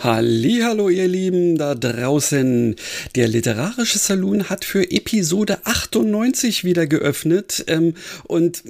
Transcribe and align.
Hallo, 0.00 0.88
ihr 0.90 1.08
Lieben 1.08 1.58
da 1.58 1.74
draußen. 1.74 2.76
Der 3.16 3.26
literarische 3.26 3.98
Saloon 3.98 4.48
hat 4.48 4.64
für 4.64 4.88
Episode 4.88 5.58
98 5.64 6.62
wieder 6.62 6.86
geöffnet 6.86 7.64
ähm, 7.66 7.94
und 8.22 8.62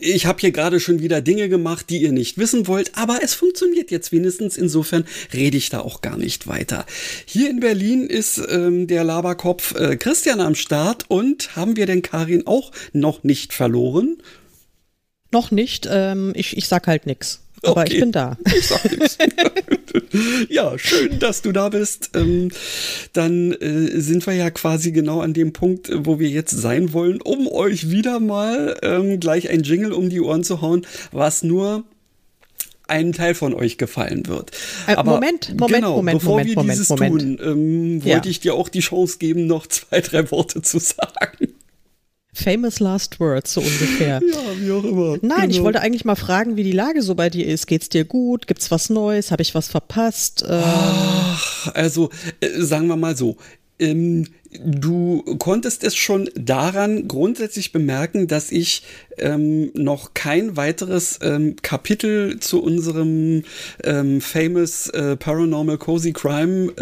ich 0.00 0.26
habe 0.26 0.40
hier 0.40 0.52
gerade 0.52 0.80
schon 0.80 1.00
wieder 1.00 1.22
Dinge 1.22 1.48
gemacht, 1.48 1.88
die 1.88 2.02
ihr 2.02 2.12
nicht 2.12 2.36
wissen 2.36 2.66
wollt, 2.66 2.92
aber 2.94 3.20
es 3.22 3.32
funktioniert 3.32 3.90
jetzt 3.90 4.12
wenigstens. 4.12 4.58
Insofern 4.58 5.06
rede 5.32 5.56
ich 5.56 5.70
da 5.70 5.80
auch 5.80 6.02
gar 6.02 6.18
nicht 6.18 6.46
weiter. 6.46 6.84
Hier 7.24 7.48
in 7.48 7.60
Berlin 7.60 8.06
ist 8.06 8.38
ähm, 8.50 8.86
der 8.86 9.02
Laberkopf 9.02 9.74
äh, 9.76 9.96
Christian 9.96 10.40
am 10.40 10.56
Start 10.56 11.06
und 11.08 11.56
haben 11.56 11.76
wir 11.76 11.86
denn 11.86 12.02
Karin 12.02 12.46
auch 12.46 12.70
noch 12.92 13.24
nicht 13.24 13.54
verloren? 13.54 14.18
Noch 15.32 15.50
nicht. 15.50 15.88
Ähm, 15.90 16.32
ich, 16.36 16.54
ich 16.58 16.68
sag 16.68 16.86
halt 16.86 17.06
nix. 17.06 17.43
Aber 17.64 17.82
okay. 17.82 17.94
ich 17.94 18.00
bin 18.00 18.12
da. 18.12 18.36
Ich 18.56 18.66
sag 18.66 18.84
nichts. 18.90 19.18
ja, 20.48 20.78
schön, 20.78 21.18
dass 21.18 21.42
du 21.42 21.52
da 21.52 21.68
bist. 21.68 22.10
Ähm, 22.14 22.50
dann 23.12 23.52
äh, 23.52 24.00
sind 24.00 24.26
wir 24.26 24.34
ja 24.34 24.50
quasi 24.50 24.92
genau 24.92 25.20
an 25.20 25.32
dem 25.34 25.52
Punkt, 25.52 25.90
wo 25.94 26.18
wir 26.18 26.28
jetzt 26.28 26.52
sein 26.52 26.92
wollen, 26.92 27.20
um 27.20 27.48
euch 27.48 27.90
wieder 27.90 28.20
mal 28.20 28.76
ähm, 28.82 29.20
gleich 29.20 29.50
ein 29.50 29.62
Jingle 29.62 29.92
um 29.92 30.08
die 30.08 30.20
Ohren 30.20 30.44
zu 30.44 30.60
hauen, 30.60 30.86
was 31.12 31.42
nur 31.42 31.84
einen 32.86 33.12
Teil 33.12 33.34
von 33.34 33.54
euch 33.54 33.78
gefallen 33.78 34.26
wird. 34.26 34.50
Äh, 34.86 34.94
Aber 34.94 35.14
Moment, 35.14 35.48
Moment, 35.58 35.74
genau, 35.74 35.96
Moment, 35.96 36.18
bevor 36.18 36.32
Moment, 36.32 36.48
wir 36.50 36.56
Moment, 36.56 36.72
dieses 36.72 36.88
Moment. 36.90 37.20
tun, 37.20 37.38
ähm, 37.42 38.04
wollte 38.04 38.28
ja. 38.28 38.30
ich 38.30 38.40
dir 38.40 38.54
auch 38.54 38.68
die 38.68 38.80
Chance 38.80 39.18
geben, 39.18 39.46
noch 39.46 39.66
zwei, 39.66 40.00
drei 40.00 40.30
Worte 40.30 40.60
zu 40.62 40.78
sagen. 40.78 41.43
Famous 42.34 42.80
Last 42.80 43.20
Words, 43.20 43.54
so 43.54 43.60
ungefähr. 43.60 44.20
ja, 44.32 44.60
wie 44.60 44.72
auch 44.72 44.84
immer. 44.84 45.16
Nein, 45.22 45.42
genau. 45.42 45.54
ich 45.54 45.62
wollte 45.62 45.80
eigentlich 45.80 46.04
mal 46.04 46.16
fragen, 46.16 46.56
wie 46.56 46.64
die 46.64 46.72
Lage 46.72 47.00
so 47.00 47.14
bei 47.14 47.30
dir 47.30 47.46
ist. 47.46 47.66
Geht's 47.66 47.88
dir 47.88 48.04
gut? 48.04 48.46
Gibt's 48.46 48.70
was 48.70 48.90
Neues? 48.90 49.30
Habe 49.30 49.42
ich 49.42 49.54
was 49.54 49.68
verpasst? 49.68 50.44
Ähm 50.46 50.62
Ach, 50.64 51.72
also, 51.74 52.10
äh, 52.40 52.60
sagen 52.60 52.88
wir 52.88 52.96
mal 52.96 53.16
so. 53.16 53.36
Ähm, 53.78 54.26
du 54.62 55.22
konntest 55.38 55.84
es 55.84 55.96
schon 55.96 56.30
daran 56.34 57.08
grundsätzlich 57.08 57.72
bemerken, 57.72 58.26
dass 58.26 58.52
ich 58.52 58.82
ähm, 59.18 59.70
noch 59.74 60.14
kein 60.14 60.56
weiteres 60.56 61.18
ähm, 61.22 61.56
Kapitel 61.62 62.40
zu 62.40 62.62
unserem 62.62 63.44
ähm, 63.82 64.20
famous 64.20 64.88
äh, 64.88 65.16
Paranormal 65.16 65.78
Cozy 65.78 66.12
Crime 66.12 66.72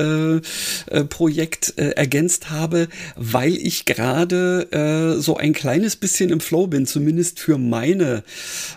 äh, 0.91 0.95
äh, 0.95 1.05
Projekt 1.05 1.75
äh, 1.77 1.91
ergänzt 1.91 2.51
habe, 2.51 2.89
weil 3.17 3.55
ich 3.55 3.85
gerade 3.85 4.69
äh, 4.73 5.21
so 5.21 5.37
ein 5.37 5.53
kleines 5.53 5.97
bisschen 5.97 6.31
im 6.31 6.41
Flow 6.41 6.67
bin, 6.67 6.87
zumindest 6.87 7.39
für 7.39 7.59
meine, 7.59 8.23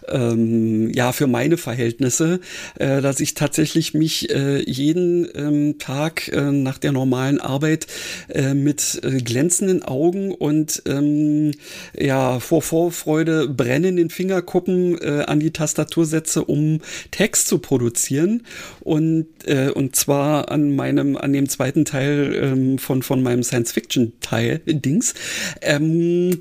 ähm, 0.08 0.92
ja, 0.94 1.12
für 1.12 1.28
meine 1.28 1.58
Verhältnisse, 1.58 2.40
äh, 2.78 3.02
dass 3.02 3.20
ich 3.20 3.34
tatsächlich 3.34 3.94
mich 3.94 4.28
jeden 4.66 5.28
ähm, 5.36 5.78
Tag 5.80 6.32
nach 6.34 6.78
der 6.78 6.92
normalen 6.92 7.40
Arbeit 7.40 7.88
äh, 8.30 8.54
äh, 8.94 9.22
glänzenden 9.24 9.84
Augen 9.84 10.32
und 10.32 10.84
ähm, 10.86 11.52
ja, 11.98 12.40
vor 12.40 12.62
Vorfreude 12.62 13.48
brennenden 13.48 14.12
Fingerkuppen 14.12 15.02
äh, 15.02 15.24
an 15.26 15.40
die 15.40 15.52
Tastatur 15.52 16.06
setze, 16.06 16.46
um 16.46 16.82
Text 17.10 17.48
zu 17.48 17.58
produzieren 17.58 18.44
und 18.82 19.28
äh, 19.46 19.70
und 19.70 19.96
zwar 19.96 20.52
an 20.52 20.76
meinem 20.76 21.18
an 21.18 21.34
dem 21.34 21.50
zweiten 21.50 21.86
Teil 21.86 22.36
ähm, 22.36 22.78
von 22.78 23.02
von 23.02 23.24
meinem 23.24 23.44
Science 23.44 23.72
Fiction 23.72 24.14
Teil 24.22 24.62
Dings. 24.66 25.16
Ähm, 25.62 26.40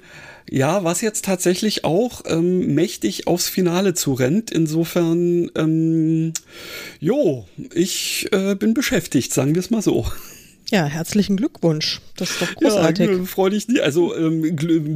ja, 0.51 0.85
was 0.85 1.01
jetzt 1.01 1.25
tatsächlich 1.25 1.85
auch 1.85 2.23
ähm, 2.27 2.75
mächtig 2.75 3.27
aufs 3.27 3.49
Finale 3.49 3.95
zu 3.95 4.13
rennt. 4.13 4.51
Insofern, 4.51 5.51
ähm, 5.57 6.33
jo, 7.01 7.47
ich 7.73 8.29
äh, 8.33 8.55
bin 8.55 8.75
beschäftigt, 8.75 9.33
sagen 9.33 9.55
wir 9.55 9.61
es 9.61 9.71
mal 9.71 9.83
so. 9.83 10.07
Ja, 10.71 10.87
herzlichen 10.87 11.37
Glückwunsch. 11.37 12.01
Das 12.17 12.31
ist 12.31 12.41
doch 12.41 12.55
großartig. 12.55 13.11
Ja, 13.11 13.25
freu 13.25 13.51
dich 13.51 13.69
nie. 13.69 13.81
Also 13.81 14.17
ähm, 14.17 14.41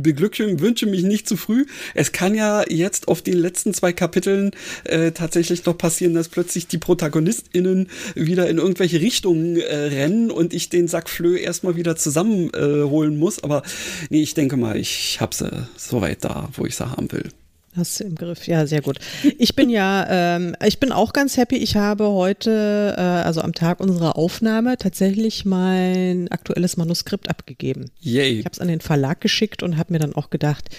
beglücke, 0.03 0.61
wünsche 0.61 0.87
mich 0.87 1.03
nicht 1.03 1.29
zu 1.29 1.37
früh. 1.37 1.67
Es 1.95 2.13
kann 2.13 2.35
ja 2.35 2.65
jetzt 2.69 3.09
auf 3.09 3.21
den 3.23 3.37
letzten 3.37 3.75
zwei 3.75 3.93
Kapiteln 3.93 4.53
äh, 4.85 5.13
tatsächlich 5.13 5.65
noch 5.67 5.77
passieren, 5.77 6.15
dass 6.15 6.29
plötzlich 6.29 6.69
die 6.69 6.79
ProtagonistInnen 6.79 7.89
wieder 8.15 8.49
in 8.49 8.59
irgendwelche 8.59 9.01
Richtungen 9.01 9.57
äh, 9.57 9.77
rennen 9.77 10.31
und 10.31 10.55
ich 10.55 10.71
den 10.71 10.89
Sack 10.89 11.11
Flö 11.11 11.37
erstmal 11.37 11.77
wieder 11.77 11.97
zusammenholen 11.97 13.15
äh, 13.15 13.19
muss. 13.19 13.45
Aber 13.45 13.63
nee, 14.09 14.23
ich 14.23 14.35
denke 14.35 14.57
mal, 14.57 14.77
ich 14.77 15.21
habe 15.21 15.35
sie 15.35 15.69
soweit 15.77 16.25
da, 16.25 16.49
wo 16.55 16.65
ich 16.65 16.77
sie 16.77 16.91
haben 16.91 17.13
will. 17.13 17.29
Hast 17.79 18.01
du 18.01 18.05
im 18.05 18.17
Griff, 18.17 18.49
ja, 18.49 18.67
sehr 18.67 18.83
gut. 18.83 18.99
Ich 19.39 19.55
bin 19.55 19.71
ja, 19.71 20.07
ähm, 20.37 20.57
ich 20.65 20.81
bin 20.81 20.91
auch 20.91 21.13
ganz 21.13 21.37
happy. 21.37 21.57
Ich 21.57 21.77
habe 21.77 22.09
heute, 22.09 22.95
äh, 22.99 23.01
also 23.01 23.41
am 23.41 23.53
Tag 23.53 23.79
unserer 23.79 24.17
Aufnahme, 24.17 24.77
tatsächlich 24.77 25.45
mein 25.45 26.29
aktuelles 26.29 26.77
Manuskript 26.77 27.31
abgegeben. 27.31 27.91
Yay. 28.01 28.41
Ich 28.41 28.45
habe 28.45 28.53
es 28.53 28.59
an 28.59 28.67
den 28.67 28.81
Verlag 28.81 29.21
geschickt 29.21 29.63
und 29.63 29.79
habe 29.79 29.93
mir 29.93 30.01
dann 30.01 30.15
auch 30.15 30.31
gedacht, 30.31 30.71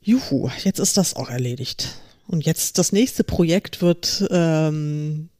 juhu, 0.00 0.50
jetzt 0.62 0.78
ist 0.78 0.96
das 0.96 1.16
auch 1.16 1.28
erledigt. 1.28 1.96
Und 2.28 2.46
jetzt 2.46 2.78
das 2.78 2.92
nächste 2.92 3.24
Projekt 3.24 3.82
wird 3.82 4.24
ähm, 4.30 5.30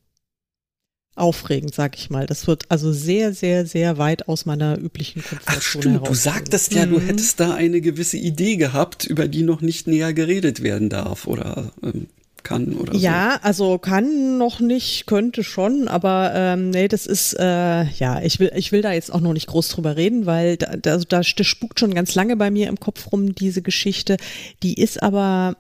aufregend, 1.17 1.75
sag 1.75 1.97
ich 1.97 2.11
mal. 2.11 2.27
Das 2.27 2.47
wird 2.47 2.65
also 2.69 2.93
sehr, 2.93 3.33
sehr, 3.33 3.67
sehr 3.67 3.99
weit 3.99 4.29
aus 4.29 4.47
meiner 4.47 4.79
üblichen 4.79 5.23
Komfortzone 5.23 5.59
Ach 5.59 5.63
stimmt, 5.63 6.09
du 6.09 6.15
sagtest 6.15 6.75
ja, 6.75 6.87
mhm. 6.87 6.91
du 6.91 7.01
hättest 7.01 7.41
da 7.41 7.55
eine 7.55 7.81
gewisse 7.81 8.17
Idee 8.17 8.57
gehabt, 8.57 9.05
über 9.05 9.29
die 9.29 9.43
noch 9.43 9.61
nicht 9.61 9.87
näher 9.87 10.13
geredet 10.13 10.63
werden 10.63 10.89
darf 10.89 11.27
oder 11.27 11.73
ähm, 11.83 12.07
kann 12.43 12.75
oder 12.75 12.95
ja, 12.95 13.39
so. 13.41 13.47
also 13.47 13.79
kann 13.79 14.39
noch 14.39 14.61
nicht, 14.61 15.07
könnte 15.07 15.45
schon, 15.45 15.89
aber 15.89 16.33
ähm, 16.35 16.71
nee, 16.71 16.89
das 16.89 17.07
ist, 17.07 17.35
äh, 17.39 17.85
ja, 17.85 18.23
ich 18.23 18.41
will, 18.41 18.51
ich 18.55 18.73
will 18.73 18.83
da 18.83 18.93
jetzt 18.93 19.13
auch 19.13 19.21
noch 19.21 19.33
nicht 19.33 19.47
groß 19.47 19.69
drüber 19.69 19.97
reden, 19.97 20.27
weil 20.27 20.57
da, 20.57 20.77
da, 20.77 20.99
da 20.99 21.23
spukt 21.23 21.81
schon 21.81 21.95
ganz 21.95 22.15
lange 22.15 22.37
bei 22.37 22.51
mir 22.51 22.69
im 22.69 22.81
Kopf 22.81 23.13
rum, 23.13 23.35
diese 23.35 23.63
Geschichte. 23.63 24.17
Die 24.63 24.75
ist 24.75 25.03
aber 25.03 25.57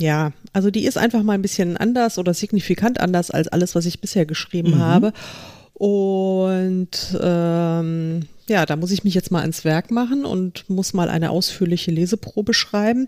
ja, 0.00 0.32
also 0.52 0.70
die 0.70 0.84
ist 0.84 0.98
einfach 0.98 1.22
mal 1.22 1.34
ein 1.34 1.42
bisschen 1.42 1.76
anders 1.76 2.18
oder 2.18 2.34
signifikant 2.34 3.00
anders 3.00 3.30
als 3.30 3.48
alles, 3.48 3.74
was 3.74 3.86
ich 3.86 4.00
bisher 4.00 4.26
geschrieben 4.26 4.72
mhm. 4.72 4.78
habe. 4.78 5.12
Und 5.74 7.18
ähm, 7.20 8.26
ja, 8.48 8.66
da 8.66 8.76
muss 8.76 8.90
ich 8.90 9.04
mich 9.04 9.14
jetzt 9.14 9.30
mal 9.30 9.40
ans 9.40 9.64
Werk 9.64 9.90
machen 9.90 10.24
und 10.24 10.68
muss 10.68 10.94
mal 10.94 11.08
eine 11.08 11.30
ausführliche 11.30 11.90
Leseprobe 11.90 12.54
schreiben, 12.54 13.06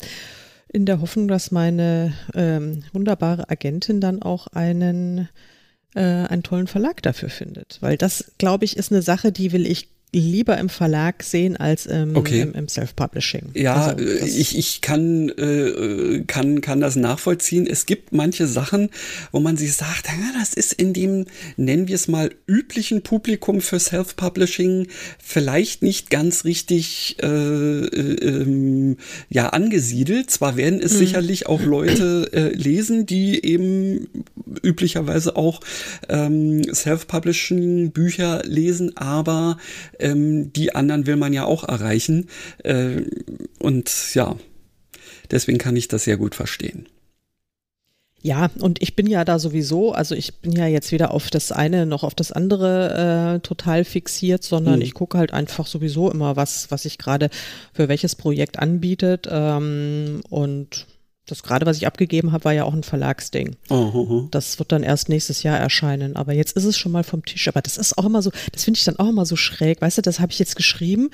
in 0.69 0.85
der 0.85 1.01
Hoffnung, 1.01 1.29
dass 1.29 1.53
meine 1.53 2.13
ähm, 2.35 2.83
wunderbare 2.93 3.49
Agentin 3.49 4.01
dann 4.01 4.21
auch 4.21 4.49
einen, 4.49 5.29
äh, 5.95 6.01
einen 6.01 6.43
tollen 6.43 6.67
Verlag 6.67 7.03
dafür 7.03 7.29
findet. 7.29 7.79
Weil 7.81 7.97
das, 7.97 8.33
glaube 8.39 8.65
ich, 8.65 8.77
ist 8.77 8.91
eine 8.93 9.03
Sache, 9.03 9.33
die 9.33 9.53
will 9.53 9.65
ich 9.65 9.89
lieber 10.21 10.59
im 10.59 10.69
Verlag 10.69 11.23
sehen 11.23 11.57
als 11.57 11.87
im, 11.87 12.17
okay. 12.17 12.41
im, 12.41 12.53
im 12.55 12.69
Self-Publishing. 12.69 13.51
Ja, 13.55 13.87
also, 13.87 14.05
ich, 14.05 14.57
ich 14.57 14.81
kann, 14.81 15.29
äh, 15.31 16.23
kann, 16.27 16.61
kann 16.61 16.81
das 16.81 16.97
nachvollziehen. 16.97 17.67
Es 17.67 17.87
gibt 17.87 18.13
manche 18.13 18.47
Sachen, 18.47 18.91
wo 19.33 19.41
man 19.41 19.57
sich 19.57 19.75
sagt, 19.75 20.07
ja, 20.07 20.39
das 20.39 20.55
ist 20.55 20.73
in 20.73 20.93
dem, 20.93 21.27
nennen 21.57 21.89
wir 21.89 21.95
es 21.95 22.09
mal, 22.09 22.31
üblichen 22.47 23.03
Publikum 23.03 23.61
für 23.61 23.79
Self-Publishing 23.79 24.89
vielleicht 25.23 25.83
nicht 25.83 26.11
ganz 26.11 26.45
richtig 26.45 27.17
äh, 27.23 27.27
äh, 27.27 28.17
ähm, 28.23 28.97
ja, 29.29 29.49
angesiedelt. 29.51 30.31
Zwar 30.31 30.57
werden 30.57 30.81
es 30.81 30.95
mhm. 30.95 30.99
sicherlich 30.99 31.47
auch 31.47 31.63
Leute 31.63 32.31
äh, 32.33 32.49
lesen, 32.55 33.07
die 33.07 33.45
eben 33.45 34.09
üblicherweise 34.63 35.37
auch 35.37 35.61
ähm, 36.09 36.63
Self-Publishing-Bücher 36.73 38.43
lesen, 38.45 38.97
aber 38.97 39.59
ähm, 40.07 40.53
die 40.53 40.75
anderen 40.75 41.07
will 41.07 41.17
man 41.17 41.33
ja 41.33 41.45
auch 41.45 41.65
erreichen. 41.65 42.29
Äh, 42.63 43.03
und 43.59 44.15
ja, 44.15 44.37
deswegen 45.31 45.59
kann 45.59 45.77
ich 45.77 45.89
das 45.89 46.05
sehr 46.05 46.17
gut 46.17 46.35
verstehen. 46.35 46.89
Ja, 48.23 48.51
und 48.59 48.83
ich 48.83 48.97
bin 48.97 49.07
ja 49.07 49.25
da 49.25 49.39
sowieso, 49.39 49.93
also 49.93 50.15
ich 50.15 50.35
bin 50.37 50.51
ja 50.51 50.67
jetzt 50.67 50.91
weder 50.91 51.13
auf 51.13 51.31
das 51.31 51.53
eine 51.53 51.87
noch 51.87 52.03
auf 52.03 52.15
das 52.15 52.33
andere 52.33 53.37
äh, 53.37 53.41
total 53.41 53.85
fixiert, 53.85 54.43
sondern 54.43 54.77
mhm. 54.77 54.83
ich 54.83 54.95
gucke 54.95 55.17
halt 55.17 55.33
einfach 55.33 55.67
sowieso 55.67 56.11
immer, 56.11 56.35
was, 56.35 56.71
was 56.71 56.83
sich 56.83 56.99
gerade 56.99 57.31
für 57.73 57.89
welches 57.89 58.17
Projekt 58.17 58.59
anbietet. 58.59 59.29
Ähm, 59.31 60.23
und 60.29 60.87
Das 61.27 61.43
gerade, 61.43 61.67
was 61.67 61.77
ich 61.77 61.87
abgegeben 61.87 62.31
habe, 62.31 62.45
war 62.45 62.53
ja 62.53 62.65
auch 62.65 62.73
ein 62.73 62.85
Verlagsding. 62.85 63.57
Oh, 63.69 63.91
oh, 63.93 64.07
oh. 64.09 64.29
Das 64.31 64.61
wird 64.61 64.71
dann 64.71 64.85
erst 64.85 65.09
nächstes 65.09 65.43
Jahr 65.43 65.59
erscheinen. 65.59 66.15
Aber 66.15 66.33
jetzt 66.33 66.57
ist 66.57 66.65
es 66.65 66.79
schon 66.79 66.93
mal 66.93 67.03
vom 67.03 67.25
Tisch. 67.25 67.49
Aber 67.49 67.63
das 67.63 67.77
ist 67.77 67.99
auch 67.99 68.05
immer 68.05 68.23
so, 68.23 68.31
das 68.53 68.65
finde 68.65 68.79
ich 68.79 68.85
dann 68.85 68.99
auch 68.99 69.09
immer 69.09 69.27
so 69.27 69.35
schräg. 69.35 69.81
Weißt 69.81 69.99
du, 69.99 70.03
das 70.03 70.21
habe 70.21 70.31
ich 70.31 70.39
jetzt 70.39 70.55
geschrieben 70.55 71.11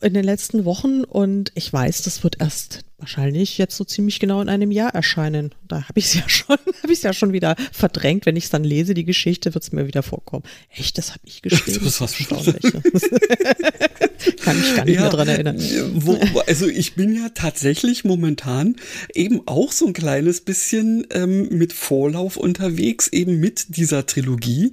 in 0.00 0.14
den 0.14 0.24
letzten 0.24 0.64
Wochen 0.64 1.04
und 1.04 1.52
ich 1.54 1.70
weiß, 1.70 2.02
das 2.02 2.24
wird 2.24 2.40
erst 2.40 2.80
wahrscheinlich 3.00 3.58
jetzt 3.58 3.76
so 3.76 3.84
ziemlich 3.84 4.20
genau 4.20 4.40
in 4.40 4.48
einem 4.48 4.70
Jahr 4.70 4.94
erscheinen. 4.94 5.52
Da 5.68 5.82
habe 5.88 5.98
ich 5.98 6.06
es 6.06 6.14
ja 6.20 6.28
schon, 6.28 6.56
habe 6.82 6.92
ich 6.92 6.98
es 6.98 7.02
ja 7.02 7.12
schon 7.12 7.32
wieder 7.32 7.56
verdrängt. 7.72 8.26
Wenn 8.26 8.36
ich 8.36 8.44
es 8.44 8.50
dann 8.50 8.64
lese, 8.64 8.94
die 8.94 9.04
Geschichte, 9.04 9.54
wird 9.54 9.64
es 9.64 9.72
mir 9.72 9.86
wieder 9.86 10.02
vorkommen. 10.02 10.44
Echt, 10.74 10.98
das 10.98 11.10
habe 11.10 11.20
ich 11.24 11.42
geschrieben. 11.42 11.80
Das 11.84 11.94
ist 11.94 12.00
erstaunlich. 12.00 12.62
Kann 14.42 14.58
mich 14.60 14.76
gar 14.76 14.84
nicht 14.84 14.94
Ja, 14.94 15.02
mehr 15.02 15.10
dran 15.10 15.28
erinnern. 15.28 15.56
Wo, 15.94 16.18
also 16.46 16.66
ich 16.68 16.94
bin 16.94 17.14
ja 17.14 17.30
tatsächlich 17.34 18.04
momentan 18.04 18.76
eben 19.14 19.42
auch 19.46 19.72
so 19.72 19.86
ein 19.86 19.92
kleines 19.92 20.42
bisschen 20.42 21.06
ähm, 21.10 21.48
mit 21.50 21.72
Vorlauf 21.72 22.36
unterwegs, 22.36 23.08
eben 23.08 23.40
mit 23.40 23.76
dieser 23.76 24.06
Trilogie. 24.06 24.72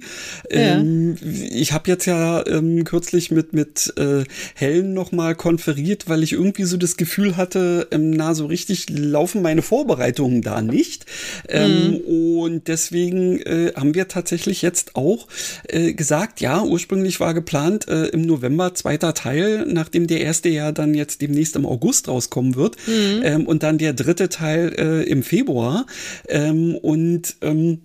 Ähm, 0.50 1.16
Ich 1.50 1.72
habe 1.72 1.90
jetzt 1.90 2.04
ja 2.06 2.46
ähm, 2.46 2.84
kürzlich 2.84 3.30
mit, 3.30 3.52
mit 3.54 3.92
äh, 3.96 4.24
Helen 4.54 4.92
nochmal 4.92 5.34
konferiert, 5.34 6.08
weil 6.08 6.22
ich 6.22 6.32
irgendwie 6.32 6.64
so 6.64 6.76
das 6.76 6.96
Gefühl 6.96 7.36
hatte, 7.36 7.88
ähm, 7.90 8.10
na, 8.18 8.34
so 8.34 8.46
richtig 8.46 8.90
laufen 8.90 9.40
meine 9.42 9.62
Vorbereitungen 9.62 10.42
da 10.42 10.60
nicht. 10.60 11.06
Ähm, 11.48 12.00
Und 12.06 12.68
deswegen 12.68 13.40
äh, 13.40 13.72
haben 13.74 13.94
wir 13.94 14.08
tatsächlich 14.08 14.62
jetzt 14.62 14.96
auch 14.96 15.28
äh, 15.68 15.92
gesagt, 15.92 16.40
ja, 16.40 16.62
ursprünglich 16.62 17.20
war 17.20 17.32
geplant 17.32 17.88
äh, 17.88 18.06
im 18.06 18.22
November 18.22 18.74
zweiter 18.74 19.14
Teil, 19.14 19.64
nachdem 19.66 20.06
der 20.06 20.20
erste 20.20 20.48
ja 20.48 20.72
dann 20.72 20.94
jetzt 20.94 21.22
demnächst 21.22 21.56
im 21.56 21.64
August 21.66 22.08
rauskommen 22.08 22.56
wird 22.56 22.76
ähm, 23.22 23.46
und 23.46 23.62
dann 23.62 23.78
der 23.78 23.92
dritte 23.92 24.28
Teil 24.28 24.74
äh, 24.76 25.02
im 25.04 25.22
Februar. 25.22 25.86
Ähm, 26.28 26.74
und 26.74 27.36
ähm, 27.40 27.80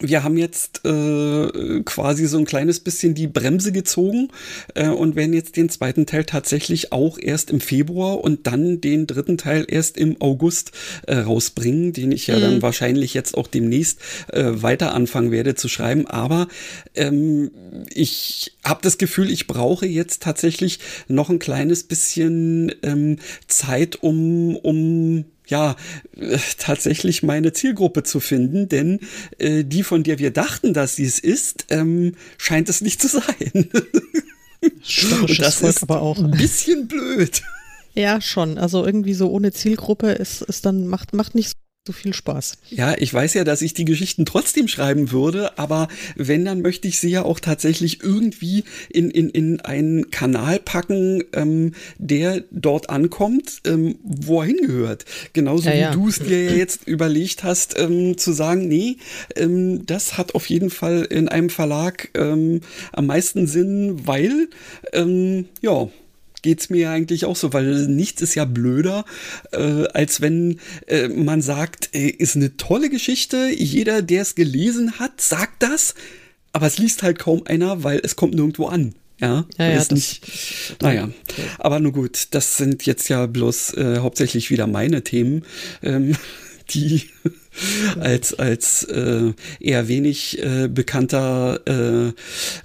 wir 0.00 0.24
haben 0.24 0.36
jetzt 0.36 0.84
äh, 0.84 1.80
quasi 1.84 2.26
so 2.26 2.38
ein 2.38 2.44
kleines 2.44 2.80
bisschen 2.80 3.14
die 3.14 3.26
Bremse 3.26 3.72
gezogen 3.72 4.28
äh, 4.74 4.88
und 4.88 5.16
werden 5.16 5.32
jetzt 5.32 5.56
den 5.56 5.68
zweiten 5.68 6.06
Teil 6.06 6.24
tatsächlich 6.24 6.92
auch 6.92 7.18
erst 7.18 7.50
im 7.50 7.60
Februar 7.60 8.22
und 8.22 8.46
dann 8.46 8.80
den 8.80 9.06
dritten 9.06 9.38
Teil 9.38 9.64
erst 9.68 9.96
im 9.96 10.20
August 10.20 10.72
äh, 11.06 11.16
rausbringen, 11.16 11.92
den 11.92 12.12
ich 12.12 12.26
ja 12.26 12.40
dann 12.40 12.62
wahrscheinlich 12.62 13.14
jetzt 13.14 13.36
auch 13.36 13.46
demnächst 13.46 14.00
äh, 14.32 14.44
weiter 14.62 14.94
anfangen 14.94 15.30
werde 15.30 15.54
zu 15.54 15.68
schreiben. 15.68 16.06
Aber 16.06 16.48
ähm, 16.94 17.50
ich 17.92 18.56
habe 18.64 18.80
das 18.82 18.98
Gefühl, 18.98 19.30
ich 19.30 19.46
brauche 19.46 19.86
jetzt 19.86 20.22
tatsächlich 20.22 20.80
noch 21.08 21.30
ein 21.30 21.38
kleines 21.38 21.84
bisschen 21.84 22.72
ähm, 22.82 23.18
Zeit, 23.46 24.02
um, 24.02 24.56
um 24.56 25.24
ja, 25.46 25.76
äh, 26.16 26.38
tatsächlich 26.58 27.22
meine 27.22 27.52
Zielgruppe 27.52 28.02
zu 28.02 28.20
finden, 28.20 28.68
denn 28.68 29.00
äh, 29.38 29.64
die, 29.64 29.82
von 29.82 30.02
der 30.02 30.18
wir 30.18 30.30
dachten, 30.30 30.74
dass 30.74 30.96
sie 30.96 31.04
es 31.04 31.18
ist, 31.18 31.66
ähm, 31.70 32.14
scheint 32.38 32.68
es 32.68 32.80
nicht 32.80 33.00
zu 33.00 33.08
sein. 33.08 33.70
Störrisches 34.82 35.56
Volk 35.56 35.82
aber 35.82 36.00
auch. 36.00 36.18
ein 36.18 36.30
bisschen 36.30 36.88
blöd. 36.88 37.42
Ja, 37.94 38.20
schon. 38.20 38.58
Also 38.58 38.84
irgendwie 38.84 39.14
so 39.14 39.30
ohne 39.30 39.52
Zielgruppe 39.52 40.12
ist, 40.12 40.42
ist 40.42 40.66
dann, 40.66 40.86
macht, 40.86 41.12
macht 41.12 41.34
nicht 41.34 41.52
so 41.86 41.92
viel 41.92 42.14
Spaß. 42.14 42.56
Ja, 42.70 42.94
ich 42.96 43.12
weiß 43.12 43.34
ja, 43.34 43.44
dass 43.44 43.60
ich 43.60 43.74
die 43.74 43.84
Geschichten 43.84 44.24
trotzdem 44.24 44.68
schreiben 44.68 45.10
würde, 45.10 45.58
aber 45.58 45.88
wenn, 46.16 46.46
dann 46.46 46.62
möchte 46.62 46.88
ich 46.88 46.98
sie 46.98 47.10
ja 47.10 47.26
auch 47.26 47.40
tatsächlich 47.40 48.02
irgendwie 48.02 48.64
in, 48.88 49.10
in, 49.10 49.28
in 49.28 49.60
einen 49.60 50.10
Kanal 50.10 50.60
packen, 50.60 51.24
ähm, 51.34 51.74
der 51.98 52.42
dort 52.50 52.88
ankommt, 52.88 53.60
ähm, 53.66 53.96
wo 54.02 54.40
er 54.40 54.46
hingehört. 54.46 55.04
Genauso 55.34 55.68
Ja, 55.68 55.74
wie 55.74 55.80
ja. 55.80 55.90
du 55.92 56.08
es 56.08 56.20
dir 56.20 56.44
ja 56.44 56.52
jetzt 56.52 56.88
überlegt 56.88 57.44
hast, 57.44 57.78
ähm, 57.78 58.16
zu 58.16 58.32
sagen, 58.32 58.66
nee, 58.66 58.96
ähm, 59.36 59.84
das 59.84 60.16
hat 60.16 60.34
auf 60.34 60.48
jeden 60.48 60.70
Fall 60.70 61.02
in 61.02 61.28
einem 61.28 61.50
Verlag 61.50 62.08
ähm, 62.14 62.62
am 62.92 63.04
meisten 63.04 63.46
Sinn, 63.46 64.06
weil, 64.06 64.48
ähm, 64.94 65.48
ja, 65.60 65.90
geht's 66.44 66.68
mir 66.70 66.90
eigentlich 66.90 67.24
auch 67.24 67.36
so, 67.36 67.52
weil 67.54 67.86
nichts 67.88 68.20
ist 68.22 68.34
ja 68.34 68.44
blöder, 68.44 69.04
äh, 69.52 69.86
als 69.94 70.20
wenn 70.20 70.60
äh, 70.86 71.08
man 71.08 71.40
sagt, 71.40 71.88
äh, 71.94 72.06
ist 72.08 72.36
eine 72.36 72.56
tolle 72.58 72.90
Geschichte, 72.90 73.48
jeder, 73.52 74.02
der 74.02 74.22
es 74.22 74.34
gelesen 74.34 74.98
hat, 74.98 75.20
sagt 75.22 75.62
das, 75.62 75.94
aber 76.52 76.66
es 76.66 76.76
liest 76.78 77.02
halt 77.02 77.18
kaum 77.18 77.42
einer, 77.46 77.82
weil 77.82 78.00
es 78.04 78.14
kommt 78.14 78.34
nirgendwo 78.34 78.66
an. 78.66 78.94
Ja, 79.20 79.46
Ja, 79.58 79.68
ja, 79.70 79.74
das- 79.78 79.90
nicht, 79.90 80.22
naja, 80.82 81.08
aber 81.58 81.80
nur 81.80 81.92
gut, 81.92 82.28
das 82.32 82.56
sind 82.58 82.84
jetzt 82.84 83.08
ja 83.08 83.24
bloß 83.26 83.74
äh, 83.74 83.98
hauptsächlich 84.00 84.50
wieder 84.50 84.66
meine 84.66 85.02
Themen, 85.02 85.44
ähm, 85.82 86.14
die 86.70 87.08
als 88.00 88.34
als 88.34 88.84
äh, 88.84 89.32
eher 89.60 89.88
wenig 89.88 90.42
äh, 90.42 90.68
bekannter 90.68 91.60
äh, 91.66 92.12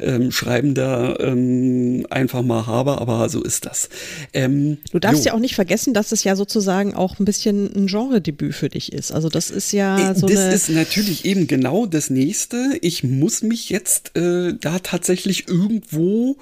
ähm, 0.03 0.31
Schreibender 0.31 1.19
ähm, 1.19 2.06
einfach 2.09 2.41
mal 2.41 2.68
habe, 2.68 3.00
aber 3.00 3.30
so 3.30 3.44
ist 3.44 3.65
das. 3.65 3.89
Ähm, 4.33 4.77
Du 4.91 5.00
darfst 5.00 5.25
jo. 5.25 5.30
ja 5.30 5.33
auch 5.33 5.39
nicht 5.39 5.56
vergessen, 5.56 5.94
dass 5.94 6.12
es 6.12 6.24
ja 6.24 6.36
sozusagen 6.36 6.94
auch 6.94 7.19
ein 7.19 7.25
bisschen 7.25 7.71
ein 7.75 7.88
Genredebüt 7.88 8.56
für 8.56 8.69
dich 8.69 8.91
ist. 8.94 9.12
Also 9.12 9.30
das 9.30 9.50
ist 9.50 9.71
ja 9.71 10.12
Äh, 10.12 10.15
so 10.15 10.27
das 10.27 10.53
ist 10.53 10.69
natürlich 10.69 11.25
eben 11.25 11.47
genau 11.47 11.86
das 11.86 12.09
nächste. 12.09 12.77
Ich 12.81 13.03
muss 13.03 13.41
mich 13.41 13.69
jetzt 13.69 14.15
äh, 14.15 14.53
da 14.59 14.80
tatsächlich 14.80 15.47
irgendwo 15.47 16.38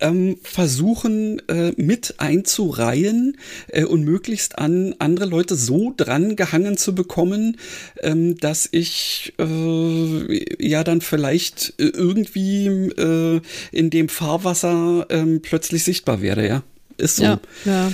ähm, 0.00 0.36
versuchen 0.42 1.40
äh, 1.48 1.72
mit 1.76 2.14
einzureihen 2.18 3.36
äh, 3.68 3.84
und 3.84 4.04
möglichst 4.04 4.58
an 4.58 4.94
andere 4.98 5.26
Leute 5.26 5.56
so 5.56 5.92
dran 5.96 6.36
gehangen 6.36 6.76
zu 6.76 6.94
bekommen, 6.94 7.56
ähm, 8.00 8.36
dass 8.38 8.68
ich 8.70 9.34
äh, 9.38 10.66
ja 10.66 10.84
dann 10.84 11.00
vielleicht 11.00 11.74
äh, 11.78 11.84
irgendwie 11.84 12.66
äh, 12.66 13.40
in 13.70 13.90
dem 13.90 14.08
Fahrwasser 14.08 15.06
ähm, 15.10 15.40
plötzlich 15.42 15.84
sichtbar 15.84 16.22
werde, 16.22 16.46
ja. 16.46 16.62
Ist 16.98 17.16
so. 17.16 17.24
ja, 17.24 17.40
ja. 17.64 17.92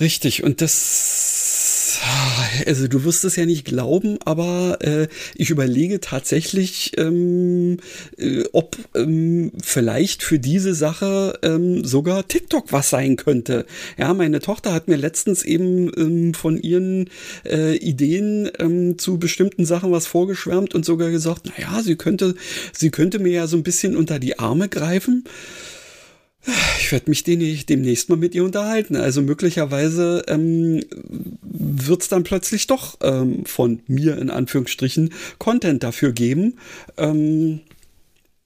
Richtig, 0.00 0.42
und 0.42 0.60
das, 0.60 2.00
also 2.66 2.88
du 2.88 3.04
wirst 3.04 3.24
es 3.24 3.36
ja 3.36 3.46
nicht 3.46 3.64
glauben, 3.64 4.18
aber 4.24 4.78
äh, 4.80 5.06
ich 5.36 5.50
überlege 5.50 6.00
tatsächlich, 6.00 6.98
ähm, 6.98 7.76
äh, 8.18 8.42
ob 8.52 8.76
ähm, 8.96 9.52
vielleicht 9.62 10.24
für 10.24 10.40
diese 10.40 10.74
Sache 10.74 11.38
ähm, 11.42 11.84
sogar 11.84 12.26
TikTok 12.26 12.72
was 12.72 12.90
sein 12.90 13.14
könnte. 13.14 13.66
Ja, 13.96 14.12
meine 14.14 14.40
Tochter 14.40 14.72
hat 14.72 14.88
mir 14.88 14.96
letztens 14.96 15.44
eben 15.44 15.92
ähm, 15.96 16.34
von 16.34 16.58
ihren 16.58 17.08
äh, 17.46 17.76
Ideen 17.76 18.50
ähm, 18.58 18.98
zu 18.98 19.20
bestimmten 19.20 19.64
Sachen 19.64 19.92
was 19.92 20.08
vorgeschwärmt 20.08 20.74
und 20.74 20.84
sogar 20.84 21.12
gesagt, 21.12 21.42
na 21.44 21.52
ja, 21.62 21.82
sie 21.84 21.94
könnte, 21.94 22.34
sie 22.72 22.90
könnte 22.90 23.20
mir 23.20 23.32
ja 23.32 23.46
so 23.46 23.56
ein 23.56 23.62
bisschen 23.62 23.96
unter 23.96 24.18
die 24.18 24.40
Arme 24.40 24.68
greifen. 24.68 25.22
Ich 26.78 26.92
werde 26.92 27.08
mich 27.08 27.24
demnächst 27.24 28.08
mal 28.08 28.16
mit 28.16 28.34
ihr 28.34 28.44
unterhalten. 28.44 28.96
Also 28.96 29.22
möglicherweise 29.22 30.24
ähm, 30.28 30.82
wird 31.42 32.02
es 32.02 32.08
dann 32.08 32.24
plötzlich 32.24 32.66
doch 32.66 32.98
ähm, 33.02 33.46
von 33.46 33.80
mir 33.86 34.18
in 34.18 34.30
Anführungsstrichen 34.30 35.12
Content 35.38 35.82
dafür 35.82 36.12
geben. 36.12 36.58
Ähm, 36.98 37.60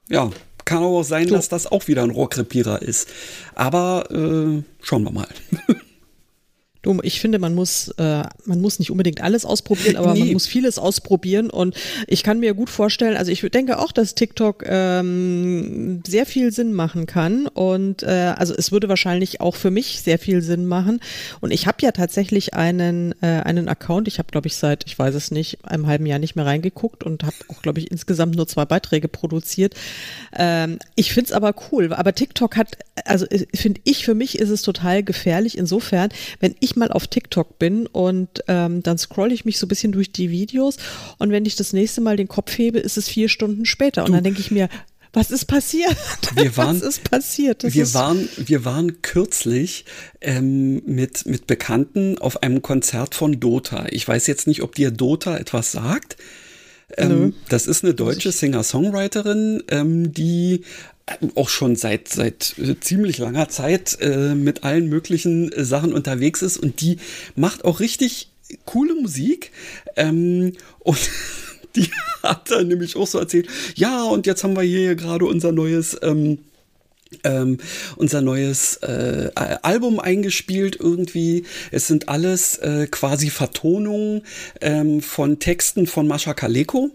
ja, 0.08 0.30
kann 0.64 0.78
aber 0.78 0.98
auch 0.98 1.02
sein, 1.02 1.28
dass 1.28 1.48
das 1.48 1.66
auch 1.66 1.88
wieder 1.88 2.02
ein 2.02 2.10
Rohrkrepierer 2.10 2.82
ist. 2.82 3.08
Aber 3.54 4.10
äh, 4.10 4.62
schauen 4.82 5.02
wir 5.02 5.10
mal. 5.10 5.28
Ich 7.02 7.20
finde, 7.20 7.38
man 7.38 7.54
muss, 7.54 7.88
äh, 7.98 8.22
man 8.44 8.60
muss 8.60 8.78
nicht 8.78 8.90
unbedingt 8.90 9.20
alles 9.20 9.44
ausprobieren, 9.44 9.96
aber 9.96 10.08
man 10.14 10.18
Nee. 10.28 10.32
muss 10.32 10.46
vieles 10.46 10.78
ausprobieren. 10.78 11.50
Und 11.50 11.74
ich 12.06 12.22
kann 12.22 12.38
mir 12.40 12.54
gut 12.54 12.70
vorstellen, 12.70 13.16
also 13.16 13.30
ich 13.32 13.40
denke 13.40 13.78
auch, 13.78 13.92
dass 13.92 14.14
TikTok 14.14 14.64
ähm, 14.66 16.02
sehr 16.06 16.24
viel 16.24 16.52
Sinn 16.52 16.72
machen 16.72 17.06
kann. 17.06 17.46
Und 17.48 18.02
äh, 18.04 18.34
also 18.36 18.54
es 18.54 18.72
würde 18.72 18.88
wahrscheinlich 18.88 19.40
auch 19.40 19.56
für 19.56 19.70
mich 19.70 20.00
sehr 20.02 20.18
viel 20.18 20.40
Sinn 20.40 20.66
machen. 20.66 21.00
Und 21.40 21.50
ich 21.50 21.66
habe 21.66 21.78
ja 21.82 21.92
tatsächlich 21.92 22.54
einen, 22.54 23.12
äh, 23.22 23.26
einen 23.26 23.68
Account. 23.68 24.08
Ich 24.08 24.18
habe, 24.18 24.30
glaube 24.30 24.46
ich, 24.48 24.56
seit, 24.56 24.84
ich 24.86 24.98
weiß 24.98 25.14
es 25.14 25.30
nicht, 25.30 25.64
einem 25.64 25.86
halben 25.86 26.06
Jahr 26.06 26.18
nicht 26.18 26.36
mehr 26.36 26.46
reingeguckt 26.46 27.04
und 27.04 27.24
habe 27.24 27.36
auch, 27.48 27.60
glaube 27.60 27.80
ich, 27.80 27.90
insgesamt 27.90 28.36
nur 28.36 28.46
zwei 28.46 28.64
Beiträge 28.64 29.08
produziert. 29.08 29.74
Ähm, 30.34 30.78
ich 30.94 31.12
finde 31.12 31.26
es 31.28 31.32
aber 31.32 31.54
cool. 31.72 31.92
Aber 31.92 32.14
TikTok 32.14 32.56
hat, 32.56 32.78
also 33.04 33.26
äh, 33.26 33.46
finde 33.54 33.80
ich, 33.84 34.04
für 34.04 34.14
mich 34.14 34.38
ist 34.38 34.50
es 34.50 34.62
total 34.62 35.02
gefährlich. 35.02 35.58
Insofern, 35.58 36.10
wenn 36.40 36.54
ich 36.60 36.67
mal 36.76 36.90
auf 36.90 37.06
TikTok 37.06 37.58
bin 37.58 37.86
und 37.86 38.42
ähm, 38.48 38.82
dann 38.82 38.98
scroll 38.98 39.32
ich 39.32 39.44
mich 39.44 39.58
so 39.58 39.66
ein 39.66 39.68
bisschen 39.68 39.92
durch 39.92 40.12
die 40.12 40.30
Videos 40.30 40.76
und 41.18 41.30
wenn 41.30 41.44
ich 41.46 41.56
das 41.56 41.72
nächste 41.72 42.00
Mal 42.00 42.16
den 42.16 42.28
Kopf 42.28 42.56
hebe, 42.56 42.78
ist 42.78 42.96
es 42.96 43.08
vier 43.08 43.28
Stunden 43.28 43.64
später. 43.66 44.04
Und 44.04 44.12
dann 44.12 44.24
denke 44.24 44.40
ich 44.40 44.50
mir, 44.50 44.68
was 45.12 45.30
ist 45.30 45.46
passiert? 45.46 45.96
Wir 46.34 46.54
waren- 46.58 46.80
was 46.80 46.86
ist 46.86 47.04
passiert? 47.10 47.64
Das 47.64 47.74
wir 47.74 47.84
ist, 47.84 47.94
waren, 47.94 48.28
wir 48.36 48.64
waren 48.64 49.00
kürzlich 49.02 49.86
ähm, 50.20 50.82
mit, 50.84 51.24
mit 51.26 51.46
Bekannten 51.46 52.18
auf 52.18 52.42
einem 52.42 52.60
Konzert 52.62 53.14
von 53.14 53.40
Dota. 53.40 53.86
Ich 53.90 54.06
weiß 54.06 54.26
jetzt 54.26 54.46
nicht, 54.46 54.62
ob 54.62 54.74
dir 54.74 54.90
Dota 54.90 55.36
etwas 55.38 55.72
sagt. 55.72 56.18
Ähm, 56.96 57.34
das 57.48 57.66
ist 57.66 57.84
eine 57.84 57.94
deutsche 57.94 58.32
Singer-Songwriterin, 58.32 59.62
ähm, 59.70 60.12
die 60.12 60.62
auch 61.34 61.48
schon 61.48 61.76
seit 61.76 62.08
seit 62.08 62.54
äh, 62.58 62.78
ziemlich 62.80 63.18
langer 63.18 63.48
Zeit 63.48 63.98
äh, 64.00 64.34
mit 64.34 64.64
allen 64.64 64.88
möglichen 64.88 65.52
äh, 65.52 65.64
Sachen 65.64 65.92
unterwegs 65.92 66.42
ist 66.42 66.56
und 66.56 66.80
die 66.80 66.98
macht 67.34 67.64
auch 67.64 67.80
richtig 67.80 68.30
coole 68.64 68.94
Musik. 68.94 69.52
Ähm, 69.96 70.54
und 70.80 70.98
die 71.76 71.90
hat 72.22 72.50
dann 72.50 72.68
nämlich 72.68 72.96
auch 72.96 73.06
so 73.06 73.18
erzählt, 73.18 73.48
ja, 73.74 74.04
und 74.04 74.26
jetzt 74.26 74.44
haben 74.44 74.56
wir 74.56 74.62
hier 74.62 74.94
gerade 74.94 75.24
unser 75.26 75.52
neues 75.52 75.96
ähm, 76.02 76.38
ähm, 77.24 77.58
unser 77.96 78.20
neues 78.20 78.76
äh, 78.78 79.30
Album 79.34 80.00
eingespielt 80.00 80.76
irgendwie. 80.78 81.44
Es 81.70 81.86
sind 81.86 82.08
alles 82.08 82.58
äh, 82.58 82.86
quasi 82.90 83.30
Vertonungen 83.30 84.22
ähm, 84.60 85.00
von 85.00 85.38
Texten 85.38 85.86
von 85.86 86.06
Mascha 86.06 86.34
Kaleko. 86.34 86.90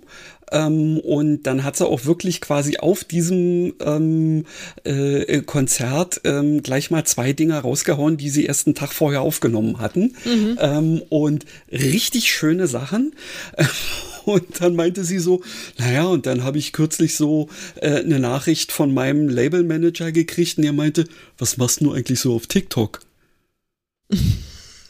Ähm, 0.52 1.00
und 1.00 1.44
dann 1.44 1.64
hat 1.64 1.76
sie 1.78 1.88
auch 1.88 2.06
wirklich 2.06 2.40
quasi 2.40 2.78
auf 2.78 3.04
diesem 3.04 3.74
ähm, 3.84 4.46
äh, 4.84 5.42
Konzert 5.42 6.22
ähm, 6.26 6.62
gleich 6.62 6.92
mal 6.92 7.06
zwei 7.06 7.34
Dinger 7.34 7.60
rausgehauen, 7.60 8.18
die 8.18 8.30
sie 8.30 8.46
erst 8.46 8.68
einen 8.68 8.76
Tag 8.76 8.94
vorher 8.94 9.22
aufgenommen 9.22 9.80
hatten. 9.80 10.16
Mhm. 10.26 10.58
Ähm, 10.60 11.02
und 11.10 11.46
richtig 11.72 12.32
schöne 12.32 12.68
Sachen. 12.68 13.14
Und 14.26 14.62
dann 14.62 14.76
meinte 14.76 15.04
sie 15.04 15.20
so, 15.20 15.42
naja, 15.78 16.06
und 16.06 16.26
dann 16.26 16.44
habe 16.44 16.58
ich 16.58 16.74
kürzlich 16.74 17.16
so 17.16 17.50
äh, 17.82 18.00
eine 18.00 18.20
Nachricht 18.20 18.72
von 18.72 18.94
meinem 18.94 19.30
Labelmanager 19.30 20.12
gekriegt 20.12 20.58
und 20.58 20.64
er 20.64 20.74
meinte, 20.74 21.06
was 21.38 21.58
machst 21.58 21.82
du 21.82 21.92
eigentlich 21.92 22.20
so 22.20 22.36
auf 22.36 22.48
TikTok? 22.48 23.02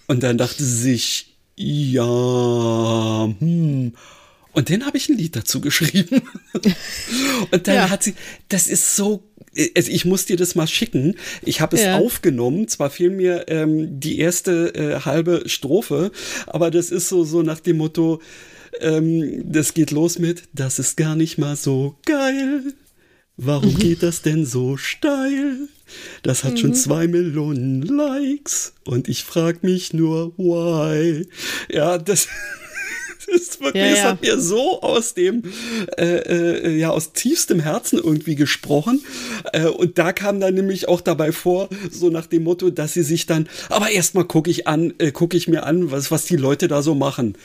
und 0.07 0.23
dann 0.23 0.37
dachte 0.37 0.63
sie 0.63 0.91
sich, 0.91 1.35
ja, 1.55 3.33
hm. 3.39 3.93
Und 4.55 4.69
dann 4.69 4.85
habe 4.85 4.97
ich 4.97 5.09
ein 5.09 5.17
Lied 5.17 5.35
dazu 5.35 5.61
geschrieben. 5.61 6.21
und 7.51 7.67
dann 7.67 7.75
ja. 7.75 7.89
hat 7.89 8.03
sie, 8.03 8.13
das 8.49 8.67
ist 8.67 8.95
so 8.95 9.23
also 9.77 9.91
ich 9.91 10.05
muss 10.05 10.25
dir 10.25 10.37
das 10.37 10.55
mal 10.55 10.67
schicken. 10.67 11.15
Ich 11.41 11.61
habe 11.61 11.75
es 11.75 11.83
ja. 11.83 11.97
aufgenommen. 11.97 12.67
Zwar 12.67 12.89
fehlt 12.89 13.13
mir 13.13 13.45
ähm, 13.47 13.99
die 13.99 14.19
erste 14.19 14.73
äh, 14.75 14.99
halbe 15.01 15.43
Strophe, 15.45 16.11
aber 16.47 16.71
das 16.71 16.89
ist 16.89 17.09
so 17.09 17.23
so 17.23 17.43
nach 17.43 17.59
dem 17.59 17.77
Motto: 17.77 18.21
ähm, 18.81 19.43
das 19.51 19.73
geht 19.73 19.91
los 19.91 20.19
mit, 20.19 20.43
das 20.53 20.79
ist 20.79 20.97
gar 20.97 21.15
nicht 21.15 21.37
mal 21.37 21.55
so 21.55 21.95
geil. 22.05 22.73
Warum 23.37 23.77
geht 23.79 24.03
das 24.03 24.21
denn 24.21 24.45
so 24.45 24.77
steil? 24.77 25.67
Das 26.21 26.43
hat 26.43 26.53
mhm. 26.53 26.57
schon 26.57 26.73
zwei 26.75 27.07
Millionen 27.07 27.81
Likes 27.81 28.73
und 28.85 29.09
ich 29.09 29.23
frag 29.23 29.63
mich 29.63 29.93
nur, 29.93 30.37
why? 30.37 31.27
Ja, 31.71 31.97
das, 31.97 32.27
das 33.25 33.41
ist 33.41 33.61
wirklich, 33.61 33.83
ja, 33.83 33.89
ja. 33.89 33.95
es 33.95 34.03
hat 34.03 34.21
mir 34.21 34.39
so 34.39 34.81
aus 34.81 35.15
dem, 35.15 35.43
äh, 35.97 36.17
äh, 36.17 36.77
ja, 36.77 36.91
aus 36.91 37.13
tiefstem 37.13 37.59
Herzen 37.59 37.97
irgendwie 37.97 38.35
gesprochen. 38.35 39.03
Äh, 39.51 39.65
und 39.65 39.97
da 39.97 40.13
kam 40.13 40.39
dann 40.39 40.53
nämlich 40.53 40.87
auch 40.87 41.01
dabei 41.01 41.31
vor, 41.31 41.69
so 41.91 42.11
nach 42.11 42.27
dem 42.27 42.43
Motto, 42.43 42.69
dass 42.69 42.93
sie 42.93 43.03
sich 43.03 43.25
dann, 43.25 43.49
aber 43.69 43.89
erstmal 43.89 44.25
gucke 44.25 44.51
ich 44.51 44.67
an, 44.67 44.93
äh, 44.99 45.11
gucke 45.11 45.37
ich 45.37 45.47
mir 45.47 45.63
an, 45.63 45.89
was, 45.89 46.11
was 46.11 46.25
die 46.25 46.37
Leute 46.37 46.67
da 46.67 46.83
so 46.83 46.93
machen 46.93 47.35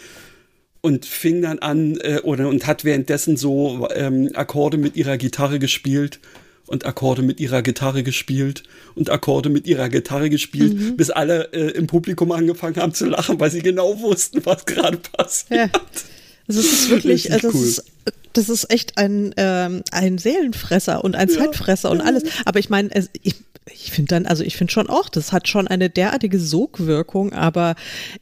und 0.88 1.04
fing 1.04 1.42
dann 1.42 1.58
an 1.58 1.98
äh, 1.98 2.20
oder 2.22 2.48
und 2.48 2.66
hat 2.66 2.82
währenddessen 2.82 3.36
so 3.36 3.86
ähm, 3.94 4.30
Akkorde 4.32 4.78
mit 4.78 4.96
ihrer 4.96 5.18
Gitarre 5.18 5.58
gespielt 5.58 6.18
und 6.66 6.86
Akkorde 6.86 7.20
mit 7.20 7.40
ihrer 7.40 7.60
Gitarre 7.60 8.02
gespielt 8.02 8.62
und 8.94 9.10
Akkorde 9.10 9.50
mit 9.50 9.66
ihrer 9.66 9.90
Gitarre 9.90 10.30
gespielt, 10.30 10.74
mhm. 10.74 10.96
bis 10.96 11.10
alle 11.10 11.52
äh, 11.52 11.72
im 11.72 11.86
Publikum 11.86 12.32
angefangen 12.32 12.76
haben 12.76 12.94
zu 12.94 13.04
lachen, 13.04 13.38
weil 13.38 13.50
sie 13.50 13.60
genau 13.60 14.00
wussten, 14.00 14.40
was 14.46 14.64
gerade 14.64 14.96
passiert. 14.96 15.70
Ja. 15.72 15.80
Also 16.48 16.60
es 16.60 16.72
ist 16.72 16.90
wirklich, 16.90 17.30
also 17.30 17.50
cool. 17.52 17.62
ist, 17.62 17.84
das 18.32 18.48
ist 18.48 18.72
echt 18.72 18.96
ein, 18.96 19.34
ähm, 19.36 19.82
ein 19.90 20.16
Seelenfresser 20.16 21.04
und 21.04 21.16
ein 21.16 21.28
ja. 21.28 21.34
Zeitfresser 21.34 21.90
und 21.90 22.00
alles. 22.00 22.22
Aber 22.46 22.58
ich 22.60 22.70
meine, 22.70 22.88
ich, 23.22 23.34
ich 23.72 23.90
finde 23.92 24.08
dann, 24.08 24.26
also 24.26 24.42
ich 24.44 24.56
finde 24.56 24.72
schon 24.72 24.88
auch, 24.88 25.08
das 25.08 25.32
hat 25.32 25.48
schon 25.48 25.68
eine 25.68 25.90
derartige 25.90 26.38
Sogwirkung, 26.38 27.32
aber 27.32 27.74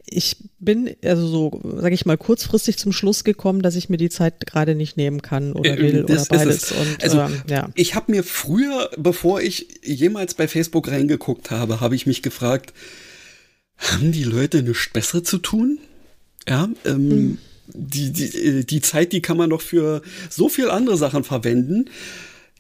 ich 0.06 0.36
bin 0.58 0.94
also 1.04 1.26
so, 1.26 1.60
sage 1.80 1.94
ich 1.94 2.06
mal, 2.06 2.16
kurzfristig 2.16 2.78
zum 2.78 2.92
Schluss 2.92 3.24
gekommen, 3.24 3.62
dass 3.62 3.76
ich 3.76 3.88
mir 3.88 3.96
die 3.96 4.10
Zeit 4.10 4.46
gerade 4.46 4.74
nicht 4.74 4.96
nehmen 4.96 5.22
kann 5.22 5.52
oder 5.52 5.78
äh, 5.78 5.82
will 5.82 6.04
das 6.04 6.30
oder 6.30 6.38
beides. 6.38 6.72
Und, 6.72 7.02
also 7.02 7.20
ähm, 7.20 7.42
ja. 7.48 7.70
ich 7.74 7.94
habe 7.94 8.12
mir 8.12 8.24
früher, 8.24 8.90
bevor 8.96 9.40
ich 9.40 9.80
jemals 9.82 10.34
bei 10.34 10.48
Facebook 10.48 10.88
reingeguckt 10.88 11.50
habe, 11.50 11.80
habe 11.80 11.94
ich 11.94 12.06
mich 12.06 12.22
gefragt, 12.22 12.72
haben 13.76 14.12
die 14.12 14.24
Leute 14.24 14.62
nichts 14.62 14.90
besser 14.92 15.22
zu 15.22 15.38
tun? 15.38 15.78
Ja, 16.48 16.68
ähm, 16.84 17.10
hm. 17.10 17.38
die, 17.66 18.12
die, 18.12 18.24
äh, 18.24 18.64
die 18.64 18.80
Zeit, 18.80 19.12
die 19.12 19.20
kann 19.20 19.36
man 19.36 19.50
doch 19.50 19.60
für 19.60 20.02
so 20.30 20.48
viel 20.48 20.70
andere 20.70 20.96
Sachen 20.96 21.24
verwenden. 21.24 21.86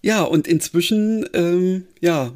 Ja, 0.02 0.22
und 0.22 0.46
inzwischen, 0.46 1.26
ähm, 1.32 1.84
ja, 2.00 2.32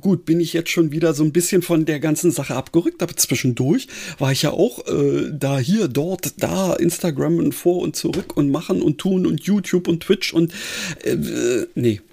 gut, 0.00 0.24
bin 0.24 0.40
ich 0.40 0.52
jetzt 0.52 0.70
schon 0.70 0.92
wieder 0.92 1.14
so 1.14 1.24
ein 1.24 1.32
bisschen 1.32 1.62
von 1.62 1.84
der 1.84 2.00
ganzen 2.00 2.30
Sache 2.30 2.54
abgerückt, 2.54 3.02
aber 3.02 3.16
zwischendurch 3.16 3.88
war 4.18 4.32
ich 4.32 4.42
ja 4.42 4.50
auch 4.50 4.86
äh, 4.86 5.30
da, 5.32 5.58
hier, 5.58 5.88
dort, 5.88 6.42
da, 6.42 6.74
Instagram 6.74 7.38
und 7.38 7.54
vor 7.54 7.78
und 7.78 7.96
zurück 7.96 8.36
und 8.36 8.50
machen 8.50 8.82
und 8.82 8.98
tun 8.98 9.26
und 9.26 9.42
YouTube 9.42 9.88
und 9.88 10.02
Twitch 10.02 10.32
und 10.32 10.52
äh, 11.04 11.16
nee. 11.74 12.00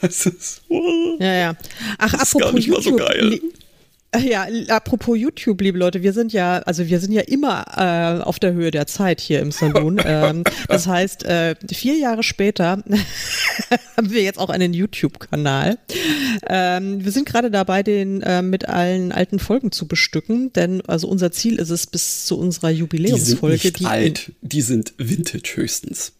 Das 0.00 0.26
ist, 0.26 0.60
oh, 0.68 1.16
ja, 1.18 1.34
ja. 1.34 1.56
Ach, 1.96 2.12
das 2.12 2.34
apropos 2.34 2.34
ist 2.34 2.40
gar 2.40 2.52
nicht 2.52 2.66
YouTube, 2.66 2.98
mal 2.98 3.06
so 3.06 3.14
geil. 3.14 3.40
Ja, 4.22 4.46
apropos 4.68 5.18
YouTube, 5.18 5.60
liebe 5.60 5.78
Leute, 5.78 6.02
wir 6.02 6.12
sind 6.12 6.32
ja, 6.32 6.58
also 6.58 6.86
wir 6.86 7.00
sind 7.00 7.12
ja 7.12 7.22
immer 7.22 7.64
äh, 7.76 8.22
auf 8.22 8.38
der 8.38 8.52
Höhe 8.52 8.70
der 8.70 8.86
Zeit 8.86 9.20
hier 9.20 9.40
im 9.40 9.50
Saloon. 9.50 10.00
ähm, 10.04 10.44
das 10.68 10.86
heißt, 10.86 11.24
äh, 11.24 11.56
vier 11.72 11.96
Jahre 11.96 12.22
später 12.22 12.82
haben 13.96 14.10
wir 14.10 14.22
jetzt 14.22 14.38
auch 14.38 14.50
einen 14.50 14.72
YouTube-Kanal. 14.72 15.78
Ähm, 16.46 17.04
wir 17.04 17.12
sind 17.12 17.26
gerade 17.26 17.50
dabei, 17.50 17.82
den 17.82 18.22
äh, 18.22 18.42
mit 18.42 18.68
allen 18.68 19.12
alten 19.12 19.38
Folgen 19.38 19.72
zu 19.72 19.86
bestücken, 19.86 20.52
denn 20.52 20.80
also 20.82 21.08
unser 21.08 21.32
Ziel 21.32 21.56
ist 21.56 21.70
es 21.70 21.86
bis 21.86 22.26
zu 22.26 22.38
unserer 22.38 22.70
Jubiläumsfolge. 22.70 23.56
Die 23.56 23.62
sind 23.62 23.64
nicht 23.64 23.80
die 23.80 23.86
alt, 23.86 24.32
die 24.42 24.60
sind 24.62 24.94
Vintage 24.98 25.56
höchstens. 25.56 26.12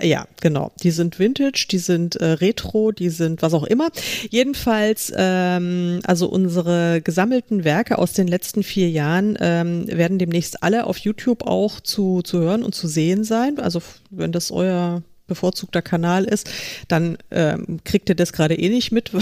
Ja, 0.00 0.26
genau. 0.40 0.72
Die 0.82 0.90
sind 0.90 1.20
Vintage, 1.20 1.68
die 1.70 1.78
sind 1.78 2.16
äh, 2.16 2.24
Retro, 2.24 2.90
die 2.90 3.10
sind 3.10 3.42
was 3.42 3.54
auch 3.54 3.62
immer. 3.62 3.90
Jedenfalls, 4.28 5.12
ähm, 5.16 6.00
also 6.02 6.28
unsere 6.28 7.00
gesammelten 7.00 7.62
Werke 7.62 7.98
aus 7.98 8.12
den 8.12 8.26
letzten 8.26 8.64
vier 8.64 8.90
Jahren 8.90 9.38
ähm, 9.40 9.86
werden 9.86 10.18
demnächst 10.18 10.64
alle 10.64 10.86
auf 10.86 10.98
YouTube 10.98 11.46
auch 11.46 11.78
zu, 11.78 12.22
zu 12.22 12.40
hören 12.40 12.64
und 12.64 12.74
zu 12.74 12.88
sehen 12.88 13.22
sein. 13.22 13.60
Also 13.60 13.82
wenn 14.10 14.32
das 14.32 14.50
euer 14.50 15.02
bevorzugter 15.26 15.82
Kanal 15.82 16.24
ist, 16.24 16.50
dann 16.88 17.18
ähm, 17.30 17.80
kriegt 17.84 18.08
ihr 18.08 18.14
das 18.14 18.32
gerade 18.32 18.54
eh 18.54 18.68
nicht 18.68 18.92
mit. 18.92 19.10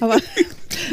aber, 0.00 0.16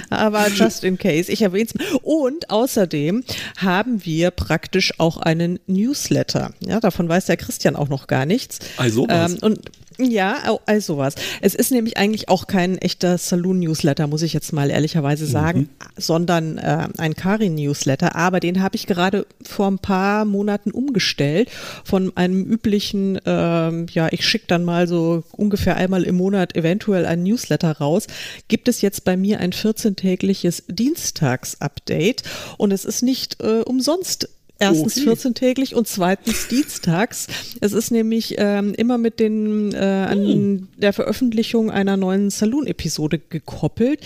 aber 0.09 0.49
just 0.49 0.83
in 0.83 0.97
case, 0.97 1.31
ich 1.31 1.41
erwähne 1.41 1.69
es. 1.73 1.73
Und 2.01 2.49
außerdem 2.49 3.23
haben 3.57 4.05
wir 4.05 4.31
praktisch 4.31 4.99
auch 4.99 5.17
einen 5.17 5.59
Newsletter. 5.67 6.53
Ja, 6.59 6.79
davon 6.79 7.07
weiß 7.07 7.27
der 7.27 7.37
Christian 7.37 7.75
auch 7.75 7.89
noch 7.89 8.07
gar 8.07 8.25
nichts. 8.25 8.59
Also 8.77 9.07
was? 9.07 9.33
Ähm, 9.33 9.39
und 9.41 9.71
ja, 9.99 10.59
also 10.65 10.97
was. 10.97 11.15
Es 11.41 11.55
ist 11.55 11.71
nämlich 11.71 11.97
eigentlich 11.97 12.29
auch 12.29 12.47
kein 12.47 12.77
echter 12.77 13.17
Saloon-Newsletter, 13.17 14.07
muss 14.07 14.21
ich 14.21 14.33
jetzt 14.33 14.53
mal 14.53 14.69
ehrlicherweise 14.69 15.25
mhm. 15.25 15.29
sagen, 15.29 15.59
mhm. 15.59 15.69
sondern 15.97 16.57
äh, 16.57 16.87
ein 16.97 17.15
Karin-Newsletter. 17.15 18.15
Aber 18.15 18.39
den 18.39 18.61
habe 18.61 18.75
ich 18.75 18.85
gerade 18.85 19.25
vor 19.43 19.67
ein 19.67 19.79
paar 19.79 20.25
Monaten 20.25 20.71
umgestellt 20.71 21.49
von 21.83 22.15
einem 22.15 22.45
üblichen, 22.45 23.17
äh, 23.25 23.85
ja, 23.91 24.09
ich 24.11 24.27
schicke 24.27 24.45
dann 24.47 24.63
mal 24.63 24.87
so 24.87 25.23
ungefähr 25.31 25.77
einmal 25.77 26.03
im 26.03 26.15
Monat 26.15 26.55
eventuell 26.55 27.05
ein 27.05 27.23
Newsletter 27.23 27.77
raus. 27.77 28.07
Gibt 28.47 28.67
es 28.67 28.81
jetzt 28.81 29.03
bei 29.03 29.17
mir 29.17 29.39
ein 29.39 29.51
14-tägliches 29.51 30.63
Dienstags-Update 30.67 32.23
und 32.57 32.71
es 32.71 32.85
ist 32.85 33.01
nicht 33.01 33.41
äh, 33.41 33.61
umsonst 33.61 34.29
Erstens 34.59 34.97
okay. 34.97 35.09
14-täglich 35.09 35.75
und 35.75 35.87
zweitens 35.87 36.47
dienstags. 36.47 37.27
Es 37.61 37.73
ist 37.73 37.91
nämlich 37.91 38.35
ähm, 38.37 38.73
immer 38.73 38.97
mit 38.97 39.19
den 39.19 39.73
äh, 39.73 39.77
an 39.77 40.25
hm. 40.25 40.67
der 40.77 40.93
Veröffentlichung 40.93 41.69
einer 41.69 41.97
neuen 41.97 42.29
Saloon-Episode 42.29 43.19
gekoppelt. 43.19 44.01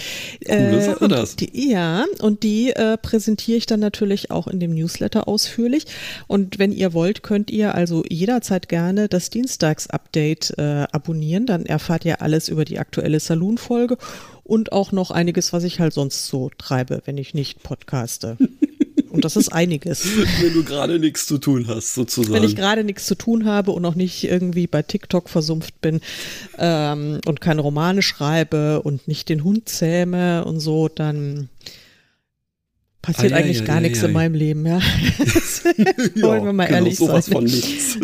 Coole 0.45 0.77
äh, 0.77 0.81
Sache 0.81 1.07
das. 1.07 1.35
Die, 1.37 1.71
ja, 1.71 2.05
und 2.21 2.43
die 2.43 2.71
äh, 2.71 2.97
präsentiere 2.97 3.57
ich 3.57 3.65
dann 3.65 3.79
natürlich 3.79 4.31
auch 4.31 4.47
in 4.47 4.59
dem 4.59 4.73
Newsletter 4.73 5.27
ausführlich. 5.27 5.85
Und 6.27 6.59
wenn 6.59 6.71
ihr 6.71 6.93
wollt, 6.93 7.23
könnt 7.23 7.49
ihr 7.49 7.73
also 7.75 8.03
jederzeit 8.09 8.67
gerne 8.67 9.07
das 9.07 9.29
Dienstags-Update 9.29 10.55
äh, 10.57 10.87
abonnieren. 10.91 11.45
Dann 11.45 11.65
erfahrt 11.65 12.03
ihr 12.03 12.21
alles 12.21 12.49
über 12.49 12.65
die 12.65 12.79
aktuelle 12.79 13.19
Saloon-Folge 13.19 13.97
und 14.43 14.73
auch 14.73 14.91
noch 14.91 15.11
einiges, 15.11 15.53
was 15.53 15.63
ich 15.63 15.79
halt 15.79 15.93
sonst 15.93 16.27
so 16.27 16.51
treibe, 16.57 17.01
wenn 17.05 17.17
ich 17.17 17.33
nicht 17.33 17.63
podcaste. 17.63 18.37
Und 19.11 19.25
das 19.25 19.35
ist 19.35 19.49
einiges. 19.49 20.05
Wenn 20.41 20.53
du 20.53 20.63
gerade 20.63 20.97
nichts 20.97 21.25
zu 21.25 21.37
tun 21.37 21.67
hast, 21.67 21.93
sozusagen. 21.93 22.33
Wenn 22.33 22.43
ich 22.43 22.55
gerade 22.55 22.83
nichts 22.83 23.05
zu 23.05 23.15
tun 23.15 23.45
habe 23.45 23.71
und 23.71 23.81
noch 23.81 23.95
nicht 23.95 24.23
irgendwie 24.23 24.67
bei 24.67 24.81
TikTok 24.81 25.29
versumpft 25.29 25.79
bin 25.81 25.99
ähm, 26.57 27.19
und 27.25 27.41
keine 27.41 27.61
Romane 27.61 28.01
schreibe 28.01 28.81
und 28.81 29.07
nicht 29.07 29.29
den 29.29 29.43
Hund 29.43 29.67
zähme 29.67 30.45
und 30.45 30.59
so, 30.59 30.87
dann 30.87 31.49
passiert 33.01 33.33
ah, 33.33 33.37
ja, 33.37 33.43
eigentlich 33.43 33.59
ja, 33.59 33.65
gar 33.65 33.75
ja, 33.77 33.81
nichts 33.81 34.03
in 34.03 34.11
meinem 34.13 34.35
Leben, 34.35 34.65
ja. 34.65 34.79
Wollen 36.21 36.45
wir 36.45 36.53
mal 36.53 36.67
genau, 36.67 36.77
ehrlich 36.77 36.97
sowas 36.97 37.25
sein. 37.25 37.33
von 37.33 37.43
nichts. 37.43 37.97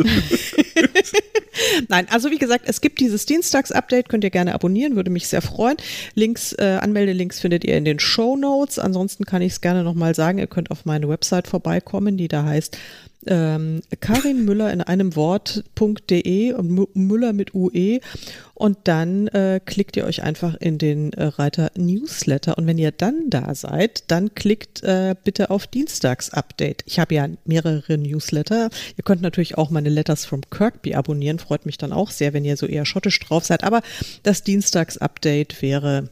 Nein, 1.89 2.07
also 2.09 2.31
wie 2.31 2.37
gesagt, 2.37 2.65
es 2.67 2.81
gibt 2.81 2.99
dieses 2.99 3.25
Dienstags-Update, 3.25 4.09
könnt 4.09 4.23
ihr 4.23 4.29
gerne 4.29 4.53
abonnieren, 4.53 4.95
würde 4.95 5.09
mich 5.09 5.27
sehr 5.27 5.41
freuen. 5.41 5.77
Links, 6.15 6.53
äh, 6.53 6.77
Anmeldelinks 6.81 7.39
findet 7.39 7.63
ihr 7.63 7.77
in 7.77 7.85
den 7.85 7.99
Show 7.99 8.35
Notes. 8.35 8.79
Ansonsten 8.79 9.25
kann 9.25 9.41
ich 9.41 9.53
es 9.53 9.61
gerne 9.61 9.83
nochmal 9.83 10.15
sagen, 10.15 10.37
ihr 10.37 10.47
könnt 10.47 10.71
auf 10.71 10.85
meine 10.85 11.09
Website 11.09 11.47
vorbeikommen, 11.47 12.17
die 12.17 12.27
da 12.27 12.43
heißt 12.43 12.77
ähm, 13.27 13.81
Karin 13.99 14.45
Müller 14.45 14.71
in 14.71 14.81
einem 14.81 15.15
Wort.de 15.15 16.53
und 16.53 16.95
Müller 16.95 17.33
mit 17.33 17.53
UE 17.53 17.99
und 18.53 18.77
dann 18.85 19.27
äh, 19.27 19.59
klickt 19.63 19.97
ihr 19.97 20.05
euch 20.05 20.23
einfach 20.23 20.55
in 20.55 20.77
den 20.77 21.13
äh, 21.13 21.25
Reiter 21.25 21.71
Newsletter 21.77 22.57
und 22.57 22.65
wenn 22.67 22.77
ihr 22.77 22.91
dann 22.91 23.29
da 23.29 23.53
seid, 23.53 24.03
dann 24.07 24.33
klickt 24.33 24.83
äh, 24.83 25.15
bitte 25.23 25.49
auf 25.49 25.67
Dienstags-Update. 25.67 26.83
Ich 26.85 26.99
habe 26.99 27.15
ja 27.15 27.27
mehrere 27.45 27.97
Newsletter. 27.97 28.69
Ihr 28.95 29.03
könnt 29.03 29.21
natürlich 29.21 29.57
auch 29.57 29.69
meine 29.69 29.89
Letters 29.89 30.25
from 30.25 30.41
Kirkby 30.49 30.95
abonnieren, 30.95 31.39
freut 31.39 31.65
mich 31.65 31.77
dann 31.77 31.93
auch 31.93 32.11
sehr, 32.11 32.33
wenn 32.33 32.45
ihr 32.45 32.57
so 32.57 32.65
eher 32.65 32.85
schottisch 32.85 33.19
drauf 33.19 33.45
seid, 33.45 33.63
aber 33.63 33.81
das 34.23 34.43
Dienstags-Update 34.43 35.61
wäre 35.61 36.09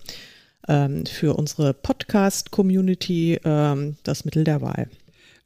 ähm, 0.67 1.05
für 1.05 1.35
unsere 1.35 1.73
Podcast-Community 1.73 3.39
ähm, 3.43 3.97
das 4.03 4.25
Mittel 4.25 4.43
der 4.43 4.61
Wahl. 4.61 4.89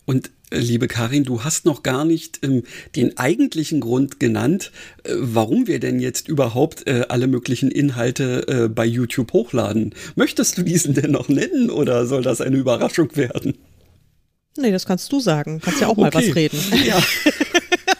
Und 0.05 0.31
liebe 0.51 0.87
Karin, 0.87 1.23
du 1.23 1.43
hast 1.43 1.65
noch 1.65 1.83
gar 1.83 2.05
nicht 2.05 2.39
ähm, 2.43 2.63
den 2.95 3.17
eigentlichen 3.17 3.79
Grund 3.79 4.19
genannt, 4.19 4.71
äh, 5.03 5.13
warum 5.15 5.67
wir 5.67 5.79
denn 5.79 5.99
jetzt 5.99 6.27
überhaupt 6.27 6.87
äh, 6.87 7.05
alle 7.09 7.27
möglichen 7.27 7.71
Inhalte 7.71 8.47
äh, 8.47 8.67
bei 8.69 8.85
YouTube 8.85 9.33
hochladen. 9.33 9.93
Möchtest 10.15 10.57
du 10.57 10.63
diesen 10.63 10.93
denn 10.93 11.11
noch 11.11 11.29
nennen 11.29 11.69
oder 11.69 12.05
soll 12.05 12.23
das 12.23 12.41
eine 12.41 12.57
Überraschung 12.57 13.15
werden? 13.15 13.57
Nee, 14.57 14.71
das 14.71 14.85
kannst 14.85 15.11
du 15.11 15.19
sagen. 15.19 15.61
Kannst 15.63 15.81
ja 15.81 15.87
auch 15.87 15.97
mal 15.97 16.13
was 16.13 16.35
reden. 16.35 16.59
Ja. 16.85 17.01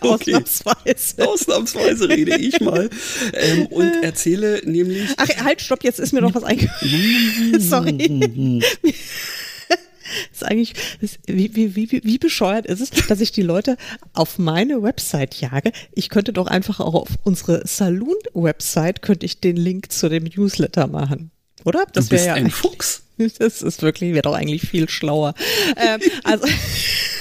Okay. 0.02 0.34
Ausnahmsweise. 0.36 1.28
Ausnahmsweise 1.28 2.08
rede 2.08 2.38
ich 2.38 2.62
mal 2.62 2.90
ähm, 3.34 3.66
und 3.66 3.92
erzähle 4.02 4.62
nämlich. 4.64 5.10
Ach, 5.18 5.28
halt, 5.44 5.62
stopp, 5.62 5.84
jetzt 5.84 6.00
ist 6.00 6.14
mir 6.14 6.22
noch 6.22 6.34
was 6.34 6.44
eingefallen. 6.46 7.60
Sorry 7.60 8.62
ist 10.32 10.44
eigentlich, 10.44 10.74
ist, 11.02 11.20
wie, 11.26 11.56
wie, 11.56 11.76
wie, 11.76 12.02
wie 12.04 12.18
bescheuert 12.18 12.66
ist 12.66 12.82
es, 12.82 13.08
dass 13.08 13.22
ich 13.22 13.32
die 13.32 13.42
Leute 13.42 13.78
auf 14.14 14.38
meine 14.38 14.82
Website 14.82 15.36
jage? 15.36 15.72
Ich 15.94 16.10
könnte 16.10 16.34
doch 16.34 16.48
einfach 16.48 16.80
auch 16.80 16.96
auf 16.96 17.10
unsere 17.24 17.66
Saloon-Website 17.66 19.02
könnte 19.02 19.26
ich 19.26 19.40
den 19.40 19.58
Link 19.58 19.92
zu 19.92 20.10
dem 20.10 20.26
Newsletter 20.26 20.88
machen. 20.88 21.32
Oder? 21.66 21.86
Das 21.94 22.12
wäre 22.12 22.26
ja 22.26 22.34
ein 22.34 22.52
Fuchs. 22.52 23.04
Das 23.38 23.62
ist 23.62 23.82
wirklich, 23.82 24.14
wäre 24.14 24.22
doch 24.22 24.34
eigentlich 24.34 24.62
viel 24.62 24.88
schlauer. 24.88 25.34
ähm, 25.76 26.00
also. 26.24 26.48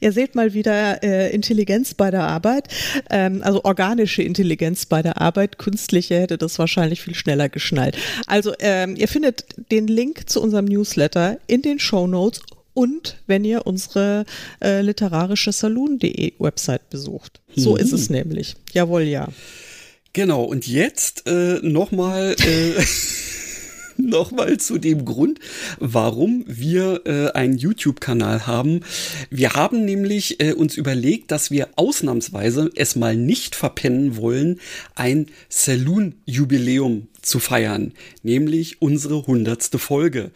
Ihr 0.00 0.12
seht 0.12 0.34
mal 0.34 0.54
wieder 0.54 1.02
äh, 1.02 1.32
Intelligenz 1.34 1.94
bei 1.94 2.10
der 2.10 2.22
Arbeit, 2.22 2.68
ähm, 3.10 3.42
also 3.42 3.64
organische 3.64 4.22
Intelligenz 4.22 4.86
bei 4.86 5.02
der 5.02 5.20
Arbeit. 5.20 5.58
Künstliche 5.58 6.20
hätte 6.20 6.38
das 6.38 6.58
wahrscheinlich 6.58 7.02
viel 7.02 7.14
schneller 7.14 7.48
geschnallt. 7.48 7.96
Also 8.26 8.52
ähm, 8.60 8.96
ihr 8.96 9.08
findet 9.08 9.44
den 9.70 9.86
Link 9.86 10.28
zu 10.28 10.42
unserem 10.42 10.66
Newsletter 10.66 11.38
in 11.46 11.62
den 11.62 11.78
Show 11.78 12.06
Notes 12.06 12.40
und 12.74 13.16
wenn 13.26 13.44
ihr 13.44 13.66
unsere 13.66 14.24
äh, 14.62 14.80
literarische 14.80 15.52
Saloon.de 15.52 16.34
Website 16.38 16.90
besucht. 16.90 17.40
So 17.54 17.72
mhm. 17.72 17.78
ist 17.78 17.92
es 17.92 18.10
nämlich. 18.10 18.56
Jawohl, 18.72 19.02
ja. 19.02 19.28
Genau, 20.12 20.42
und 20.44 20.66
jetzt 20.66 21.26
äh, 21.26 21.58
nochmal. 21.62 22.36
Äh 22.40 22.82
nochmal 23.96 24.58
zu 24.58 24.78
dem 24.78 25.04
Grund, 25.04 25.40
warum 25.78 26.44
wir 26.46 27.02
äh, 27.04 27.30
einen 27.32 27.56
YouTube-Kanal 27.56 28.46
haben. 28.46 28.80
Wir 29.30 29.54
haben 29.54 29.84
nämlich 29.84 30.40
äh, 30.40 30.52
uns 30.52 30.76
überlegt, 30.76 31.30
dass 31.30 31.50
wir 31.50 31.68
ausnahmsweise 31.76 32.70
es 32.74 32.96
mal 32.96 33.16
nicht 33.16 33.54
verpennen 33.54 34.16
wollen, 34.16 34.60
ein 34.94 35.26
Saloon-Jubiläum 35.48 37.08
zu 37.22 37.38
feiern, 37.38 37.92
nämlich 38.22 38.82
unsere 38.82 39.26
hundertste 39.26 39.78
Folge. 39.78 40.30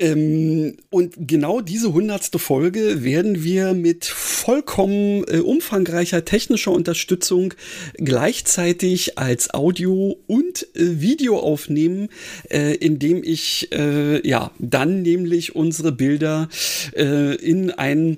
Ähm, 0.00 0.78
und 0.88 1.14
genau 1.28 1.60
diese 1.60 1.92
hundertste 1.92 2.38
Folge 2.38 3.04
werden 3.04 3.44
wir 3.44 3.74
mit 3.74 4.06
vollkommen 4.06 5.24
äh, 5.28 5.40
umfangreicher 5.40 6.24
technischer 6.24 6.72
Unterstützung 6.72 7.52
gleichzeitig 7.98 9.18
als 9.18 9.52
Audio 9.52 10.16
und 10.26 10.62
äh, 10.74 11.00
Video 11.00 11.38
aufnehmen, 11.38 12.08
äh, 12.48 12.74
indem 12.76 13.22
ich 13.22 13.70
äh, 13.72 14.26
ja 14.26 14.50
dann 14.58 15.02
nämlich 15.02 15.54
unsere 15.54 15.92
Bilder 15.92 16.48
äh, 16.96 17.34
in 17.34 17.70
ein 17.70 18.16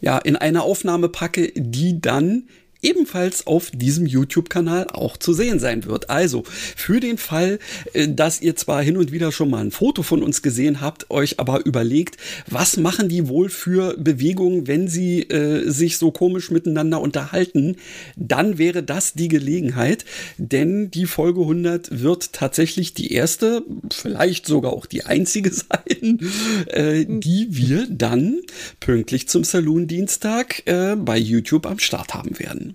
ja, 0.00 0.18
in 0.18 0.36
eine 0.36 0.62
Aufnahme 0.62 1.08
packe, 1.08 1.50
die 1.56 2.00
dann 2.00 2.44
ebenfalls 2.84 3.46
auf 3.46 3.70
diesem 3.70 4.06
YouTube-Kanal 4.06 4.88
auch 4.88 5.16
zu 5.16 5.32
sehen 5.32 5.58
sein 5.58 5.84
wird. 5.84 6.10
Also 6.10 6.44
für 6.46 7.00
den 7.00 7.18
Fall, 7.18 7.58
äh, 7.92 8.08
dass 8.08 8.40
ihr 8.40 8.56
zwar 8.56 8.82
hin 8.82 8.96
und 8.96 9.12
wieder 9.12 9.32
schon 9.32 9.50
mal 9.50 9.64
ein 9.64 9.70
Foto 9.70 10.02
von 10.02 10.22
uns 10.22 10.42
gesehen 10.42 10.80
habt, 10.80 11.10
euch 11.10 11.40
aber 11.40 11.64
überlegt, 11.64 12.16
was 12.48 12.76
machen 12.76 13.08
die 13.08 13.28
wohl 13.28 13.48
für 13.48 13.96
Bewegungen, 13.96 14.66
wenn 14.66 14.88
sie 14.88 15.22
äh, 15.22 15.68
sich 15.68 15.98
so 15.98 16.10
komisch 16.10 16.50
miteinander 16.50 17.00
unterhalten, 17.00 17.76
dann 18.16 18.58
wäre 18.58 18.82
das 18.82 19.14
die 19.14 19.28
Gelegenheit, 19.28 20.04
denn 20.38 20.90
die 20.90 21.06
Folge 21.06 21.40
100 21.40 22.02
wird 22.02 22.32
tatsächlich 22.32 22.94
die 22.94 23.12
erste, 23.12 23.64
vielleicht 23.92 24.46
sogar 24.46 24.72
auch 24.72 24.86
die 24.86 25.04
einzige 25.04 25.50
sein, 25.52 26.20
äh, 26.66 27.04
die 27.08 27.48
wir 27.50 27.86
dann 27.88 28.40
pünktlich 28.80 29.28
zum 29.28 29.44
Saloon-Dienstag 29.44 30.66
äh, 30.66 30.96
bei 30.96 31.18
YouTube 31.18 31.66
am 31.66 31.78
Start 31.78 32.14
haben 32.14 32.38
werden. 32.38 32.73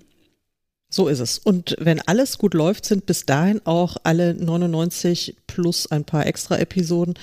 So 0.90 1.08
ist 1.08 1.20
es. 1.20 1.38
Und 1.38 1.76
wenn 1.78 2.00
alles 2.00 2.36
gut 2.36 2.52
läuft, 2.52 2.84
sind 2.84 3.06
bis 3.06 3.24
dahin 3.24 3.60
auch 3.64 3.96
alle 4.02 4.34
99 4.34 5.36
plus 5.46 5.90
ein 5.90 6.04
paar 6.04 6.26
extra 6.26 6.58
Episoden 6.58 7.14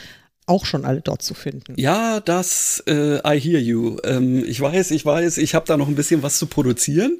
auch 0.47 0.65
schon 0.65 0.85
alle 0.85 1.01
dort 1.01 1.21
zu 1.21 1.33
finden. 1.33 1.73
Ja, 1.75 2.21
das, 2.21 2.81
äh, 2.87 3.17
I 3.17 3.39
hear 3.39 3.59
you. 3.59 3.97
Ähm, 4.05 4.45
ich 4.47 4.61
weiß, 4.61 4.91
ich 4.91 5.05
weiß, 5.05 5.39
ich 5.39 5.53
habe 5.53 5.65
da 5.67 5.75
noch 5.75 5.89
ein 5.89 5.95
bisschen 5.95 6.23
was 6.23 6.39
zu 6.39 6.45
produzieren, 6.45 7.17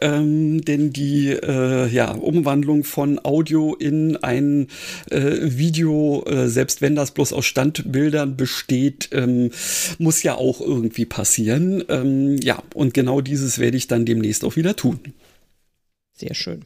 ähm, 0.00 0.64
denn 0.64 0.92
die 0.92 1.30
äh, 1.30 1.88
ja, 1.88 2.12
Umwandlung 2.12 2.84
von 2.84 3.18
Audio 3.24 3.74
in 3.74 4.16
ein 4.18 4.68
äh, 5.10 5.38
Video, 5.42 6.24
äh, 6.26 6.48
selbst 6.48 6.80
wenn 6.80 6.94
das 6.94 7.10
bloß 7.10 7.32
aus 7.32 7.46
Standbildern 7.46 8.36
besteht, 8.36 9.08
ähm, 9.10 9.50
muss 9.98 10.22
ja 10.22 10.36
auch 10.36 10.60
irgendwie 10.60 11.04
passieren. 11.04 11.82
Ähm, 11.88 12.36
ja, 12.36 12.62
und 12.74 12.94
genau 12.94 13.20
dieses 13.20 13.58
werde 13.58 13.76
ich 13.76 13.88
dann 13.88 14.06
demnächst 14.06 14.44
auch 14.44 14.54
wieder 14.54 14.76
tun. 14.76 15.00
Sehr 16.18 16.34
schön. 16.34 16.64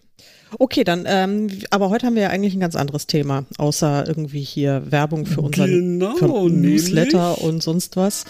Okay, 0.58 0.84
dann, 0.84 1.04
ähm, 1.06 1.48
aber 1.70 1.90
heute 1.90 2.06
haben 2.06 2.14
wir 2.14 2.22
ja 2.22 2.28
eigentlich 2.30 2.54
ein 2.54 2.60
ganz 2.60 2.76
anderes 2.76 3.06
Thema, 3.06 3.44
außer 3.58 4.06
irgendwie 4.06 4.42
hier 4.42 4.82
Werbung 4.90 5.26
für 5.26 5.40
unseren 5.40 5.98
genau, 5.98 6.16
für 6.16 6.50
Newsletter 6.50 7.40
und 7.40 7.62
sonst 7.62 7.96
was. 7.96 8.24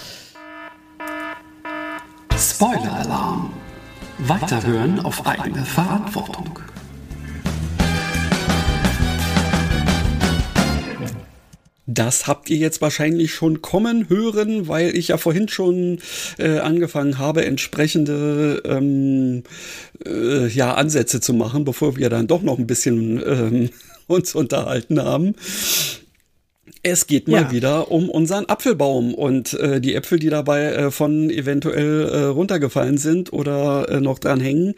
Spoiler-Alarm. 2.37 3.52
Weiterhören 4.18 5.00
auf 5.00 5.26
eigene 5.26 5.64
Verantwortung. 5.64 6.58
Das 11.86 12.28
habt 12.28 12.48
ihr 12.48 12.58
jetzt 12.58 12.80
wahrscheinlich 12.80 13.34
schon 13.34 13.60
kommen 13.60 14.08
hören, 14.08 14.68
weil 14.68 14.96
ich 14.96 15.08
ja 15.08 15.16
vorhin 15.16 15.48
schon 15.48 15.98
äh, 16.38 16.58
angefangen 16.58 17.18
habe, 17.18 17.44
entsprechende 17.44 18.62
ähm, 18.64 19.42
äh, 20.06 20.46
ja, 20.46 20.74
Ansätze 20.74 21.20
zu 21.20 21.34
machen, 21.34 21.64
bevor 21.64 21.96
wir 21.96 22.08
dann 22.08 22.28
doch 22.28 22.42
noch 22.42 22.58
ein 22.58 22.68
bisschen 22.68 23.20
ähm, 23.26 23.70
uns 24.06 24.34
unterhalten 24.36 25.02
haben. 25.02 25.34
Es 26.84 27.06
geht 27.06 27.28
mal 27.28 27.42
ja. 27.42 27.50
wieder 27.52 27.92
um 27.92 28.10
unseren 28.10 28.46
Apfelbaum 28.46 29.14
und 29.14 29.54
äh, 29.54 29.80
die 29.80 29.94
Äpfel, 29.94 30.18
die 30.18 30.30
dabei 30.30 30.64
äh, 30.64 30.90
von 30.90 31.30
eventuell 31.30 32.08
äh, 32.08 32.22
runtergefallen 32.24 32.98
sind 32.98 33.32
oder 33.32 33.88
äh, 33.88 34.00
noch 34.00 34.18
dran 34.18 34.40
hängen. 34.40 34.74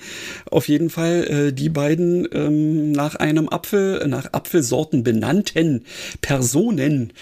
Auf 0.51 0.69
jeden 0.69 0.91
Fall 0.91 1.25
äh, 1.25 1.53
die 1.55 1.71
beiden 1.71 2.29
ähm, 2.33 2.93
nach 2.93 3.15
einem 3.15 3.49
Apfel, 3.49 4.07
nach 4.07 4.35
Apfelsorten 4.35 5.03
benannten 5.03 5.85
Personen, 6.21 7.15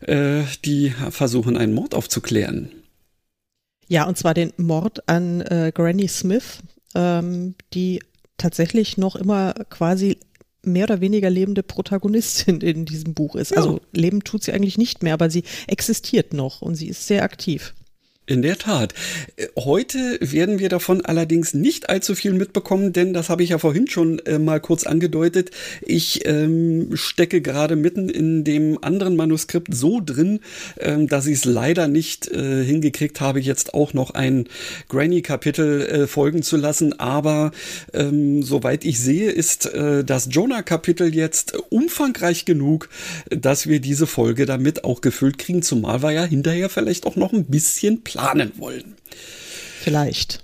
äh, 0.00 0.42
die 0.64 0.94
versuchen, 1.10 1.58
einen 1.58 1.74
Mord 1.74 1.94
aufzuklären. 1.94 2.70
Ja, 3.88 4.04
und 4.04 4.16
zwar 4.16 4.32
den 4.32 4.54
Mord 4.56 5.06
an 5.06 5.42
äh, 5.42 5.70
Granny 5.74 6.08
Smith, 6.08 6.60
ähm, 6.94 7.56
die 7.74 8.00
tatsächlich 8.38 8.96
noch 8.96 9.16
immer 9.16 9.52
quasi 9.68 10.16
mehr 10.62 10.84
oder 10.84 11.00
weniger 11.00 11.30
lebende 11.30 11.62
Protagonistin 11.62 12.60
in 12.60 12.84
diesem 12.84 13.14
Buch 13.14 13.34
ist. 13.34 13.50
Ja. 13.50 13.58
Also 13.58 13.80
leben 13.92 14.24
tut 14.24 14.42
sie 14.44 14.52
eigentlich 14.52 14.78
nicht 14.78 15.02
mehr, 15.02 15.14
aber 15.14 15.30
sie 15.30 15.44
existiert 15.66 16.32
noch 16.32 16.62
und 16.62 16.74
sie 16.74 16.88
ist 16.88 17.06
sehr 17.06 17.22
aktiv. 17.22 17.74
In 18.30 18.42
der 18.42 18.58
Tat. 18.58 18.94
Heute 19.58 20.16
werden 20.20 20.60
wir 20.60 20.68
davon 20.68 21.04
allerdings 21.04 21.52
nicht 21.52 21.90
allzu 21.90 22.14
viel 22.14 22.32
mitbekommen, 22.32 22.92
denn 22.92 23.12
das 23.12 23.28
habe 23.28 23.42
ich 23.42 23.48
ja 23.48 23.58
vorhin 23.58 23.88
schon 23.88 24.20
äh, 24.20 24.38
mal 24.38 24.60
kurz 24.60 24.84
angedeutet. 24.86 25.50
Ich 25.82 26.28
ähm, 26.28 26.90
stecke 26.94 27.40
gerade 27.40 27.74
mitten 27.74 28.08
in 28.08 28.44
dem 28.44 28.78
anderen 28.84 29.16
Manuskript 29.16 29.74
so 29.74 30.00
drin, 30.00 30.38
ähm, 30.78 31.08
dass 31.08 31.26
ich 31.26 31.38
es 31.38 31.44
leider 31.44 31.88
nicht 31.88 32.28
äh, 32.28 32.62
hingekriegt 32.62 33.20
habe, 33.20 33.40
jetzt 33.40 33.74
auch 33.74 33.94
noch 33.94 34.12
ein 34.12 34.44
Granny-Kapitel 34.88 35.82
äh, 35.82 36.06
folgen 36.06 36.44
zu 36.44 36.56
lassen. 36.56 37.00
Aber 37.00 37.50
ähm, 37.92 38.44
soweit 38.44 38.84
ich 38.84 39.00
sehe, 39.00 39.32
ist 39.32 39.74
äh, 39.74 40.04
das 40.04 40.28
Jonah-Kapitel 40.30 41.12
jetzt 41.12 41.56
umfangreich 41.70 42.44
genug, 42.44 42.90
dass 43.28 43.66
wir 43.66 43.80
diese 43.80 44.06
Folge 44.06 44.46
damit 44.46 44.84
auch 44.84 45.00
gefüllt 45.00 45.38
kriegen, 45.38 45.62
zumal 45.62 46.04
wir 46.04 46.12
ja 46.12 46.22
hinterher 46.22 46.68
vielleicht 46.68 47.06
auch 47.06 47.16
noch 47.16 47.32
ein 47.32 47.46
bisschen 47.46 48.04
planen 48.04 48.19
planen 48.20 48.52
wollen. 48.56 48.96
Vielleicht. 49.80 50.42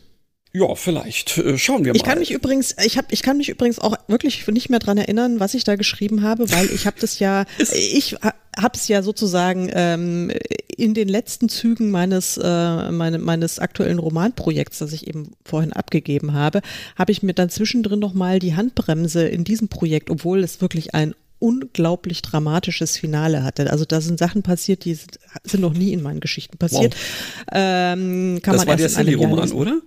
Ja, 0.53 0.75
vielleicht. 0.75 1.37
Äh, 1.37 1.59
schauen 1.59 1.85
wir 1.85 1.93
mal. 1.93 1.97
Ich 1.97 2.03
kann 2.03 2.19
mich 2.19 2.31
übrigens, 2.31 2.75
ich 2.83 2.97
habe, 2.97 3.09
ich 3.11 3.23
kann 3.23 3.37
mich 3.37 3.51
übrigens 3.51 3.79
auch 3.79 3.95
wirklich 4.09 4.47
nicht 4.47 4.71
mehr 4.71 4.79
dran 4.79 4.97
erinnern, 4.97 5.39
was 5.39 5.53
ich 5.53 5.65
da 5.65 5.77
geschrieben 5.77 6.23
habe, 6.23 6.51
weil 6.51 6.71
ich 6.71 6.87
habe 6.87 6.97
das 6.99 7.19
ja, 7.19 7.45
ich 7.59 8.17
habe 8.57 8.73
es 8.75 8.89
ja 8.89 9.03
sozusagen 9.03 9.69
ähm, 9.75 10.33
in 10.75 10.95
den 10.95 11.09
letzten 11.09 11.51
Zügen 11.51 11.91
meines 11.91 12.39
äh, 12.43 12.91
meine, 12.91 13.19
meines 13.19 13.59
aktuellen 13.59 13.99
Romanprojekts, 13.99 14.79
das 14.79 14.93
ich 14.93 15.07
eben 15.07 15.33
vorhin 15.45 15.75
abgegeben 15.75 16.33
habe, 16.33 16.63
habe 16.97 17.13
ich 17.13 17.23
mir 17.23 17.35
dann 17.35 17.51
zwischendrin 17.51 17.99
noch 17.99 18.15
mal 18.15 18.39
die 18.39 18.57
Handbremse 18.57 19.29
in 19.29 19.45
diesem 19.45 19.69
Projekt, 19.69 20.09
obwohl 20.09 20.43
es 20.43 20.63
wirklich 20.63 20.95
ein 20.95 21.15
unglaublich 21.39 22.23
dramatisches 22.23 22.97
Finale 22.97 23.45
hatte. 23.45 23.71
Also 23.71 23.85
da 23.85 24.01
sind 24.01 24.19
Sachen 24.19 24.43
passiert, 24.43 24.85
die 24.85 24.95
sind, 24.95 25.19
sind 25.45 25.61
noch 25.61 25.75
nie 25.75 25.93
in 25.93 26.03
meinen 26.03 26.21
Geschichten 26.21 26.57
passiert. 26.57 26.95
Wow. 26.95 27.47
Ähm, 27.53 28.41
kann 28.43 28.55
das 28.55 28.63
man 28.63 28.69
war 28.69 28.77
der 28.77 28.89
Silly-Roman, 28.89 29.53
oder? 29.53 29.81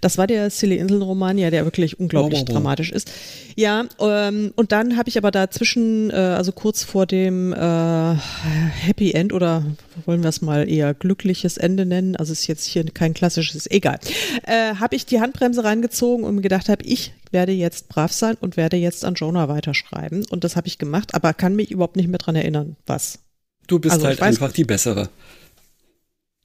Das 0.00 0.18
war 0.18 0.26
der 0.26 0.50
Silly 0.50 0.76
Inseln-Roman, 0.76 1.36
ja, 1.38 1.50
der 1.50 1.64
wirklich 1.64 2.00
unglaublich 2.00 2.40
oh, 2.40 2.44
oh, 2.46 2.50
oh. 2.50 2.52
dramatisch 2.54 2.90
ist. 2.90 3.10
Ja, 3.56 3.84
ähm, 4.00 4.52
und 4.56 4.72
dann 4.72 4.96
habe 4.96 5.08
ich 5.08 5.18
aber 5.18 5.30
dazwischen, 5.30 6.10
äh, 6.10 6.14
also 6.14 6.52
kurz 6.52 6.82
vor 6.84 7.06
dem 7.06 7.52
äh, 7.52 8.14
Happy 8.14 9.12
End 9.12 9.32
oder 9.32 9.64
wollen 10.06 10.22
wir 10.22 10.28
es 10.28 10.40
mal 10.40 10.68
eher 10.68 10.94
glückliches 10.94 11.58
Ende 11.58 11.84
nennen, 11.84 12.16
also 12.16 12.32
ist 12.32 12.46
jetzt 12.46 12.64
hier 12.64 12.84
kein 12.84 13.12
klassisches, 13.12 13.70
egal, 13.70 13.98
äh, 14.44 14.74
habe 14.76 14.96
ich 14.96 15.04
die 15.06 15.20
Handbremse 15.20 15.64
reingezogen 15.64 16.24
und 16.24 16.36
mir 16.36 16.42
gedacht 16.42 16.68
habe, 16.68 16.84
ich 16.84 17.12
werde 17.30 17.52
jetzt 17.52 17.88
brav 17.88 18.12
sein 18.12 18.36
und 18.40 18.56
werde 18.56 18.76
jetzt 18.76 19.04
an 19.04 19.14
Jonah 19.14 19.48
weiterschreiben. 19.48 20.24
Und 20.30 20.44
das 20.44 20.56
habe 20.56 20.66
ich 20.66 20.78
gemacht, 20.78 21.14
aber 21.14 21.34
kann 21.34 21.54
mich 21.54 21.70
überhaupt 21.70 21.96
nicht 21.96 22.08
mehr 22.08 22.18
dran 22.18 22.36
erinnern, 22.36 22.76
was. 22.86 23.20
Du 23.66 23.78
bist 23.78 23.94
also, 23.94 24.06
halt 24.06 24.22
einfach 24.22 24.52
die 24.52 24.64
bessere. 24.64 25.10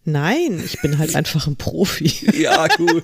Nein, 0.06 0.62
ich 0.64 0.80
bin 0.82 1.00
halt 1.00 1.16
einfach 1.16 1.48
ein 1.48 1.56
Profi. 1.56 2.14
ja, 2.40 2.68
gut. 2.68 3.04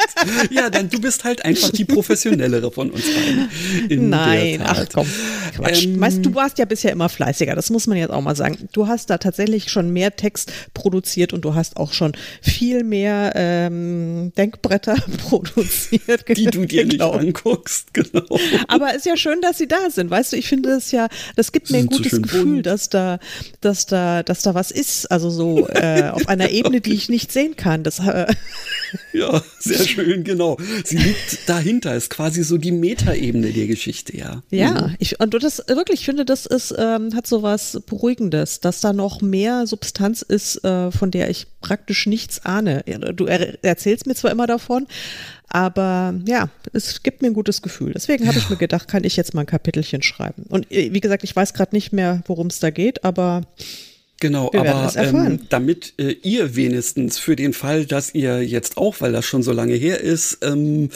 Ja, 0.52 0.70
dann 0.70 0.90
du 0.90 1.02
bist 1.02 1.24
halt 1.24 1.44
einfach 1.44 1.72
die 1.72 1.86
professionellere 1.86 2.72
von 2.72 2.92
uns 2.92 3.04
beiden. 3.06 4.10
Nein, 4.10 4.62
ach 4.64 4.86
komm. 4.94 5.08
Quatsch. 5.56 5.86
Ähm, 5.86 6.00
weißt, 6.00 6.26
du 6.26 6.36
warst 6.36 6.60
ja 6.60 6.66
bisher 6.66 6.92
immer 6.92 7.10
fleißiger, 7.10 7.56
das 7.56 7.70
muss 7.72 7.88
man 7.88 7.98
jetzt 7.98 8.12
auch 8.12 8.22
mal 8.22 8.36
sagen. 8.36 8.70
Du 8.72 8.88
hast 8.88 9.10
da 9.10 9.18
tatsächlich 9.18 9.72
schon 9.72 9.92
mehr 9.92 10.16
Text 10.16 10.52
produziert 10.74 11.34
und 11.34 11.42
du 11.44 11.56
hast 11.56 11.78
auch 11.78 11.94
schon 11.94 12.14
viel 12.42 12.84
mehr 12.84 13.34
ähm, 13.36 14.32
Denkbretter 14.38 14.96
produziert. 15.18 16.26
Die 16.38 16.46
du 16.46 16.66
dir 16.66 16.86
genau. 16.86 17.18
nicht 17.18 17.28
anguckst, 17.28 17.94
genau. 17.94 18.26
Aber 18.68 18.94
ist 18.94 19.06
ja 19.06 19.18
schön, 19.18 19.42
dass 19.42 19.58
sie 19.58 19.68
da 19.68 19.90
sind. 19.90 20.12
Weißt 20.12 20.34
du, 20.34 20.38
ich 20.38 20.48
finde 20.48 20.70
es 20.70 20.92
ja, 20.92 21.08
das 21.36 21.52
gibt 21.52 21.72
mir 21.72 21.80
ein 21.80 21.88
gutes 21.88 22.22
Gefühl, 22.22 22.62
dass 22.62 22.90
da, 22.90 23.20
dass 23.60 23.88
da, 23.88 24.22
dass 24.24 24.44
da 24.44 24.54
was 24.54 24.70
ist. 24.72 25.12
Also 25.12 25.30
so 25.30 25.68
äh, 25.68 26.10
auf 26.12 26.28
einer 26.28 26.50
Ebene, 26.50 26.82
die 26.82 26.91
die 26.92 26.98
ich 26.98 27.10
nicht 27.10 27.32
sehen 27.32 27.56
kann. 27.56 27.84
Das, 27.84 28.00
äh 28.00 28.28
ja, 29.14 29.42
sehr 29.60 29.86
schön, 29.86 30.24
genau. 30.24 30.58
Sie 30.84 30.98
liegt 30.98 31.50
dahinter, 31.50 31.96
ist 31.96 32.10
quasi 32.10 32.44
so 32.44 32.58
die 32.58 32.72
Metaebene 32.72 33.52
der 33.52 33.68
Geschichte, 33.68 34.16
ja. 34.16 34.44
Ja, 34.50 34.88
mhm. 34.88 34.96
ich, 35.00 35.20
und 35.20 35.34
das 35.34 35.64
wirklich, 35.68 36.02
ich 36.02 36.06
finde, 36.06 36.26
das 36.26 36.46
ist, 36.46 36.74
ähm, 36.78 37.16
hat 37.16 37.28
so 37.28 37.44
was 37.44 37.82
Beruhigendes, 37.86 38.60
dass 38.60 38.82
da 38.82 38.94
noch 38.94 39.22
mehr 39.22 39.68
Substanz 39.68 40.22
ist, 40.22 40.64
äh, 40.64 40.92
von 40.92 41.12
der 41.12 41.30
ich 41.30 41.48
praktisch 41.62 42.08
nichts 42.08 42.46
ahne. 42.46 42.84
Du 43.16 43.26
er, 43.26 43.64
erzählst 43.64 44.08
mir 44.08 44.16
zwar 44.16 44.32
immer 44.32 44.48
davon, 44.48 44.88
aber 45.48 46.14
ja, 46.26 46.50
es 46.72 47.04
gibt 47.04 47.22
mir 47.22 47.28
ein 47.28 47.34
gutes 47.34 47.62
Gefühl. 47.62 47.92
Deswegen 47.94 48.28
habe 48.28 48.38
ich 48.38 48.50
mir 48.50 48.56
gedacht, 48.56 48.88
kann 48.88 49.04
ich 49.04 49.18
jetzt 49.18 49.34
mal 49.34 49.42
ein 49.42 49.48
Kapitelchen 49.48 50.02
schreiben. 50.02 50.44
Und 50.48 50.72
äh, 50.72 50.94
wie 50.94 51.02
gesagt, 51.02 51.24
ich 51.24 51.36
weiß 51.36 51.54
gerade 51.54 51.76
nicht 51.76 51.92
mehr, 51.92 52.24
worum 52.26 52.48
es 52.48 52.60
da 52.60 52.70
geht, 52.70 53.04
aber 53.04 53.42
Genau, 54.22 54.52
aber 54.54 54.94
ähm, 54.98 55.40
damit 55.50 55.96
äh, 55.98 56.16
ihr 56.22 56.56
wenigstens 56.56 57.18
für 57.18 57.36
den 57.36 57.54
Fall, 57.54 57.88
dass 57.88 58.14
ihr 58.14 58.44
jetzt 58.44 58.78
auch, 58.78 59.02
weil 59.02 59.12
das 59.12 59.26
schon 59.26 59.42
so 59.42 59.52
lange 59.52 59.74
her 59.74 60.00
ist, 60.00 60.38
ähm, 60.44 60.90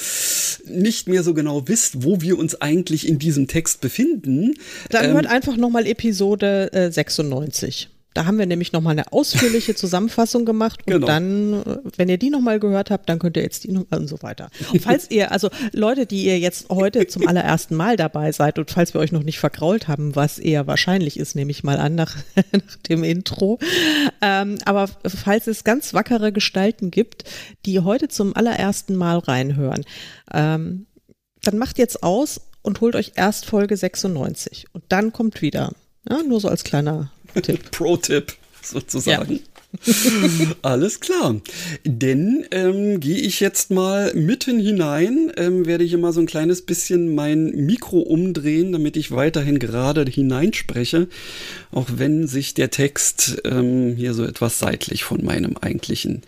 nicht 0.68 1.10
mehr 1.10 1.24
so 1.24 1.34
genau 1.34 1.68
wisst, 1.68 2.04
wo 2.04 2.22
wir 2.22 2.38
uns 2.38 2.62
eigentlich 2.62 3.10
in 3.10 3.18
diesem 3.18 3.48
Text 3.48 3.82
befinden. 3.82 4.54
Dann 4.92 5.06
ähm, 5.06 5.14
hört 5.14 5.26
einfach 5.26 5.58
nochmal 5.58 5.88
Episode 5.88 6.72
äh, 6.72 6.92
96. 6.92 7.90
Da 8.16 8.26
haben 8.26 8.40
wir 8.40 8.46
nämlich 8.46 8.72
nochmal 8.72 8.94
eine 8.94 9.12
ausführliche 9.12 9.76
Zusammenfassung 9.76 10.46
gemacht 10.46 10.80
und 10.88 10.94
genau. 10.94 11.06
dann, 11.06 11.54
äh, 11.54 11.78
wenn 11.98 12.08
ihr 12.08 12.18
die 12.18 12.30
nochmal 12.30 12.62
gehört 12.62 12.90
habt, 12.90 13.10
dann 13.10 13.20
könnt 13.20 13.36
ihr 13.36 13.44
jetzt 13.44 13.66
die 13.66 13.74
noch 13.74 13.86
und 13.92 14.08
so 14.08 14.24
weiter. 14.24 14.50
Und 14.72 14.82
falls 14.82 15.12
ihr, 15.12 15.34
also 15.34 15.50
Leute, 15.74 16.06
die 16.06 16.24
ihr 16.24 16.40
jetzt 16.40 16.70
heute 16.70 17.08
zum 17.08 17.28
allerersten 17.28 17.76
Mal 17.76 17.98
dabei 17.98 18.32
seid 18.32 18.58
und 18.58 18.72
falls 18.72 18.94
wir 18.94 19.02
euch 19.02 19.12
noch 19.12 19.24
nicht 19.24 19.38
vergrault 19.38 19.90
haben, 19.90 20.16
was 20.16 20.40
eher 20.40 20.66
wahrscheinlich 20.66 21.20
ist, 21.20 21.36
nehme 21.36 21.52
ich 21.52 21.66
mal 21.66 21.78
an 21.78 21.96
nach, 21.96 22.16
nach 22.54 22.76
dem 22.88 23.04
Intro. 23.04 23.60
Ähm, 24.22 24.56
aber 24.64 24.90
falls 25.06 25.48
es 25.48 25.66
ganz 25.66 25.94
wackere 25.94 26.32
Gestalten 26.32 26.92
gibt, 26.92 27.26
die 27.66 27.82
heute 27.82 28.08
zum 28.08 28.34
allerersten 28.34 28.96
Mal 28.96 29.20
reinhören, 29.20 29.84
ähm, 30.34 30.86
dann 31.44 31.58
macht 31.58 31.78
jetzt 31.78 32.02
aus 32.02 32.40
und 32.62 32.80
holt 32.80 32.96
euch 32.96 33.12
erst 33.16 33.46
Folge 33.46 33.76
96 33.76 34.68
und 34.72 34.86
dann 34.88 35.12
kommt 35.12 35.42
wieder. 35.42 35.74
Ja, 36.10 36.24
nur 36.24 36.40
so 36.40 36.48
als 36.48 36.64
kleiner 36.64 37.12
Tipp. 37.42 37.60
Pro-Tipp 37.72 38.34
sozusagen. 38.62 39.34
Ja. 39.34 39.40
Alles 40.62 41.00
klar. 41.00 41.42
Denn 41.84 42.46
ähm, 42.52 43.00
gehe 43.00 43.18
ich 43.18 43.40
jetzt 43.40 43.72
mal 43.72 44.14
mitten 44.14 44.60
hinein, 44.60 45.32
ähm, 45.38 45.66
werde 45.66 45.84
ich 45.84 45.94
immer 45.94 46.14
so 46.14 46.22
ein 46.22 46.28
kleines 46.28 46.62
bisschen 46.62 47.14
mein 47.14 47.52
Mikro 47.52 48.00
umdrehen, 48.00 48.72
damit 48.72 48.98
ich 48.98 49.12
weiterhin 49.12 49.60
gerade 49.60 50.06
hineinspreche, 50.10 51.08
auch 51.72 51.88
wenn 51.96 52.28
sich 52.28 52.54
der 52.54 52.70
Text 52.70 53.42
ähm, 53.44 53.96
hier 53.96 54.14
so 54.14 54.24
etwas 54.24 54.60
seitlich 54.60 55.04
von 55.04 55.24
meinem 55.24 55.58
eigentlichen 55.58 56.22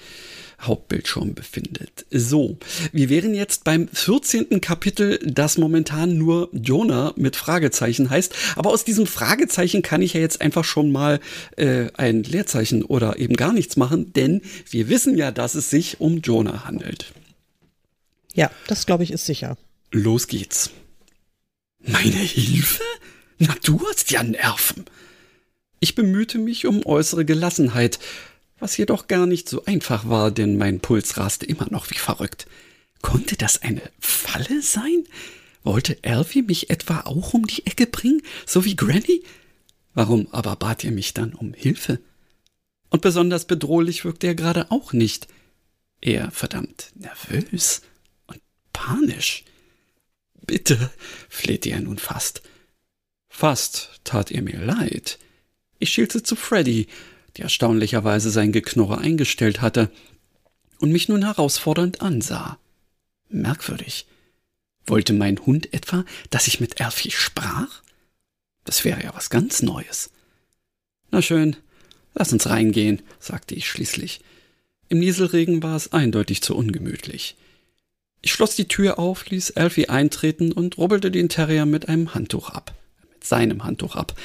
Hauptbildschirm 0.59 1.35
befindet. 1.35 2.05
So, 2.09 2.57
wir 2.91 3.09
wären 3.09 3.35
jetzt 3.35 3.63
beim 3.63 3.87
14. 3.89 4.59
Kapitel, 4.59 5.19
das 5.23 5.57
momentan 5.57 6.17
nur 6.17 6.49
Jonah 6.51 7.13
mit 7.15 7.35
Fragezeichen 7.35 8.09
heißt. 8.09 8.33
Aber 8.55 8.71
aus 8.71 8.83
diesem 8.83 9.05
Fragezeichen 9.05 9.81
kann 9.81 10.01
ich 10.01 10.13
ja 10.13 10.19
jetzt 10.19 10.41
einfach 10.41 10.63
schon 10.63 10.91
mal 10.91 11.19
äh, 11.57 11.87
ein 11.93 12.23
Leerzeichen 12.23 12.83
oder 12.83 13.19
eben 13.19 13.35
gar 13.35 13.53
nichts 13.53 13.77
machen, 13.77 14.13
denn 14.13 14.41
wir 14.69 14.89
wissen 14.89 15.15
ja, 15.15 15.31
dass 15.31 15.55
es 15.55 15.69
sich 15.69 16.01
um 16.01 16.21
Jonah 16.21 16.65
handelt. 16.65 17.13
Ja, 18.33 18.51
das 18.67 18.85
glaube 18.85 19.03
ich 19.03 19.11
ist 19.11 19.25
sicher. 19.25 19.57
Los 19.91 20.27
geht's. 20.27 20.71
Meine 21.79 22.15
Hilfe? 22.17 22.83
Na, 23.39 23.55
du 23.63 23.85
hast 23.87 24.11
ja 24.11 24.23
Nerven. 24.23 24.85
Ich 25.79 25.93
bemühte 25.93 26.39
mich 26.39 26.65
um 26.65 26.85
äußere 26.85 27.23
Gelassenheit, 27.23 27.99
was 28.59 28.77
jedoch 28.77 29.07
gar 29.07 29.25
nicht 29.25 29.49
so 29.49 29.65
einfach 29.65 30.09
war, 30.09 30.31
denn 30.31 30.57
mein 30.57 30.79
Puls 30.79 31.17
raste 31.17 31.45
immer 31.45 31.67
noch 31.69 31.89
wie 31.91 31.97
verrückt. 31.97 32.47
Konnte 33.01 33.35
das 33.37 33.61
eine 33.61 33.81
Falle 33.99 34.61
sein? 34.61 35.03
Wollte 35.63 35.97
Alfie 36.03 36.41
mich 36.41 36.69
etwa 36.69 37.01
auch 37.01 37.33
um 37.33 37.45
die 37.45 37.65
Ecke 37.65 37.87
bringen, 37.87 38.21
so 38.45 38.65
wie 38.65 38.75
Granny? 38.75 39.23
Warum 39.93 40.27
aber 40.31 40.55
bat 40.55 40.83
er 40.83 40.91
mich 40.91 41.13
dann 41.13 41.33
um 41.33 41.53
Hilfe? 41.53 41.99
Und 42.89 43.01
besonders 43.01 43.45
bedrohlich 43.45 44.05
wirkte 44.05 44.27
er 44.27 44.35
gerade 44.35 44.71
auch 44.71 44.93
nicht. 44.93 45.27
Er 46.01 46.31
verdammt 46.31 46.91
nervös 46.95 47.81
und 48.27 48.39
panisch. 48.71 49.43
Bitte, 50.45 50.91
flehte 51.27 51.69
er 51.69 51.81
nun 51.81 51.97
fast. 51.97 52.41
Fast 53.27 53.99
tat 54.03 54.31
er 54.31 54.41
mir 54.41 54.59
leid. 54.59 55.19
Ich 55.79 55.89
schielte 55.89 56.23
zu 56.23 56.35
Freddy 56.35 56.87
die 57.37 57.43
erstaunlicherweise 57.43 58.31
sein 58.31 58.51
Geknurre 58.51 58.97
eingestellt 58.97 59.61
hatte 59.61 59.91
und 60.79 60.91
mich 60.91 61.07
nun 61.07 61.23
herausfordernd 61.23 62.01
ansah. 62.01 62.57
Merkwürdig. 63.29 64.07
Wollte 64.85 65.13
mein 65.13 65.39
Hund 65.45 65.73
etwa, 65.73 66.05
dass 66.29 66.47
ich 66.47 66.59
mit 66.59 66.79
Elfie 66.79 67.11
sprach? 67.11 67.81
Das 68.63 68.85
wäre 68.85 69.03
ja 69.03 69.13
was 69.13 69.29
ganz 69.29 69.61
Neues. 69.61 70.09
Na 71.11 71.21
schön, 71.21 71.55
lass 72.13 72.33
uns 72.33 72.47
reingehen, 72.47 73.01
sagte 73.19 73.55
ich 73.55 73.67
schließlich. 73.69 74.21
Im 74.89 74.99
Nieselregen 74.99 75.61
war 75.61 75.75
es 75.75 75.93
eindeutig 75.93 76.41
zu 76.41 76.55
ungemütlich. 76.55 77.35
Ich 78.21 78.31
schloss 78.31 78.55
die 78.55 78.67
Tür 78.67 78.97
auf, 78.97 79.29
ließ 79.29 79.51
Elfie 79.51 79.89
eintreten 79.89 80.51
und 80.51 80.77
rubbelte 80.77 81.11
den 81.11 81.29
Terrier 81.29 81.65
mit 81.65 81.87
einem 81.87 82.15
Handtuch 82.15 82.49
ab. 82.49 82.73
Mit 83.09 83.23
seinem 83.23 83.63
Handtuch 83.63 83.95
ab, 83.95 84.15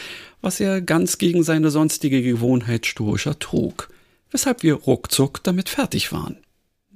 was 0.42 0.60
er 0.60 0.82
ganz 0.82 1.16
gegen 1.16 1.42
seine 1.42 1.70
sonstige 1.70 2.22
Gewohnheit 2.22 2.84
stoischer 2.86 3.38
trug. 3.38 3.88
weshalb 4.32 4.62
wir 4.62 4.74
ruckzuck 4.74 5.42
damit 5.42 5.68
fertig 5.68 6.10
waren. 6.10 6.38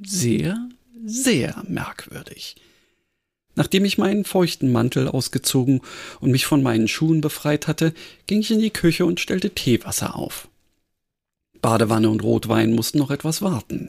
Sehr, 0.02 0.68
sehr 1.04 1.62
merkwürdig. 1.68 2.56
Nachdem 3.54 3.84
ich 3.84 3.98
meinen 3.98 4.24
feuchten 4.24 4.72
Mantel 4.72 5.08
ausgezogen 5.08 5.82
und 6.20 6.30
mich 6.30 6.46
von 6.46 6.62
meinen 6.62 6.88
Schuhen 6.88 7.20
befreit 7.20 7.68
hatte, 7.68 7.92
ging 8.26 8.40
ich 8.40 8.50
in 8.50 8.60
die 8.60 8.70
Küche 8.70 9.04
und 9.04 9.20
stellte 9.20 9.50
Teewasser 9.50 10.16
auf. 10.16 10.48
Badewanne 11.60 12.10
und 12.10 12.22
Rotwein 12.22 12.74
mussten 12.74 12.98
noch 12.98 13.10
etwas 13.10 13.42
warten. 13.42 13.88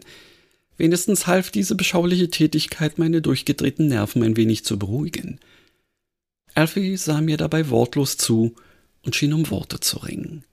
Wenigstens 0.77 1.27
half 1.27 1.51
diese 1.51 1.75
beschauliche 1.75 2.29
Tätigkeit, 2.29 2.97
meine 2.97 3.21
durchgedrehten 3.21 3.87
Nerven 3.87 4.23
ein 4.23 4.37
wenig 4.37 4.63
zu 4.63 4.77
beruhigen. 4.77 5.39
Alfie 6.53 6.97
sah 6.97 7.21
mir 7.21 7.37
dabei 7.37 7.69
wortlos 7.69 8.17
zu 8.17 8.55
und 9.07 9.15
schien 9.15 9.33
um 9.33 9.49
Worte 9.49 9.79
zu 9.79 9.97
ringen. 9.97 10.43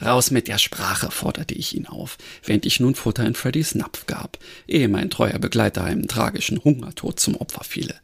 Raus 0.00 0.30
mit 0.30 0.48
der 0.48 0.58
Sprache, 0.58 1.10
forderte 1.10 1.54
ich 1.54 1.74
ihn 1.74 1.86
auf, 1.86 2.18
während 2.44 2.64
ich 2.66 2.78
nun 2.78 2.94
Futter 2.94 3.26
in 3.26 3.34
Freddys 3.34 3.74
Napf 3.74 4.06
gab, 4.06 4.38
ehe 4.68 4.88
mein 4.88 5.10
treuer 5.10 5.38
Begleiter 5.38 5.82
einem 5.82 6.06
tragischen 6.06 6.62
Hungertod 6.62 7.18
zum 7.18 7.36
Opfer 7.36 7.64
fiele. 7.64 7.96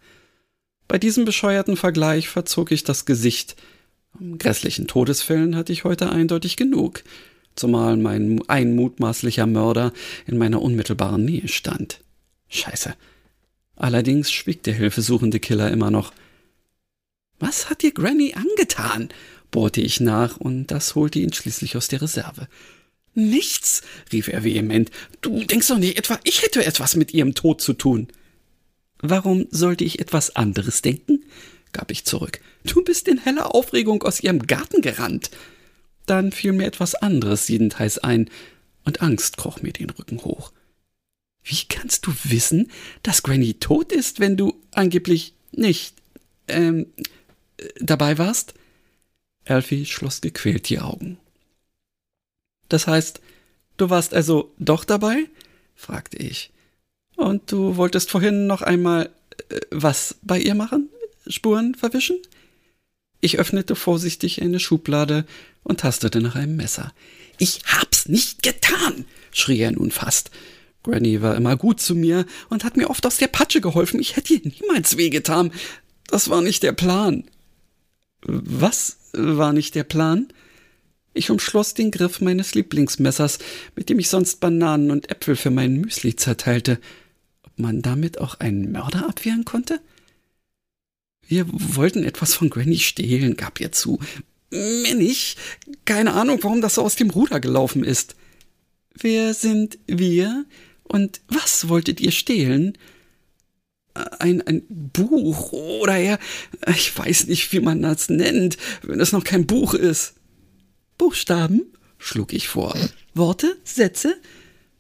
Bei 0.89 0.99
diesem 0.99 1.27
bescheuerten 1.27 1.77
Vergleich 1.77 2.29
verzog 2.29 2.73
ich 2.73 2.85
das 2.85 3.05
Gesicht. 3.05 3.55
Grässlichen 4.39 4.87
Todesfällen 4.87 5.57
hatte 5.57 5.73
ich 5.73 5.85
heute 5.85 6.11
eindeutig 6.11 6.57
genug, 6.57 7.05
zumal 7.55 7.99
mein 7.99 8.41
ein 8.49 8.75
mutmaßlicher 8.75 9.47
Mörder 9.47 9.93
in 10.27 10.39
meiner 10.39 10.63
unmittelbaren 10.63 11.25
Nähe 11.25 11.49
stand. 11.49 12.01
Scheiße. 12.49 12.95
Allerdings 13.77 14.33
schwieg 14.33 14.63
der 14.63 14.75
hilfesuchende 14.75 15.39
Killer 15.39 15.71
immer 15.71 15.91
noch. 15.91 16.13
Was 17.39 17.69
hat 17.69 17.83
dir 17.83 17.93
Granny 17.93 18.35
angetan? 18.35 19.11
Bohrte 19.57 19.81
ich 19.81 20.01
nach, 20.01 20.37
und 20.37 20.67
das 20.67 20.95
holte 20.95 21.19
ihn 21.19 21.33
schließlich 21.33 21.79
aus 21.79 21.89
der 21.89 22.03
Reserve. 22.03 22.47
Nichts, 23.15 23.81
rief 24.13 24.29
er 24.29 24.45
vehement. 24.45 24.91
Du 25.23 25.45
denkst 25.45 25.69
doch 25.69 25.79
nicht 25.79 25.97
etwa, 25.97 26.21
ich 26.25 26.43
hätte 26.43 26.63
etwas 26.63 26.95
mit 26.95 27.15
ihrem 27.15 27.35
Tod 27.35 27.63
zu 27.63 27.73
tun. 27.73 28.09
Warum 28.99 29.47
sollte 29.51 29.83
ich 29.83 29.99
etwas 29.99 30.37
anderes 30.37 30.83
denken? 30.83 31.25
gab 31.73 31.91
ich 31.91 32.05
zurück. 32.05 32.41
Du 32.65 32.85
bist 32.85 33.09
in 33.09 33.17
heller 33.17 33.55
Aufregung 33.55 34.03
aus 34.03 34.21
ihrem 34.21 34.41
Garten 34.41 34.83
gerannt. 34.83 35.31
Dann 36.05 36.33
fiel 36.33 36.53
mir 36.53 36.67
etwas 36.67 36.95
anderes 36.95 37.49
jedenteils 37.49 37.97
ein, 37.97 38.29
und 38.85 39.01
Angst 39.01 39.39
kroch 39.39 39.63
mir 39.63 39.73
den 39.73 39.89
Rücken 39.89 40.23
hoch. 40.23 40.53
Wie 41.43 41.65
kannst 41.67 42.07
du 42.07 42.13
wissen, 42.25 42.71
dass 43.03 43.23
Granny 43.23 43.55
tot 43.55 43.91
ist, 43.91 44.21
wenn 44.21 44.37
du 44.37 44.61
angeblich 44.73 45.33
nicht, 45.53 45.95
ähm, 46.47 46.89
dabei 47.81 48.19
warst? 48.19 48.53
Alfie 49.47 49.87
schloss 49.87 50.21
gequält 50.21 50.69
die 50.69 50.81
Augen. 50.81 51.19
Das 52.69 52.87
heißt, 52.87 53.21
du 53.77 53.91
warst 53.91 54.15
also 54.15 54.53
doch 54.59 54.85
dabei? 54.85 55.25
fragte 55.75 56.19
ich. 56.19 56.51
Und 57.17 57.51
du 57.53 57.77
wolltest 57.77 58.11
vorhin 58.11 58.47
noch 58.47 58.63
einmal 58.63 59.11
äh, 59.49 59.61
was 59.71 60.17
bei 60.23 60.39
ihr 60.39 60.55
machen? 60.55 60.91
Spuren 61.27 61.75
verwischen? 61.75 62.19
Ich 63.21 63.39
öffnete 63.39 63.75
vorsichtig 63.75 64.43
eine 64.43 64.61
Schublade 64.61 65.25
und 65.63 65.81
tastete 65.81 66.21
nach 66.21 66.37
einem 66.37 66.57
Messer. 66.57 66.93
Ich 67.39 67.61
hab's 67.67 68.09
nicht 68.09 68.43
getan, 68.43 69.05
schrie 69.33 69.61
er 69.61 69.73
nun 69.73 69.91
fast. 69.91 70.31
Granny 70.83 71.21
war 71.21 71.35
immer 71.35 71.57
gut 71.57 71.81
zu 71.81 71.95
mir 71.95 72.27
und 72.49 72.63
hat 72.63 72.77
mir 72.77 72.89
oft 72.91 73.05
aus 73.07 73.17
der 73.17 73.27
Patsche 73.27 73.61
geholfen. 73.61 73.99
Ich 73.99 74.17
hätte 74.17 74.35
ihr 74.35 74.43
niemals 74.45 74.97
wehgetan. 74.97 75.51
Das 76.07 76.31
war 76.31 76.43
nicht 76.43 76.63
der 76.63 76.73
Plan. 76.73 77.25
Was 78.23 78.99
war 79.13 79.53
nicht 79.53 79.75
der 79.75 79.85
Plan? 79.85 80.29
Ich 81.15 81.31
umschloss 81.31 81.75
den 81.75 81.91
Griff 81.91 82.21
meines 82.21 82.55
Lieblingsmessers, 82.55 83.39
mit 83.75 83.89
dem 83.89 83.99
ich 83.99 84.09
sonst 84.09 84.41
Bananen 84.41 84.91
und 84.91 85.11
Äpfel 85.11 85.37
für 85.37 85.51
mein 85.51 85.81
Müsli 85.81 86.15
zerteilte 86.15 86.79
man 87.59 87.83
damit 87.83 88.21
auch 88.21 88.41
einen 88.41 88.73
Mörder 88.73 89.09
abwehren 89.09 89.45
konnte? 89.45 89.81
Wir 91.27 91.47
wollten 91.49 92.05
etwas 92.05 92.35
von 92.35 92.51
Granny 92.51 92.79
stehlen, 92.79 93.37
gab 93.37 93.61
ihr 93.61 93.73
zu. 93.73 93.99
Mir 94.51 94.95
nicht. 94.95 95.39
Keine 95.85 96.13
Ahnung, 96.13 96.39
warum 96.43 96.61
das 96.61 96.77
so 96.77 96.83
aus 96.83 96.97
dem 96.97 97.11
Ruder 97.11 97.41
gelaufen 97.41 97.83
ist. 97.83 98.15
Wer 98.95 99.35
sind 99.35 99.79
wir? 99.87 100.45
Und 100.85 101.21
was 101.29 101.69
wolltet 101.69 102.01
ihr 102.01 102.13
stehlen? 102.13 102.79
Ein, 104.19 104.43
ein 104.43 104.63
Buch 104.69 105.53
oder 105.53 105.97
eher, 105.97 106.19
ich 106.69 106.97
weiß 106.97 107.27
nicht, 107.27 107.53
wie 107.53 107.61
man 107.61 107.83
das 107.83 108.09
nennt, 108.09 108.57
wenn 108.83 109.01
es 109.01 109.13
noch 109.13 109.25
kein 109.25 109.47
Buch 109.47 109.75
ist. 109.75 110.15
Buchstaben? 110.99 111.63
schlug 111.99 112.33
ich 112.33 112.49
vor. 112.49 112.77
Worte? 113.15 113.57
Sätze? 113.65 114.17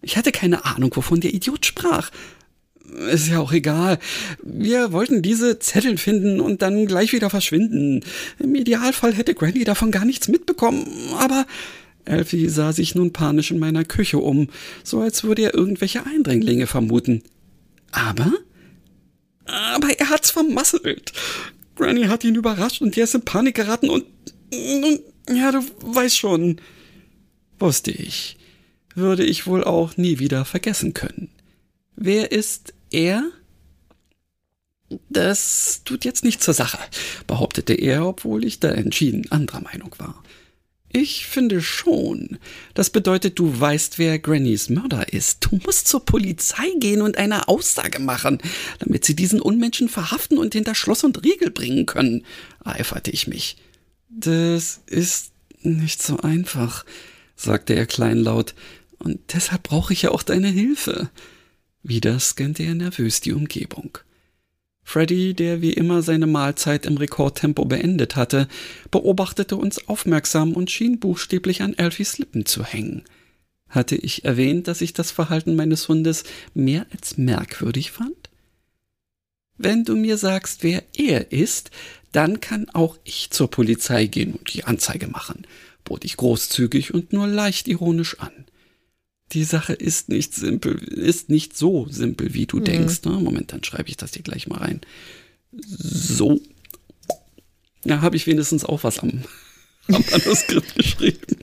Ich 0.03 0.17
hatte 0.17 0.33
keine 0.33 0.65
Ahnung, 0.65 0.93
wovon 0.95 1.21
der 1.21 1.33
Idiot 1.33 1.65
sprach 1.65 2.11
ist 3.11 3.29
ja 3.29 3.41
auch 3.41 3.53
egal. 3.53 3.99
Wir 4.43 4.93
wollten 4.93 5.23
diese 5.23 5.59
Zettel 5.59 5.99
finden 5.99 6.41
und 6.41 6.63
dann 6.63 6.87
gleich 6.87 7.13
wieder 7.13 7.31
verschwinden. 7.31 8.05
Im 8.39 8.55
Idealfall 8.55 9.15
hätte 9.15 9.35
Granny 9.35 9.65
davon 9.65 9.91
gar 9.91 10.05
nichts 10.05 10.29
mitbekommen, 10.29 10.87
aber 11.19 11.47
Elfie 12.05 12.49
sah 12.49 12.73
sich 12.73 12.95
nun 12.95 13.13
panisch 13.13 13.51
in 13.51 13.59
meiner 13.59 13.85
Küche 13.85 14.19
um, 14.19 14.49
so 14.85 15.01
als 15.01 15.25
würde 15.25 15.43
er 15.43 15.55
irgendwelche 15.55 16.07
Eindringlinge 16.07 16.67
vermuten. 16.67 17.23
Aber? 17.91 18.33
Aber 19.47 19.89
er 19.99 20.11
hat's 20.11 20.31
vermasselt. 20.31 21.13
Granny 21.77 22.05
hat 22.05 22.25
ihn 22.25 22.35
überrascht 22.35 22.81
und 22.81 22.97
er 22.97 23.05
ist 23.05 23.15
in 23.15 23.25
Panik 23.25 23.57
geraten 23.57 23.91
und, 23.91 24.05
und 24.53 25.01
ja, 25.29 25.53
du 25.53 25.63
weißt 25.81 26.17
schon. 26.17 26.61
Wusste 27.59 27.91
ich. 27.91 28.37
Würde 28.95 29.25
ich 29.25 29.47
wohl 29.47 29.65
auch 29.65 29.97
nie 29.97 30.19
wieder 30.19 30.45
vergessen 30.45 30.95
können. 30.95 31.31
Wer 31.97 32.33
ist 32.33 32.75
er? 32.91 33.23
Das 35.09 35.83
tut 35.85 36.05
jetzt 36.05 36.25
nichts 36.25 36.45
zur 36.45 36.55
Sache, 36.55 36.79
behauptete 37.27 37.75
er, 37.75 38.07
obwohl 38.07 38.45
ich 38.45 38.61
da 38.61 38.71
entschieden 38.71 39.31
anderer 39.33 39.61
Meinung 39.61 39.95
war. 39.99 40.23
Ich 40.97 41.27
finde 41.27 41.61
schon. 41.61 42.39
Das 42.73 42.89
bedeutet, 42.89 43.39
du 43.39 43.61
weißt, 43.61 43.99
wer 43.99 44.19
Grannys 44.19 44.71
Mörder 44.71 45.13
ist. 45.13 45.45
Du 45.45 45.61
musst 45.63 45.89
zur 45.89 46.03
Polizei 46.07 46.71
gehen 46.79 47.03
und 47.03 47.19
eine 47.19 47.49
Aussage 47.49 47.99
machen, 47.99 48.39
damit 48.79 49.05
sie 49.05 49.15
diesen 49.15 49.43
Unmenschen 49.43 49.91
verhaften 49.91 50.39
und 50.39 50.55
hinter 50.55 50.75
Schloss 50.75 51.05
und 51.05 51.23
Riegel 51.23 51.51
bringen 51.51 51.85
können, 51.85 52.25
eiferte 52.65 53.11
ich 53.11 53.27
mich. 53.27 53.59
Das 54.09 54.81
ist 54.87 55.33
nicht 55.61 56.03
so 56.03 56.17
einfach, 56.21 56.87
sagte 57.37 57.75
er 57.75 57.85
kleinlaut, 57.85 58.55
und 58.99 59.21
deshalb 59.35 59.65
brauche 59.65 59.93
ich 59.93 60.01
ja 60.01 60.13
auch 60.13 60.23
deine 60.23 60.49
Hilfe. 60.49 61.11
Wieder 61.83 62.19
scannte 62.21 62.63
er 62.63 62.75
nervös 62.75 63.21
die 63.21 63.35
Umgebung. 63.35 63.99
Freddy, 64.89 65.35
der 65.35 65.63
wie 65.63 65.73
immer 65.73 66.01
seine 66.01 66.29
Mahlzeit 66.29 66.87
im 66.87 66.97
Rekordtempo 66.97 67.65
beendet 67.65 68.15
hatte, 68.15 68.47
beobachtete 68.93 69.57
uns 69.57 69.89
aufmerksam 69.89 70.53
und 70.53 70.71
schien 70.71 71.01
buchstäblich 71.01 71.61
an 71.63 71.75
Elfies 71.75 72.19
Lippen 72.19 72.47
zu 72.47 72.65
hängen. 72.65 73.03
Hatte 73.69 73.97
ich 73.97 74.25
erwähnt, 74.25 74.69
dass 74.69 74.81
ich 74.81 74.93
das 74.93 75.11
Verhalten 75.11 75.57
meines 75.57 75.89
Hundes 75.89 76.23
mehr 76.55 76.87
als 76.93 77.19
merkwürdig 77.19 77.91
fand? 77.91 78.31
Wenn 79.59 79.83
du 79.83 79.97
mir 79.97 80.19
sagst, 80.19 80.63
wer 80.63 80.85
er 80.97 81.33
ist, 81.33 81.73
dann 82.13 82.39
kann 82.39 82.69
auch 82.73 82.97
ich 83.03 83.31
zur 83.31 83.51
Polizei 83.51 84.07
gehen 84.07 84.35
und 84.35 84.55
die 84.55 84.65
Anzeige 84.65 85.09
machen, 85.09 85.49
bot 85.83 86.05
ich 86.05 86.17
großzügig 86.17 86.95
und 86.95 87.13
nur 87.13 87.27
leicht 87.27 87.67
ironisch 87.67 88.21
an 88.21 88.46
die 89.33 89.45
Sache 89.45 89.73
ist 89.73 90.09
nicht 90.09 90.35
simpel, 90.35 90.77
ist 90.77 91.29
nicht 91.29 91.57
so 91.57 91.87
simpel, 91.89 92.35
wie 92.35 92.47
du 92.47 92.59
mhm. 92.59 92.65
denkst. 92.65 93.03
Ne? 93.05 93.13
Moment, 93.13 93.53
dann 93.53 93.65
schreibe 93.65 93.89
ich 93.89 93.97
das 93.97 94.15
hier 94.15 94.23
gleich 94.23 94.47
mal 94.47 94.59
rein. 94.59 94.81
So. 95.53 96.41
Ja, 97.85 98.01
habe 98.01 98.17
ich 98.17 98.27
wenigstens 98.27 98.65
auch 98.65 98.85
was 98.85 99.01
am, 99.01 99.23
am 99.89 100.05
Manuskript 100.11 100.75
geschrieben. 100.75 101.39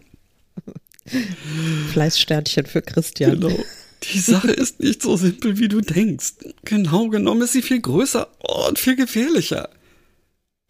Fleißsternchen 1.91 2.65
für 2.65 2.81
Christian. 2.81 3.39
Genau. 3.39 3.63
Die 4.11 4.19
Sache 4.19 4.51
ist 4.51 4.79
nicht 4.79 5.01
so 5.01 5.15
simpel, 5.15 5.57
wie 5.59 5.67
du 5.67 5.81
denkst. 5.81 6.33
Genau 6.65 7.09
genommen 7.09 7.41
ist 7.41 7.53
sie 7.53 7.61
viel 7.61 7.79
größer 7.79 8.27
und 8.39 8.79
viel 8.79 8.95
gefährlicher. 8.95 9.69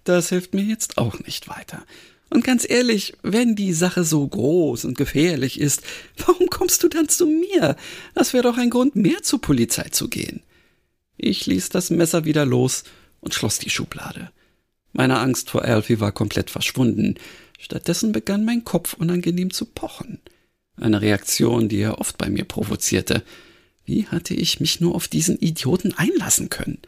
Das 0.04 0.30
hilft 0.30 0.54
mir 0.54 0.64
jetzt 0.64 0.98
auch 0.98 1.20
nicht 1.20 1.48
weiter. 1.48 1.86
Und 2.34 2.44
ganz 2.44 2.68
ehrlich, 2.68 3.14
wenn 3.22 3.56
die 3.56 3.74
Sache 3.74 4.04
so 4.04 4.28
groß 4.28 4.86
und 4.86 4.98
gefährlich 4.98 5.60
ist, 5.60 5.84
warum 6.26 6.48
kommst 6.50 6.82
du 6.82 6.88
dann 6.88 7.08
zu 7.08 7.28
mir? 7.28 7.76
Das 8.16 8.34
wäre 8.34 8.42
doch 8.42 8.58
ein 8.58 8.72
Grund 8.72 8.96
mehr 8.96 9.22
zur 9.22 9.40
Polizei 9.40 9.90
zu 9.90 10.10
gehen. 10.10 10.42
Ich 11.16 11.46
ließ 11.46 11.70
das 11.70 11.92
Messer 11.92 12.26
wieder 12.26 12.44
los 12.44 12.86
und 13.22 13.36
schloss 13.36 13.60
die 13.60 13.70
Schublade. 13.70 14.32
Meine 14.94 15.20
Angst 15.20 15.52
vor 15.52 15.64
Alfie 15.64 16.00
war 16.00 16.12
komplett 16.12 16.50
verschwunden. 16.50 17.16
Stattdessen 17.60 18.14
begann 18.14 18.46
mein 18.46 18.64
Kopf 18.64 18.94
unangenehm 18.94 19.52
zu 19.52 19.66
pochen. 19.66 20.20
Eine 20.76 21.02
Reaktion, 21.02 21.70
die 21.70 21.82
er 21.82 22.00
oft 22.00 22.18
bei 22.18 22.32
mir 22.32 22.46
provozierte. 22.46 23.22
Wie 23.86 24.08
hatte 24.08 24.34
ich 24.34 24.60
mich 24.60 24.82
nur 24.82 24.96
auf 24.96 25.08
diesen 25.08 25.38
Idioten 25.38 25.94
einlassen 25.94 26.50
können? 26.50 26.80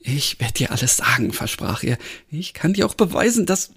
Ich 0.00 0.40
werde 0.40 0.54
dir 0.54 0.72
alles 0.72 0.96
sagen, 0.96 1.32
versprach 1.32 1.84
er. 1.84 1.98
Ich 2.30 2.52
kann 2.52 2.72
dir 2.72 2.86
auch 2.86 2.94
beweisen, 2.94 3.46
dass 3.46 3.70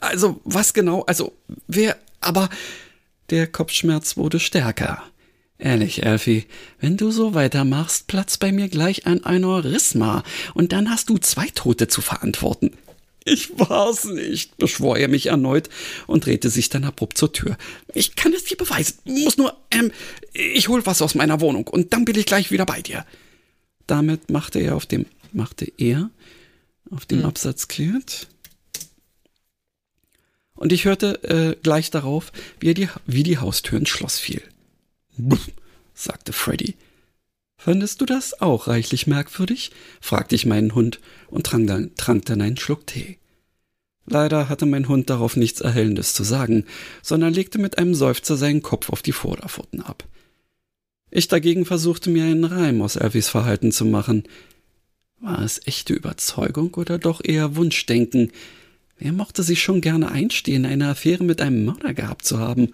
also, 0.00 0.40
was 0.44 0.74
genau? 0.74 1.02
Also, 1.02 1.32
wer, 1.66 1.96
aber 2.20 2.48
Der 3.30 3.46
Kopfschmerz 3.46 4.16
wurde 4.16 4.40
stärker. 4.40 5.02
Ehrlich, 5.58 6.04
Elfie, 6.04 6.46
wenn 6.80 6.96
du 6.96 7.10
so 7.10 7.34
weitermachst, 7.34 8.06
platzt 8.06 8.40
bei 8.40 8.52
mir 8.52 8.68
gleich 8.68 9.06
ein 9.06 9.24
Aneurysma 9.24 10.22
und 10.54 10.72
dann 10.72 10.88
hast 10.88 11.10
du 11.10 11.18
zwei 11.18 11.48
Tote 11.48 11.88
zu 11.88 12.00
verantworten. 12.00 12.70
Ich 13.24 13.58
war's 13.58 14.04
nicht, 14.04 14.56
beschwor 14.56 14.96
er 14.96 15.08
mich 15.08 15.26
erneut 15.26 15.68
und 16.06 16.24
drehte 16.24 16.48
sich 16.48 16.70
dann 16.70 16.84
abrupt 16.84 17.18
zur 17.18 17.32
Tür. 17.32 17.58
Ich 17.92 18.16
kann 18.16 18.32
es 18.32 18.44
dir 18.44 18.56
beweisen. 18.56 18.98
Muss 19.04 19.36
nur, 19.36 19.54
ähm, 19.70 19.90
ich 20.32 20.68
hol 20.68 20.86
was 20.86 21.02
aus 21.02 21.14
meiner 21.14 21.40
Wohnung 21.40 21.66
und 21.66 21.92
dann 21.92 22.06
bin 22.06 22.16
ich 22.16 22.24
gleich 22.24 22.50
wieder 22.50 22.64
bei 22.64 22.80
dir. 22.80 23.04
Damit 23.86 24.30
machte 24.30 24.60
er 24.60 24.76
auf 24.76 24.86
dem, 24.86 25.04
machte 25.32 25.70
er 25.76 26.08
auf 26.90 27.04
dem 27.04 27.18
hm. 27.18 27.26
Absatz 27.26 27.68
kehrt. 27.68 28.28
Und 30.58 30.72
ich 30.72 30.86
hörte 30.86 31.22
äh, 31.22 31.56
gleich 31.62 31.90
darauf, 31.92 32.32
wie, 32.58 32.74
die, 32.74 32.88
wie 33.06 33.22
die 33.22 33.38
Haustür 33.38 33.78
ins 33.78 33.90
Schloss 33.90 34.18
fiel. 34.18 34.42
Buff, 35.16 35.48
sagte 35.94 36.32
Freddy. 36.32 36.74
Fandest 37.56 38.00
du 38.00 38.06
das 38.06 38.40
auch 38.40 38.66
reichlich 38.66 39.06
merkwürdig? 39.06 39.70
fragte 40.00 40.34
ich 40.34 40.46
meinen 40.46 40.74
Hund 40.74 40.98
und 41.28 41.46
trank 41.46 41.68
dann, 41.68 41.94
trank 41.96 42.24
dann 42.26 42.42
einen 42.42 42.56
Schluck 42.56 42.88
Tee. 42.88 43.18
Leider 44.04 44.48
hatte 44.48 44.66
mein 44.66 44.88
Hund 44.88 45.10
darauf 45.10 45.36
nichts 45.36 45.60
Erhellendes 45.60 46.12
zu 46.12 46.24
sagen, 46.24 46.64
sondern 47.02 47.32
legte 47.32 47.58
mit 47.58 47.78
einem 47.78 47.94
Seufzer 47.94 48.36
seinen 48.36 48.62
Kopf 48.62 48.90
auf 48.90 49.02
die 49.02 49.12
Vorderpfoten 49.12 49.80
ab. 49.80 50.04
Ich 51.10 51.28
dagegen 51.28 51.66
versuchte 51.66 52.10
mir 52.10 52.24
einen 52.24 52.44
Reim 52.44 52.82
aus 52.82 52.96
Elvis 52.96 53.28
Verhalten 53.28 53.70
zu 53.70 53.84
machen. 53.84 54.24
War 55.20 55.42
es 55.42 55.60
echte 55.66 55.94
Überzeugung 55.94 56.74
oder 56.74 56.98
doch 56.98 57.22
eher 57.22 57.54
Wunschdenken? 57.54 58.32
Wer 58.98 59.12
mochte 59.12 59.42
sich 59.42 59.62
schon 59.62 59.80
gerne 59.80 60.10
einstehen, 60.10 60.66
eine 60.66 60.88
Affäre 60.88 61.24
mit 61.24 61.40
einem 61.40 61.64
Mörder 61.64 61.94
gehabt 61.94 62.24
zu 62.24 62.38
haben? 62.38 62.72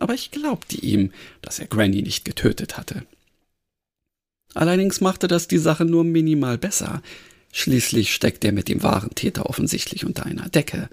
aber 0.00 0.14
ich 0.14 0.32
glaubte 0.32 0.76
ihm, 0.76 1.12
dass 1.42 1.60
er 1.60 1.66
Granny 1.66 2.02
nicht 2.02 2.24
getötet 2.24 2.76
hatte. 2.76 3.04
Allerdings 4.54 5.00
machte 5.00 5.28
das 5.28 5.46
die 5.46 5.58
Sache 5.58 5.84
nur 5.84 6.02
minimal 6.02 6.58
besser. 6.58 7.02
Schließlich 7.52 8.12
steckte 8.12 8.48
er 8.48 8.52
mit 8.52 8.68
dem 8.68 8.82
wahren 8.82 9.14
Täter 9.14 9.46
offensichtlich 9.46 10.04
unter 10.04 10.26
einer 10.26 10.48
Decke 10.48 10.88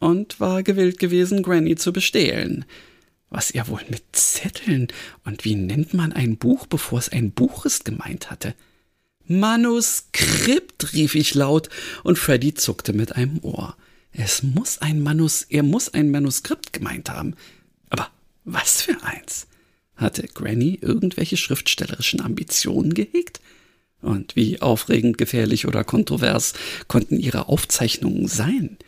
und 0.00 0.40
war 0.40 0.62
gewillt 0.64 0.98
gewesen, 0.98 1.42
Granny 1.42 1.76
zu 1.76 1.92
bestehlen. 1.92 2.64
Was 3.28 3.52
er 3.52 3.68
wohl 3.68 3.82
mit 3.90 4.02
Zetteln 4.12 4.88
und 5.24 5.44
wie 5.44 5.54
nennt 5.54 5.94
man 5.94 6.12
ein 6.12 6.36
Buch, 6.36 6.66
bevor 6.66 6.98
es 6.98 7.10
ein 7.10 7.30
Buch 7.30 7.64
ist, 7.64 7.84
gemeint 7.84 8.30
hatte. 8.30 8.54
Manuskript, 9.26 10.92
rief 10.94 11.14
ich 11.14 11.34
laut, 11.34 11.68
und 12.02 12.18
Freddy 12.18 12.54
zuckte 12.54 12.92
mit 12.92 13.14
einem 13.14 13.38
Ohr. 13.42 13.76
Es 14.12 14.42
muss 14.42 14.78
ein 14.78 15.02
Manus, 15.02 15.42
er 15.48 15.62
muss 15.62 15.92
ein 15.92 16.10
Manuskript 16.10 16.72
gemeint 16.72 17.10
haben. 17.10 17.34
Aber 17.90 18.10
was 18.44 18.82
für 18.82 19.02
eins? 19.02 19.46
Hatte 19.96 20.26
Granny 20.26 20.78
irgendwelche 20.80 21.36
schriftstellerischen 21.36 22.20
Ambitionen 22.20 22.94
gehegt? 22.94 23.40
Und 24.02 24.34
wie 24.34 24.60
aufregend, 24.62 25.18
gefährlich 25.18 25.66
oder 25.66 25.84
kontrovers 25.84 26.54
konnten 26.88 27.20
ihre 27.20 27.48
Aufzeichnungen 27.48 28.26
sein? 28.26 28.78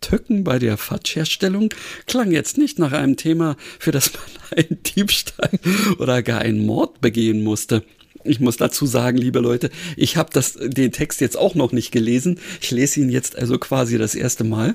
Tücken 0.00 0.44
bei 0.44 0.58
der 0.58 0.76
Fatschherstellung 0.76 1.72
klang 2.06 2.30
jetzt 2.30 2.58
nicht 2.58 2.78
nach 2.78 2.92
einem 2.92 3.16
Thema, 3.16 3.56
für 3.78 3.90
das 3.90 4.12
man 4.12 4.22
einen 4.58 4.82
Diebstahl 4.82 5.50
oder 5.98 6.22
gar 6.22 6.40
einen 6.40 6.64
Mord 6.64 7.00
begehen 7.00 7.42
musste. 7.42 7.84
Ich 8.24 8.40
muss 8.40 8.56
dazu 8.56 8.86
sagen, 8.86 9.16
liebe 9.16 9.38
Leute, 9.38 9.70
ich 9.96 10.16
habe 10.16 10.30
den 10.68 10.92
Text 10.92 11.20
jetzt 11.20 11.38
auch 11.38 11.54
noch 11.54 11.72
nicht 11.72 11.90
gelesen. 11.90 12.38
Ich 12.60 12.70
lese 12.70 13.00
ihn 13.00 13.10
jetzt 13.10 13.36
also 13.36 13.58
quasi 13.58 13.98
das 13.98 14.14
erste 14.14 14.44
Mal. 14.44 14.74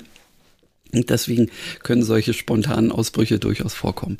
Und 0.92 1.10
deswegen 1.10 1.50
können 1.82 2.02
solche 2.02 2.32
spontanen 2.32 2.92
Ausbrüche 2.92 3.38
durchaus 3.38 3.74
vorkommen. 3.74 4.18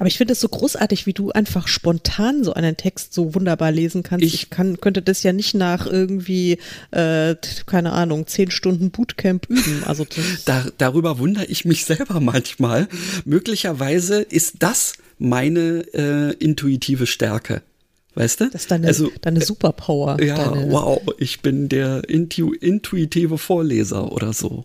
Aber 0.00 0.06
ich 0.06 0.16
finde 0.16 0.32
es 0.32 0.40
so 0.40 0.48
großartig, 0.48 1.06
wie 1.06 1.12
du 1.12 1.30
einfach 1.30 1.68
spontan 1.68 2.42
so 2.42 2.54
einen 2.54 2.78
Text 2.78 3.12
so 3.12 3.34
wunderbar 3.34 3.70
lesen 3.70 4.02
kannst. 4.02 4.24
Ich, 4.24 4.32
ich 4.32 4.50
kann, 4.50 4.80
könnte 4.80 5.02
das 5.02 5.22
ja 5.22 5.34
nicht 5.34 5.52
nach 5.54 5.86
irgendwie, 5.86 6.56
äh, 6.90 7.36
keine 7.66 7.92
Ahnung, 7.92 8.26
zehn 8.26 8.50
Stunden 8.50 8.90
Bootcamp 8.90 9.44
üben. 9.50 9.82
Also 9.84 10.06
da, 10.46 10.64
darüber 10.78 11.18
wundere 11.18 11.44
ich 11.44 11.66
mich 11.66 11.84
selber 11.84 12.18
manchmal. 12.18 12.88
Möglicherweise 13.26 14.22
ist 14.22 14.56
das 14.60 14.94
meine 15.18 15.84
äh, 15.92 16.32
intuitive 16.42 17.06
Stärke. 17.06 17.60
Weißt 18.14 18.40
du? 18.40 18.50
Das 18.50 18.62
ist 18.62 18.70
deine, 18.70 18.88
also, 18.88 19.10
deine 19.20 19.40
Superpower. 19.40 20.20
Ja, 20.22 20.36
deine 20.36 20.70
wow, 20.70 21.00
ich 21.18 21.40
bin 21.40 21.68
der 21.68 22.08
intu 22.08 22.52
intuitive 22.52 23.38
Vorleser 23.38 24.10
oder 24.10 24.32
so. 24.32 24.64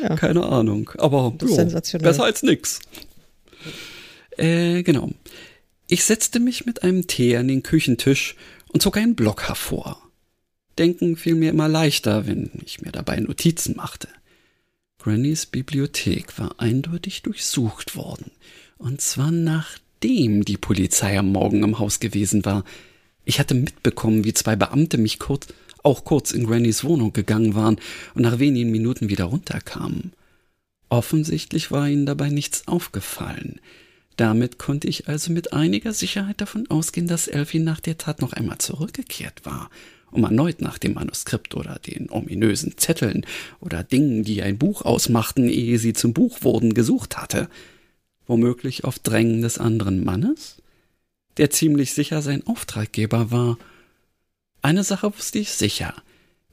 Ja. 0.00 0.16
Keine 0.16 0.44
Ahnung. 0.44 0.90
Aber 0.98 1.34
jo, 1.40 1.56
besser 1.98 2.24
als 2.24 2.42
nix. 2.42 2.80
Äh, 4.36 4.82
genau. 4.82 5.10
Ich 5.86 6.04
setzte 6.04 6.40
mich 6.40 6.66
mit 6.66 6.82
einem 6.82 7.06
Tee 7.06 7.36
an 7.36 7.48
den 7.48 7.62
Küchentisch 7.62 8.36
und 8.68 8.80
zog 8.80 8.96
einen 8.96 9.14
Block 9.14 9.48
hervor. 9.48 10.00
Denken 10.78 11.16
fiel 11.16 11.34
mir 11.34 11.50
immer 11.50 11.68
leichter, 11.68 12.26
wenn 12.26 12.50
ich 12.64 12.80
mir 12.80 12.92
dabei 12.92 13.20
Notizen 13.20 13.76
machte. 13.76 14.08
Grannys 14.98 15.46
Bibliothek 15.46 16.38
war 16.38 16.54
eindeutig 16.58 17.22
durchsucht 17.22 17.96
worden. 17.96 18.30
Und 18.78 19.00
zwar 19.00 19.30
nachdem 20.02 20.46
die 20.46 20.56
Polizei 20.56 21.18
am 21.18 21.30
Morgen 21.30 21.62
im 21.62 21.78
Haus 21.78 22.00
gewesen 22.00 22.46
war. 22.46 22.64
Ich 23.26 23.38
hatte 23.38 23.54
mitbekommen, 23.54 24.24
wie 24.24 24.32
zwei 24.32 24.56
Beamte 24.56 24.96
mich 24.96 25.18
kurz 25.18 25.48
auch 25.82 26.04
kurz 26.04 26.32
in 26.32 26.46
Grannys 26.46 26.84
Wohnung 26.84 27.12
gegangen 27.12 27.54
waren 27.54 27.78
und 28.14 28.22
nach 28.22 28.38
wenigen 28.38 28.70
Minuten 28.70 29.10
wieder 29.10 29.24
runterkamen. 29.24 30.12
Offensichtlich 30.88 31.70
war 31.70 31.86
ihnen 31.86 32.06
dabei 32.06 32.30
nichts 32.30 32.66
aufgefallen. 32.66 33.60
Damit 34.16 34.58
konnte 34.58 34.88
ich 34.88 35.06
also 35.06 35.32
mit 35.32 35.52
einiger 35.52 35.92
Sicherheit 35.92 36.40
davon 36.40 36.68
ausgehen, 36.70 37.06
dass 37.06 37.28
Elfie 37.28 37.58
nach 37.58 37.80
der 37.80 37.98
Tat 37.98 38.22
noch 38.22 38.32
einmal 38.32 38.58
zurückgekehrt 38.58 39.44
war, 39.44 39.70
um 40.10 40.24
erneut 40.24 40.62
nach 40.62 40.78
dem 40.78 40.94
Manuskript 40.94 41.54
oder 41.54 41.78
den 41.78 42.10
ominösen 42.10 42.78
Zetteln 42.78 43.26
oder 43.60 43.82
Dingen, 43.82 44.24
die 44.24 44.42
ein 44.42 44.56
Buch 44.58 44.82
ausmachten, 44.82 45.48
ehe 45.48 45.78
sie 45.78 45.92
zum 45.92 46.14
Buch 46.14 46.38
wurden, 46.42 46.72
gesucht 46.72 47.18
hatte. 47.18 47.48
Womöglich 48.30 48.84
auf 48.84 49.00
Drängen 49.00 49.42
des 49.42 49.58
anderen 49.58 50.04
Mannes, 50.04 50.62
der 51.36 51.50
ziemlich 51.50 51.94
sicher 51.94 52.22
sein 52.22 52.46
Auftraggeber 52.46 53.30
war 53.32 53.58
eine 54.62 54.84
Sache 54.84 55.12
wusste 55.16 55.38
ich 55.38 55.50
sicher. 55.50 55.94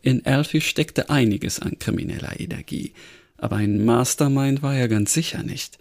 In 0.02 0.26
Alfie 0.26 0.62
steckte 0.62 1.10
einiges 1.10 1.60
an 1.60 1.78
krimineller 1.78 2.40
Energie, 2.40 2.94
aber 3.38 3.58
ein 3.58 3.84
Mastermind 3.84 4.62
war 4.62 4.76
er 4.76 4.88
ganz 4.88 5.14
sicher 5.14 5.44
nicht. 5.44 5.78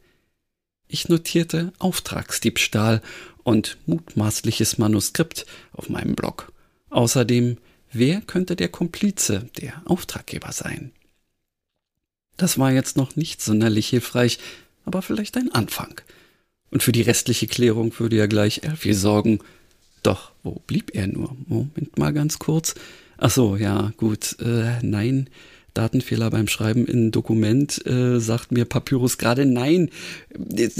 Ich 0.88 1.08
notierte 1.08 1.72
Auftragsdiebstahl 1.78 3.00
und 3.42 3.78
mutmaßliches 3.86 4.78
Manuskript 4.78 5.46
auf 5.72 5.88
meinem 5.88 6.14
Blog. 6.14 6.52
Außerdem, 6.90 7.58
wer 7.92 8.20
könnte 8.20 8.56
der 8.56 8.68
Komplize, 8.68 9.48
der 9.58 9.82
Auftraggeber 9.84 10.52
sein? 10.52 10.92
Das 12.36 12.58
war 12.58 12.72
jetzt 12.72 12.96
noch 12.96 13.16
nicht 13.16 13.40
sonderlich 13.40 13.88
hilfreich, 13.88 14.38
aber 14.86 15.02
vielleicht 15.02 15.36
ein 15.36 15.52
Anfang. 15.52 16.00
Und 16.70 16.82
für 16.82 16.92
die 16.92 17.02
restliche 17.02 17.46
Klärung 17.46 17.92
würde 17.98 18.16
ja 18.16 18.26
gleich 18.26 18.62
Elfie 18.64 18.94
sorgen, 18.94 19.40
doch, 20.02 20.32
wo 20.42 20.62
blieb 20.66 20.94
er 20.94 21.08
nur? 21.08 21.36
Moment 21.46 21.98
mal 21.98 22.12
ganz 22.12 22.38
kurz. 22.38 22.74
Ach 23.18 23.30
so, 23.30 23.56
ja, 23.56 23.92
gut. 23.96 24.36
Äh, 24.40 24.78
nein, 24.82 25.28
Datenfehler 25.74 26.30
beim 26.30 26.48
Schreiben 26.48 26.86
in 26.86 27.10
Dokument, 27.10 27.84
äh, 27.86 28.18
sagt 28.18 28.50
mir 28.52 28.64
Papyrus 28.64 29.18
gerade 29.18 29.44
nein. 29.46 29.90
Äh, 30.56 30.70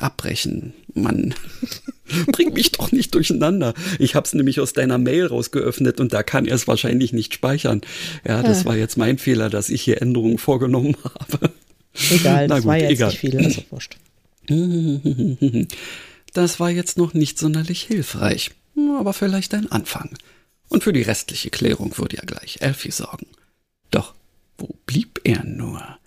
abbrechen, 0.00 0.72
Mann. 0.94 1.34
Bring 2.32 2.52
mich 2.52 2.72
doch 2.72 2.92
nicht 2.92 3.14
durcheinander. 3.14 3.74
Ich 3.98 4.14
hab's 4.14 4.34
nämlich 4.34 4.60
aus 4.60 4.72
deiner 4.72 4.98
Mail 4.98 5.26
rausgeöffnet 5.26 6.00
und 6.00 6.12
da 6.12 6.22
kann 6.22 6.46
er 6.46 6.56
es 6.56 6.66
wahrscheinlich 6.66 7.12
nicht 7.12 7.34
speichern. 7.34 7.82
Ja, 8.26 8.42
das 8.42 8.60
ja. 8.60 8.64
war 8.66 8.76
jetzt 8.76 8.98
mein 8.98 9.18
Fehler, 9.18 9.48
dass 9.48 9.70
ich 9.70 9.82
hier 9.82 10.02
Änderungen 10.02 10.38
vorgenommen 10.38 10.96
habe. 11.04 11.52
Egal, 12.10 12.48
das 12.48 12.60
gut, 12.60 12.66
war 12.66 12.76
jetzt 12.78 12.90
egal. 12.90 13.08
nicht 13.08 13.18
viel, 13.18 13.38
also 13.38 13.62
wurscht. 13.70 13.96
Das 16.34 16.58
war 16.58 16.70
jetzt 16.70 16.96
noch 16.96 17.12
nicht 17.12 17.38
sonderlich 17.38 17.82
hilfreich 17.82 18.52
aber 19.02 19.12
vielleicht 19.12 19.54
ein 19.54 19.70
Anfang. 19.70 20.10
Und 20.68 20.84
für 20.84 20.92
die 20.92 21.02
restliche 21.02 21.50
Klärung 21.50 21.98
würde 21.98 22.16
ja 22.16 22.22
gleich 22.24 22.58
Elfie 22.60 22.92
sorgen. 22.92 23.26
Doch 23.90 24.14
wo 24.58 24.76
blieb 24.86 25.20
er 25.24 25.44
nur? 25.44 25.98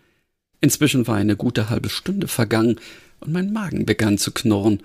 Inzwischen 0.61 1.07
war 1.07 1.17
eine 1.17 1.35
gute 1.35 1.69
halbe 1.69 1.89
Stunde 1.89 2.27
vergangen 2.27 2.79
und 3.19 3.33
mein 3.33 3.51
Magen 3.53 3.85
begann 3.85 4.17
zu 4.17 4.31
knurren. 4.31 4.81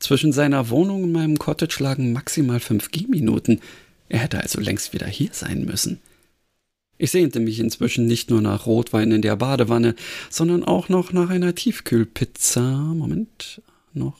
Zwischen 0.00 0.32
seiner 0.32 0.70
Wohnung 0.70 1.04
und 1.04 1.12
meinem 1.12 1.38
Cottage 1.38 1.82
lagen 1.82 2.12
maximal 2.12 2.58
fünf 2.58 2.90
Gehminuten. 2.90 3.60
Er 4.08 4.18
hätte 4.18 4.40
also 4.40 4.60
längst 4.60 4.92
wieder 4.92 5.06
hier 5.06 5.30
sein 5.32 5.64
müssen. 5.64 6.00
Ich 7.00 7.12
sehnte 7.12 7.40
mich 7.40 7.58
inzwischen 7.60 8.06
nicht 8.06 8.28
nur 8.28 8.42
nach 8.42 8.66
Rotwein 8.66 9.10
in 9.10 9.22
der 9.22 9.36
Badewanne, 9.36 9.94
sondern 10.28 10.64
auch 10.64 10.90
noch 10.90 11.14
nach 11.14 11.30
einer 11.30 11.54
Tiefkühlpizza. 11.54 12.60
Moment, 12.60 13.62
noch 13.94 14.18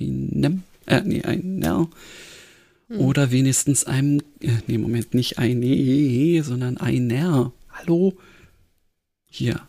einem, 0.00 0.62
äh, 0.86 1.02
nee, 1.02 1.22
einer 1.24 1.90
hm. 2.88 3.00
Oder 3.00 3.30
wenigstens 3.32 3.84
einem, 3.84 4.20
äh, 4.40 4.48
nee, 4.66 4.78
Moment, 4.78 5.12
nicht 5.12 5.38
eine, 5.38 6.42
sondern 6.42 6.78
einer. 6.78 7.52
Hallo? 7.68 8.16
Hier, 9.28 9.60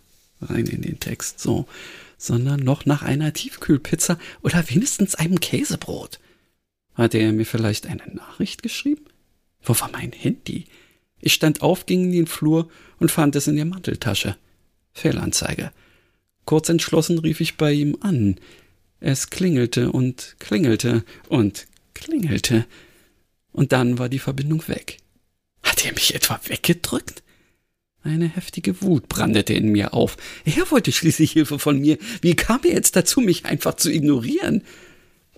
rein 0.42 0.66
in 0.66 0.84
den 0.84 1.02
Text. 1.02 1.42
So. 1.42 1.68
sondern 2.18 2.62
noch 2.62 2.86
nach 2.86 3.02
einer 3.02 3.34
Tiefkühlpizza 3.34 4.18
oder 4.42 4.70
wenigstens 4.70 5.16
einem 5.16 5.42
Käsebrot. 5.42 6.22
Hatte 6.94 7.18
er 7.18 7.34
mir 7.34 7.46
vielleicht 7.46 7.88
eine 7.88 8.08
Nachricht 8.14 8.64
geschrieben? 8.64 9.04
Wo 9.62 9.78
war 9.78 9.90
mein 9.92 10.14
Handy? 10.14 10.68
Ich 11.26 11.34
stand 11.34 11.62
auf, 11.62 11.86
ging 11.86 12.04
in 12.04 12.12
den 12.12 12.28
Flur 12.28 12.68
und 13.00 13.10
fand 13.10 13.38
es 13.38 13.48
in 13.48 13.56
der 13.56 13.64
Manteltasche. 13.64 14.36
Fehlanzeige. 14.92 15.72
Kurz 16.44 16.68
entschlossen 16.68 17.18
rief 17.18 17.40
ich 17.40 17.56
bei 17.56 17.72
ihm 17.72 17.98
an. 18.02 18.36
Es 19.00 19.30
klingelte 19.30 19.94
und 19.94 20.36
klingelte 20.40 21.06
und 21.30 21.68
klingelte. 21.94 22.66
Und 23.54 23.72
dann 23.72 24.00
war 24.00 24.10
die 24.10 24.20
Verbindung 24.20 24.68
weg. 24.68 24.98
Hat 25.64 25.86
er 25.86 25.94
mich 25.94 26.14
etwa 26.14 26.42
weggedrückt? 26.46 27.24
Eine 28.04 28.28
heftige 28.28 28.82
Wut 28.82 29.08
brandete 29.08 29.54
in 29.54 29.72
mir 29.72 29.94
auf. 29.94 30.18
Er 30.44 30.70
wollte 30.72 30.92
schließlich 30.92 31.32
Hilfe 31.32 31.58
von 31.58 31.80
mir. 31.80 31.98
Wie 32.20 32.36
kam 32.36 32.60
er 32.66 32.74
jetzt 32.74 32.98
dazu, 32.98 33.22
mich 33.22 33.46
einfach 33.46 33.76
zu 33.76 33.90
ignorieren? 33.90 34.62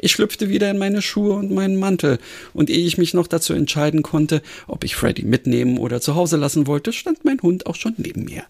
Ich 0.06 0.12
schlüpfte 0.12 0.50
wieder 0.50 0.70
in 0.70 0.78
meine 0.78 1.02
Schuhe 1.02 1.34
und 1.34 1.50
meinen 1.50 1.80
Mantel, 1.80 2.20
und 2.54 2.70
ehe 2.70 2.86
ich 2.86 3.00
mich 3.00 3.16
noch 3.16 3.26
dazu 3.26 3.54
entscheiden 3.54 4.04
konnte, 4.04 4.44
ob 4.68 4.84
ich 4.84 4.96
Freddy 4.96 5.24
mitnehmen 5.24 5.80
oder 5.80 6.00
zu 6.00 6.14
Hause 6.14 6.38
lassen 6.38 6.68
wollte, 6.68 6.94
stand 6.94 7.26
mein 7.26 7.42
Hund 7.42 7.66
auch 7.66 7.74
schon 7.74 7.96
neben 7.98 8.26
mir. 8.26 8.44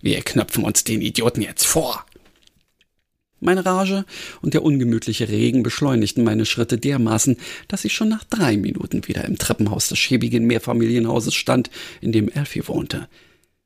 Wir 0.00 0.22
knöpfen 0.22 0.62
uns 0.62 0.84
den 0.84 1.02
Idioten 1.02 1.42
jetzt 1.42 1.66
vor. 1.66 2.06
Meine 3.40 3.66
Rage 3.66 4.04
und 4.40 4.54
der 4.54 4.62
ungemütliche 4.62 5.28
Regen 5.28 5.64
beschleunigten 5.64 6.22
meine 6.22 6.46
Schritte 6.46 6.78
dermaßen, 6.78 7.38
dass 7.66 7.84
ich 7.84 7.92
schon 7.92 8.08
nach 8.08 8.22
drei 8.22 8.56
Minuten 8.56 9.08
wieder 9.08 9.24
im 9.24 9.36
Treppenhaus 9.36 9.88
des 9.88 9.98
schäbigen 9.98 10.46
Mehrfamilienhauses 10.46 11.34
stand, 11.34 11.70
in 12.00 12.12
dem 12.12 12.28
Elfie 12.28 12.68
wohnte. 12.68 13.08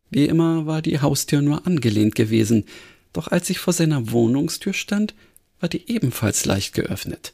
Wie 0.08 0.24
immer 0.24 0.64
war 0.64 0.80
die 0.80 1.00
Haustür 1.00 1.42
nur 1.42 1.66
angelehnt 1.66 2.14
gewesen, 2.14 2.64
doch 3.12 3.28
als 3.28 3.50
ich 3.50 3.58
vor 3.58 3.74
seiner 3.74 4.12
Wohnungstür 4.12 4.72
stand, 4.72 5.14
war 5.60 5.68
die 5.68 5.90
ebenfalls 5.90 6.44
leicht 6.44 6.74
geöffnet. 6.74 7.32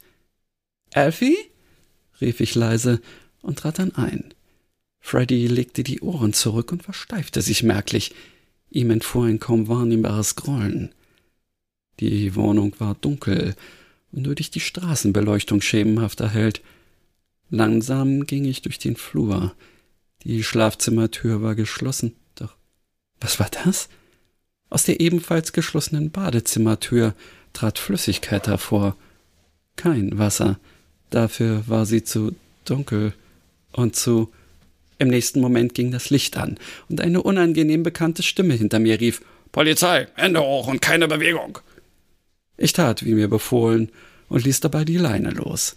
Alfie? 0.92 1.36
rief 2.20 2.40
ich 2.40 2.54
leise 2.54 3.00
und 3.42 3.58
trat 3.58 3.78
dann 3.78 3.94
ein. 3.94 4.34
Freddy 5.00 5.46
legte 5.46 5.82
die 5.82 6.00
Ohren 6.00 6.32
zurück 6.32 6.72
und 6.72 6.82
versteifte 6.82 7.42
sich 7.42 7.62
merklich. 7.62 8.14
Ihm 8.70 8.90
entfuhr 8.90 9.24
ein 9.24 9.40
kaum 9.40 9.68
wahrnehmbares 9.68 10.36
Grollen. 10.36 10.94
Die 11.98 12.34
Wohnung 12.34 12.74
war 12.78 12.94
dunkel 12.94 13.54
und 14.12 14.22
nur 14.22 14.34
durch 14.34 14.50
die 14.50 14.60
Straßenbeleuchtung 14.60 15.60
schemenhaft 15.60 16.20
erhellt. 16.20 16.62
Langsam 17.48 18.26
ging 18.26 18.44
ich 18.44 18.62
durch 18.62 18.78
den 18.78 18.96
Flur. 18.96 19.54
Die 20.22 20.44
Schlafzimmertür 20.44 21.42
war 21.42 21.54
geschlossen, 21.54 22.14
doch 22.34 22.56
was 23.20 23.40
war 23.40 23.50
das? 23.64 23.88
Aus 24.68 24.84
der 24.84 25.00
ebenfalls 25.00 25.52
geschlossenen 25.52 26.10
Badezimmertür 26.10 27.14
trat 27.52 27.78
Flüssigkeit 27.78 28.46
hervor. 28.46 28.96
Kein 29.76 30.18
Wasser. 30.18 30.58
Dafür 31.10 31.64
war 31.66 31.86
sie 31.86 32.04
zu 32.04 32.34
dunkel 32.64 33.14
und 33.72 33.96
zu. 33.96 34.32
Im 34.98 35.08
nächsten 35.08 35.40
Moment 35.40 35.74
ging 35.74 35.90
das 35.90 36.10
Licht 36.10 36.36
an 36.36 36.58
und 36.88 37.00
eine 37.00 37.22
unangenehm 37.22 37.82
bekannte 37.82 38.22
Stimme 38.22 38.54
hinter 38.54 38.78
mir 38.78 39.00
rief: 39.00 39.22
Polizei, 39.52 40.08
Hände 40.14 40.40
hoch 40.40 40.66
und 40.66 40.82
keine 40.82 41.08
Bewegung. 41.08 41.58
Ich 42.56 42.74
tat, 42.74 43.04
wie 43.04 43.14
mir 43.14 43.28
befohlen, 43.28 43.90
und 44.28 44.44
ließ 44.44 44.60
dabei 44.60 44.84
die 44.84 44.98
Leine 44.98 45.30
los. 45.30 45.76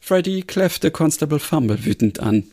Freddy 0.00 0.42
kläffte 0.42 0.90
Constable 0.90 1.38
Fumble 1.38 1.84
wütend 1.84 2.20
an. 2.20 2.44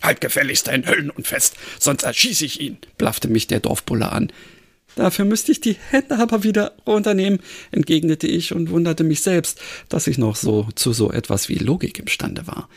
Halt 0.00 0.20
gefälligst 0.20 0.68
dein 0.68 0.86
Höllen 0.86 1.10
und 1.10 1.26
fest, 1.26 1.56
sonst 1.78 2.04
erschieße 2.04 2.44
ich 2.44 2.60
ihn, 2.60 2.78
blaffte 2.98 3.26
mich 3.26 3.48
der 3.48 3.60
Dorfbulle 3.60 4.12
an. 4.12 4.32
Dafür 4.98 5.26
müsste 5.26 5.52
ich 5.52 5.60
die 5.60 5.76
Hände 5.90 6.18
aber 6.18 6.42
wieder 6.42 6.72
runternehmen, 6.84 7.38
entgegnete 7.70 8.26
ich 8.26 8.52
und 8.52 8.70
wunderte 8.70 9.04
mich 9.04 9.22
selbst, 9.22 9.60
dass 9.88 10.08
ich 10.08 10.18
noch 10.18 10.34
so 10.34 10.66
zu 10.74 10.92
so 10.92 11.12
etwas 11.12 11.48
wie 11.48 11.54
Logik 11.54 12.00
imstande 12.00 12.48
war. 12.48 12.68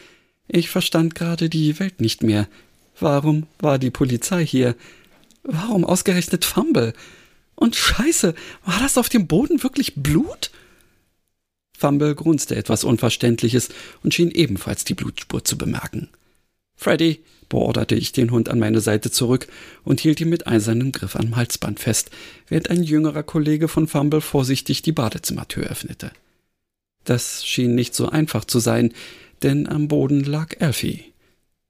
Ich 0.48 0.70
verstand 0.70 1.16
gerade 1.16 1.50
die 1.50 1.80
Welt 1.80 2.00
nicht 2.00 2.22
mehr. 2.22 2.48
Warum 3.00 3.48
war 3.58 3.80
die 3.80 3.90
Polizei 3.90 4.46
hier? 4.46 4.76
Warum 5.42 5.84
ausgerechnet 5.84 6.46
Fumble? 6.46 6.94
Und 7.56 7.76
Scheiße, 7.76 8.36
war 8.66 8.80
das 8.80 9.00
auf 9.00 9.10
dem 9.10 9.26
Boden 9.26 9.64
wirklich 9.64 9.96
Blut? 9.96 10.52
Fumble 11.76 12.14
grunzte 12.14 12.56
etwas 12.56 12.84
Unverständliches 12.84 13.70
und 14.04 14.14
schien 14.14 14.30
ebenfalls 14.30 14.86
die 14.86 14.94
Blutspur 14.94 15.44
zu 15.44 15.58
bemerken. 15.58 16.08
Freddy, 16.82 17.24
beorderte 17.48 17.94
ich 17.94 18.12
den 18.12 18.32
Hund 18.32 18.50
an 18.50 18.58
meine 18.58 18.82
Seite 18.82 19.12
zurück 19.12 19.48
und 19.84 20.00
hielt 20.00 20.20
ihn 20.20 20.30
mit 20.30 20.48
eisernem 20.48 20.92
Griff 20.92 21.16
am 21.16 21.36
Halsband 21.36 21.80
fest, 21.80 22.10
während 22.48 22.72
ein 22.72 22.82
jüngerer 22.82 23.22
Kollege 23.22 23.68
von 23.68 23.88
Fumble 23.88 24.20
vorsichtig 24.20 24.82
die 24.82 24.92
Badezimmertür 24.92 25.66
öffnete. 25.68 26.12
Das 27.04 27.46
schien 27.46 27.76
nicht 27.76 27.94
so 27.94 28.10
einfach 28.10 28.46
zu 28.46 28.58
sein, 28.58 28.96
denn 29.44 29.68
am 29.68 29.90
Boden 29.90 30.24
lag 30.24 30.60
Elfie, 30.60 31.14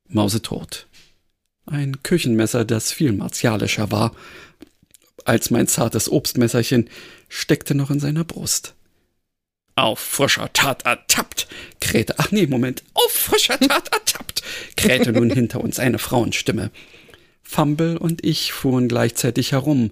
mausetot. 0.08 0.88
Ein 1.66 2.04
Küchenmesser, 2.04 2.64
das 2.64 2.94
viel 2.94 3.12
martialischer 3.12 3.92
war 3.92 4.16
als 5.26 5.52
mein 5.52 5.68
zartes 5.68 6.10
Obstmesserchen, 6.10 6.90
steckte 7.28 7.76
noch 7.76 7.92
in 7.92 8.00
seiner 8.00 8.24
Brust. 8.24 8.76
Auf 9.76 10.00
frischer 10.00 10.52
Tat 10.54 10.86
ertappt, 10.86 11.48
krähte, 11.80 12.16
ach 12.18 12.32
nee, 12.32 12.48
Moment, 12.48 12.84
auf 12.94 13.12
frischer 13.12 13.60
Tat 13.60 13.88
ertappt, 13.94 14.44
krähte 14.76 15.12
nun 15.14 15.30
hinter 15.30 15.62
uns 15.62 15.80
eine 15.80 16.00
Frauenstimme. 16.00 16.72
Fumble 17.42 17.98
und 17.98 18.24
ich 18.24 18.54
fuhren 18.54 18.88
gleichzeitig 18.88 19.52
herum. 19.52 19.92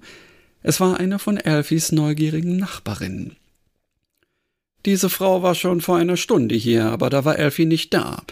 Es 0.61 0.79
war 0.79 0.99
eine 0.99 1.19
von 1.19 1.37
Elfies 1.37 1.91
neugierigen 1.91 2.57
Nachbarinnen. 2.57 3.35
Diese 4.85 5.09
Frau 5.09 5.43
war 5.43 5.55
schon 5.55 5.81
vor 5.81 5.97
einer 5.97 6.17
Stunde 6.17 6.55
hier, 6.55 6.85
aber 6.85 7.09
da 7.09 7.25
war 7.25 7.37
Elfie 7.37 7.65
nicht 7.65 7.93
da. 7.93 8.23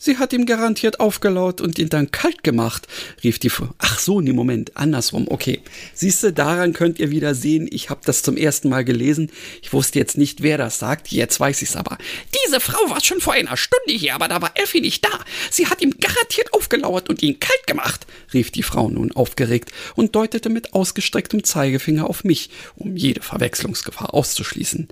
Sie 0.00 0.16
hat 0.18 0.32
ihm 0.32 0.46
garantiert 0.46 1.00
aufgelaut 1.00 1.60
und 1.60 1.76
ihn 1.76 1.88
dann 1.88 2.12
kalt 2.12 2.44
gemacht, 2.44 2.86
rief 3.24 3.40
die 3.40 3.50
Frau. 3.50 3.70
Ach 3.78 3.98
so, 3.98 4.20
nee, 4.20 4.32
Moment, 4.32 4.76
andersrum, 4.76 5.26
okay. 5.28 5.60
Siehste, 5.92 6.32
daran 6.32 6.72
könnt 6.72 7.00
ihr 7.00 7.10
wieder 7.10 7.34
sehen, 7.34 7.68
ich 7.68 7.90
habe 7.90 8.02
das 8.04 8.22
zum 8.22 8.36
ersten 8.36 8.68
Mal 8.68 8.84
gelesen. 8.84 9.32
Ich 9.60 9.72
wusste 9.72 9.98
jetzt 9.98 10.16
nicht, 10.16 10.40
wer 10.40 10.56
das 10.56 10.78
sagt, 10.78 11.08
jetzt 11.08 11.40
weiß 11.40 11.62
ich's 11.62 11.74
aber. 11.74 11.98
Diese 12.46 12.60
Frau 12.60 12.78
war 12.88 13.02
schon 13.02 13.20
vor 13.20 13.32
einer 13.32 13.56
Stunde 13.56 13.92
hier, 13.92 14.14
aber 14.14 14.28
da 14.28 14.40
war 14.40 14.52
Elfie 14.54 14.82
nicht 14.82 15.04
da. 15.04 15.10
Sie 15.50 15.66
hat 15.66 15.82
ihm 15.82 15.90
garantiert 15.98 16.54
aufgelauert 16.54 17.08
und 17.08 17.20
ihn 17.24 17.40
kalt 17.40 17.66
gemacht, 17.66 18.06
rief 18.32 18.52
die 18.52 18.62
Frau 18.62 18.88
nun 18.88 19.10
aufgeregt 19.10 19.72
und 19.96 20.14
deutete 20.14 20.48
mit 20.48 20.74
ausgestrecktem 20.74 21.42
Zeigefinger 21.42 22.08
auf 22.08 22.22
mich, 22.22 22.50
um 22.76 22.96
jede 22.96 23.20
Verwechslungsgefahr 23.20 24.14
auszuschließen. 24.14 24.86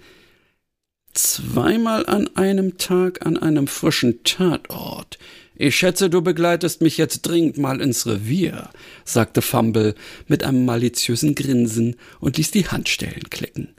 Zweimal 1.17 2.05
an 2.05 2.29
einem 2.37 2.77
Tag 2.77 3.25
an 3.25 3.39
einem 3.39 3.69
frischen 3.69 4.23
Tatort. 4.23 5.19
Ich 5.55 5.75
schätze, 5.75 6.11
du 6.11 6.21
begleitest 6.21 6.83
mich 6.83 6.99
jetzt 6.99 7.23
dringend 7.23 7.57
mal 7.57 7.81
ins 7.81 8.07
Revier, 8.07 8.69
sagte 9.07 9.41
Fumble 9.41 9.95
mit 10.27 10.45
einem 10.45 10.67
maliziösen 10.67 11.35
Grinsen 11.35 11.97
und 12.21 12.37
ließ 12.37 12.51
die 12.51 12.69
Handstellen 12.69 13.31
klicken. 13.31 13.75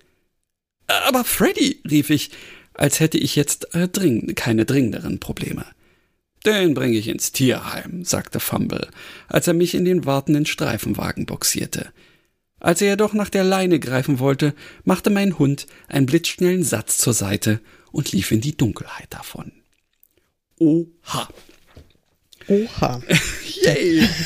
Aber 0.88 1.24
Freddy, 1.24 1.80
rief 1.88 2.10
ich, 2.10 2.32
als 2.74 3.00
hätte 3.00 3.20
ich 3.20 3.36
jetzt 3.36 3.76
äh, 3.76 3.88
dringend, 3.88 4.36
keine 4.36 4.66
dringenderen 4.66 5.20
Probleme. 5.20 5.66
Den 6.44 6.74
bringe 6.74 6.98
ich 6.98 7.08
ins 7.08 7.34
Tierheim, 7.34 8.04
sagte 8.04 8.40
Fumble, 8.40 8.88
als 9.28 9.48
er 9.48 9.54
mich 9.54 9.76
in 9.76 9.86
den 9.86 10.06
wartenden 10.06 10.48
Streifenwagen 10.48 11.28
boxierte. 11.28 11.92
Als 12.60 12.82
er 12.82 12.90
jedoch 12.90 13.14
nach 13.14 13.30
der 13.30 13.44
Leine 13.44 13.80
greifen 13.80 14.20
wollte, 14.20 14.54
machte 14.84 15.10
mein 15.10 15.38
Hund 15.38 15.68
einen 15.88 16.06
blitzschnellen 16.06 16.64
Satz 16.64 16.98
zur 16.98 17.14
Seite 17.14 17.60
und 17.92 18.12
lief 18.12 18.32
in 18.32 18.42
die 18.42 18.58
Dunkelheit 18.58 19.08
davon. 19.10 19.52
Oha. 20.60 21.30
Oha. 22.48 23.02
Yay. 23.64 24.08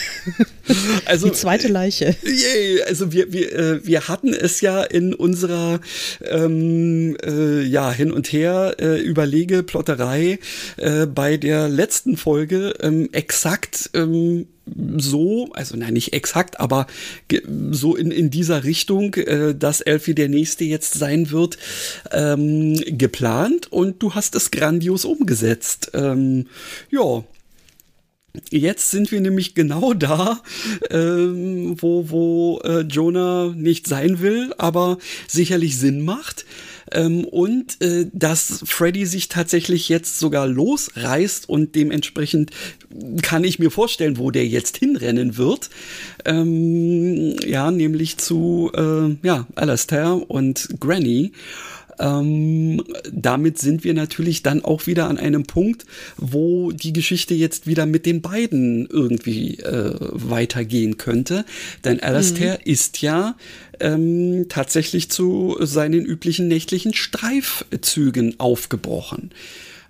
Also, 1.03 1.27
die 1.27 1.33
zweite 1.33 1.67
Leiche. 1.67 2.15
Yay. 2.23 2.83
Also 2.83 3.11
wir, 3.11 3.33
wir, 3.33 3.51
äh, 3.51 3.85
wir 3.85 4.07
hatten 4.07 4.33
es 4.33 4.61
ja 4.61 4.83
in 4.83 5.13
unserer 5.13 5.81
ähm, 6.23 7.17
äh, 7.25 7.61
ja, 7.63 7.91
hin 7.91 8.13
und 8.13 8.31
her 8.31 8.77
äh, 8.79 9.01
Überlege, 9.01 9.63
Plotterei 9.63 10.39
äh, 10.77 11.07
bei 11.07 11.35
der 11.35 11.67
letzten 11.67 12.15
Folge 12.15 12.73
ähm, 12.79 13.09
exakt 13.11 13.89
ähm, 13.93 14.47
so, 14.65 15.49
also 15.53 15.75
nein, 15.75 15.93
nicht 15.93 16.13
exakt, 16.13 16.59
aber 16.59 16.87
so 17.71 17.95
in, 17.95 18.11
in 18.11 18.29
dieser 18.29 18.63
Richtung, 18.63 19.15
äh, 19.15 19.55
dass 19.55 19.81
Elfie 19.81 20.13
der 20.13 20.29
nächste 20.29 20.63
jetzt 20.63 20.93
sein 20.93 21.31
wird, 21.31 21.57
ähm, 22.11 22.75
geplant 22.85 23.71
und 23.71 24.01
du 24.03 24.13
hast 24.13 24.35
es 24.35 24.51
grandios 24.51 25.05
umgesetzt. 25.05 25.91
Ähm, 25.93 26.47
ja, 26.89 27.23
Jetzt 28.49 28.91
sind 28.91 29.11
wir 29.11 29.19
nämlich 29.19 29.55
genau 29.55 29.93
da, 29.97 30.41
ähm, 30.89 31.75
wo, 31.81 32.09
wo 32.09 32.61
äh, 32.63 32.81
Jonah 32.81 33.53
nicht 33.55 33.87
sein 33.87 34.21
will, 34.21 34.53
aber 34.57 34.97
sicherlich 35.27 35.77
Sinn 35.77 36.05
macht. 36.05 36.45
Ähm, 36.91 37.25
und 37.25 37.81
äh, 37.81 38.07
dass 38.13 38.63
Freddy 38.65 39.05
sich 39.05 39.27
tatsächlich 39.29 39.89
jetzt 39.89 40.19
sogar 40.19 40.47
losreißt 40.47 41.47
und 41.47 41.75
dementsprechend 41.75 42.51
kann 43.21 43.43
ich 43.43 43.59
mir 43.59 43.71
vorstellen, 43.71 44.17
wo 44.17 44.31
der 44.31 44.47
jetzt 44.47 44.77
hinrennen 44.77 45.37
wird. 45.37 45.69
Ähm, 46.25 47.35
ja, 47.45 47.71
nämlich 47.71 48.17
zu 48.17 48.71
äh, 48.75 49.15
ja, 49.25 49.47
Alastair 49.55 50.21
und 50.29 50.69
Granny. 50.79 51.31
Ähm, 52.01 52.83
damit 53.11 53.59
sind 53.59 53.83
wir 53.83 53.93
natürlich 53.93 54.41
dann 54.41 54.65
auch 54.65 54.87
wieder 54.87 55.07
an 55.07 55.17
einem 55.17 55.43
Punkt, 55.43 55.85
wo 56.17 56.71
die 56.71 56.93
Geschichte 56.93 57.33
jetzt 57.35 57.67
wieder 57.67 57.85
mit 57.85 58.05
den 58.05 58.21
beiden 58.21 58.87
irgendwie 58.87 59.59
äh, 59.59 59.93
weitergehen 59.99 60.97
könnte. 60.97 61.45
Denn 61.85 61.99
Alastair 61.99 62.55
mhm. 62.55 62.71
ist 62.71 63.01
ja 63.01 63.35
ähm, 63.79 64.47
tatsächlich 64.49 65.11
zu 65.11 65.57
seinen 65.59 66.03
üblichen 66.05 66.47
nächtlichen 66.47 66.93
Streifzügen 66.93 68.39
aufgebrochen. 68.39 69.31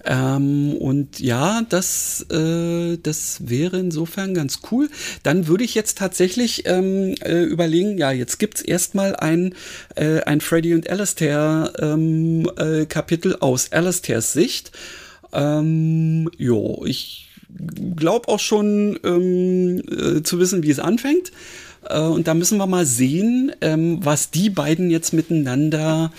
Ähm, 0.06 0.74
und 0.74 1.20
ja, 1.20 1.62
das, 1.70 2.26
äh, 2.32 2.98
das 2.98 3.50
wäre 3.50 3.80
insofern 3.80 4.34
ganz 4.34 4.60
cool. 4.72 4.90
Dann 5.24 5.48
würde 5.48 5.64
ich 5.64 5.76
jetzt 5.76 5.98
tatsächlich 5.98 6.64
ähm, 6.66 7.16
äh, 7.22 7.44
überlegen, 7.44 7.98
ja, 7.98 8.12
jetzt 8.12 8.40
gibt's 8.40 8.62
erstmal 8.62 9.16
ein, 9.16 9.56
äh, 9.96 10.22
ein 10.22 10.42
Freddy 10.42 10.74
und 10.74 10.90
Alastair 10.90 11.74
ähm, 11.80 12.50
äh, 12.58 12.86
Kapitel 12.86 13.36
aus 13.36 13.72
Alastairs 13.72 14.34
Sicht. 14.34 14.72
Ähm, 15.34 16.30
jo, 16.38 16.84
ich 16.86 17.30
glaube 17.96 18.28
auch 18.30 18.40
schon 18.40 19.00
ähm, 19.04 19.82
äh, 19.90 20.24
zu 20.24 20.40
wissen, 20.40 20.64
wie 20.64 20.72
es 20.72 20.80
anfängt. 20.80 21.32
Äh, 21.88 22.00
und 22.00 22.28
da 22.28 22.34
müssen 22.34 22.58
wir 22.58 22.68
mal 22.68 22.86
sehen, 22.86 23.52
ähm, 23.62 24.00
was 24.02 24.32
die 24.32 24.50
beiden 24.50 24.90
jetzt 24.90 25.14
miteinander 25.14 26.12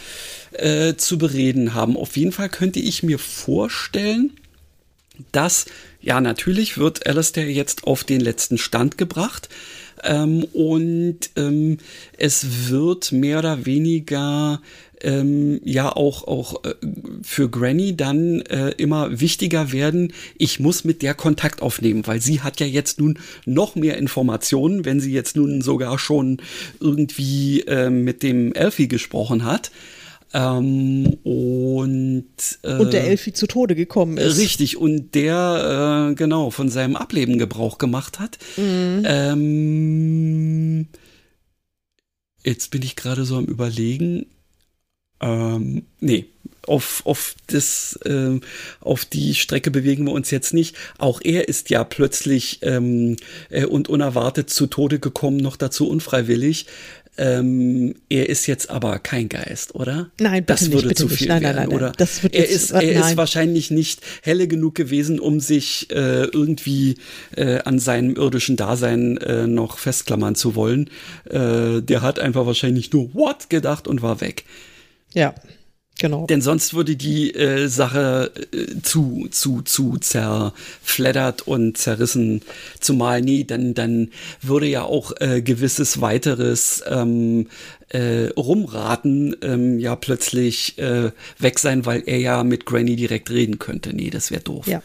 äh, 0.55 0.97
zu 0.97 1.19
bereden 1.19 1.75
haben. 1.75 1.97
Auf 1.97 2.17
jeden 2.17 2.33
Fall 2.33 2.49
könnte 2.49 2.81
ich 2.81 3.03
mir 3.03 3.19
vorstellen, 3.19 4.33
dass, 5.31 5.67
ja, 6.01 6.21
natürlich 6.21 6.79
wird 6.79 7.07
Alistair 7.07 7.51
jetzt 7.51 7.85
auf 7.85 8.05
den 8.05 8.21
letzten 8.21 8.59
Stand 8.59 8.99
gebracht. 8.99 9.49
Ähm, 10.05 10.45
und 10.53 11.31
ähm, 11.37 11.79
es 12.19 12.71
wird 12.71 13.13
mehr 13.13 13.39
oder 13.39 13.67
weniger 13.67 14.61
ähm, 15.03 15.61
ja 15.65 15.95
auch, 15.95 16.27
auch 16.27 16.65
äh, 16.65 16.75
für 17.23 17.49
Granny 17.49 17.97
dann 17.97 18.41
äh, 18.43 18.71
immer 18.71 19.21
wichtiger 19.21 19.73
werden, 19.73 20.13
ich 20.39 20.61
muss 20.61 20.85
mit 20.85 21.03
der 21.03 21.15
Kontakt 21.15 21.63
aufnehmen, 21.63 22.07
weil 22.07 22.21
sie 22.21 22.41
hat 22.41 22.61
ja 22.61 22.67
jetzt 22.67 23.01
nun 23.01 23.19
noch 23.45 23.75
mehr 23.75 23.99
Informationen, 23.99 24.85
wenn 24.85 25.01
sie 25.01 25.13
jetzt 25.13 25.37
nun 25.37 25.61
sogar 25.61 25.99
schon 25.99 26.39
irgendwie 26.81 27.61
äh, 27.63 27.91
mit 27.91 28.23
dem 28.23 28.53
Elfie 28.55 28.89
gesprochen 28.89 29.45
hat. 29.45 29.71
Ähm, 30.35 31.19
und, 31.25 32.25
äh, 32.63 32.79
und 32.79 32.93
der 32.93 33.05
Elfi 33.05 33.33
zu 33.33 33.47
Tode 33.47 33.75
gekommen 33.75 34.17
ist. 34.17 34.39
Richtig, 34.39 34.77
und 34.77 35.15
der 35.15 36.11
äh, 36.11 36.15
genau 36.15 36.51
von 36.51 36.69
seinem 36.69 36.97
Ableben 36.97 37.39
Gebrauch 37.39 37.79
gemacht 37.79 38.19
hat. 38.19 38.39
Mhm. 38.57 39.03
Ähm, 39.05 40.87
jetzt 42.45 42.71
bin 42.71 42.83
ich 42.83 42.97
gerade 42.97 43.25
so 43.25 43.37
am 43.37 43.45
überlegen. 43.45 44.27
Ähm, 45.21 45.85
nee, 46.01 46.27
auf, 46.67 47.03
auf, 47.05 47.35
das, 47.49 47.99
ähm, 48.05 48.41
auf 48.81 49.05
die 49.05 49.35
Strecke 49.35 49.71
bewegen 49.71 50.05
wir 50.07 50.13
uns 50.13 50.31
jetzt 50.31 50.55
nicht. 50.55 50.77
Auch 50.99 51.21
er 51.23 51.49
ist 51.49 51.71
ja 51.71 51.85
plötzlich 51.85 52.61
ähm, 52.63 53.17
äh, 53.51 53.65
und 53.65 53.89
unerwartet 53.89 54.51
zu 54.51 54.67
Tode 54.67 54.99
gekommen, 54.99 55.39
noch 55.39 55.57
dazu 55.57 55.89
unfreiwillig. 55.89 56.67
Ähm, 57.19 57.95
er 58.09 58.29
ist 58.31 58.47
jetzt 58.47 58.71
aber 58.71 58.99
kein 58.99 59.29
Geist, 59.29 59.75
oder? 59.75 60.11
Nein, 60.19 60.45
bitte 60.45 60.65
das 60.65 60.73
würde 60.73 60.89
nicht, 60.89 60.99
zu 60.99 61.09
viel 61.09 61.29
nein, 61.29 61.43
werden, 61.43 61.57
nein, 61.57 61.69
nein, 61.69 61.77
oder? 61.77 61.93
Das 61.93 62.23
wird 62.23 62.35
er 62.35 62.41
jetzt, 62.41 62.55
ist, 62.55 62.71
er 62.71 62.83
ist 62.83 63.17
wahrscheinlich 63.19 63.71
nicht 63.71 64.01
helle 64.23 64.49
genug 64.49 64.75
gewesen, 64.75 65.21
um 65.21 65.39
sich 65.39 65.91
äh, 65.91 66.25
irgendwie 66.25 66.97
äh, 67.37 67.59
an 67.65 67.79
seinem 67.79 68.17
irdischen 68.17 68.57
Dasein 68.57 69.19
äh, 69.19 69.47
noch 69.47 69.79
festklammern 69.79 70.35
zu 70.35 70.55
wollen. 70.55 70.89
Äh, 71.29 71.83
der 71.83 72.01
hat 72.01 72.19
einfach 72.19 72.47
wahrscheinlich 72.47 72.93
nur 72.93 73.13
What 73.15 73.51
gedacht 73.51 73.87
und 73.87 74.01
war 74.01 74.23
weg. 74.23 74.45
Ja. 75.13 75.35
Genau. 76.03 76.27
Denn 76.27 76.43
sonst 76.43 76.75
würde 76.75 76.97
die 76.97 77.33
äh, 77.33 77.69
Sache 77.69 78.33
äh, 78.53 78.83
zu, 78.83 79.29
zu, 79.31 79.63
zu 79.63 79.99
zerfleddert 79.99 81.47
und 81.47 81.79
zerrissen. 81.79 82.43
Zumal, 82.81 83.21
nee, 83.21 83.45
dann, 83.45 83.73
dann 83.75 84.09
würde 84.41 84.67
ja 84.67 84.83
auch 84.83 85.13
äh, 85.21 85.43
gewisses 85.43 86.01
weiteres 86.01 86.83
ähm, 86.89 87.47
äh, 87.91 88.31
Rumraten 88.37 89.37
ähm, 89.43 89.79
ja 89.79 89.95
plötzlich 89.95 90.77
äh, 90.79 91.13
weg 91.39 91.61
sein, 91.61 91.87
weil 91.87 92.03
er 92.07 92.19
ja 92.19 92.43
mit 92.43 92.67
Granny 92.67 92.97
direkt 92.97 93.31
reden 93.31 93.61
könnte. 93.61 93.95
Nee, 93.95 94.11
das 94.11 94.33
wäre 94.33 94.43
doof. 94.43 94.67
Ja. 94.67 94.83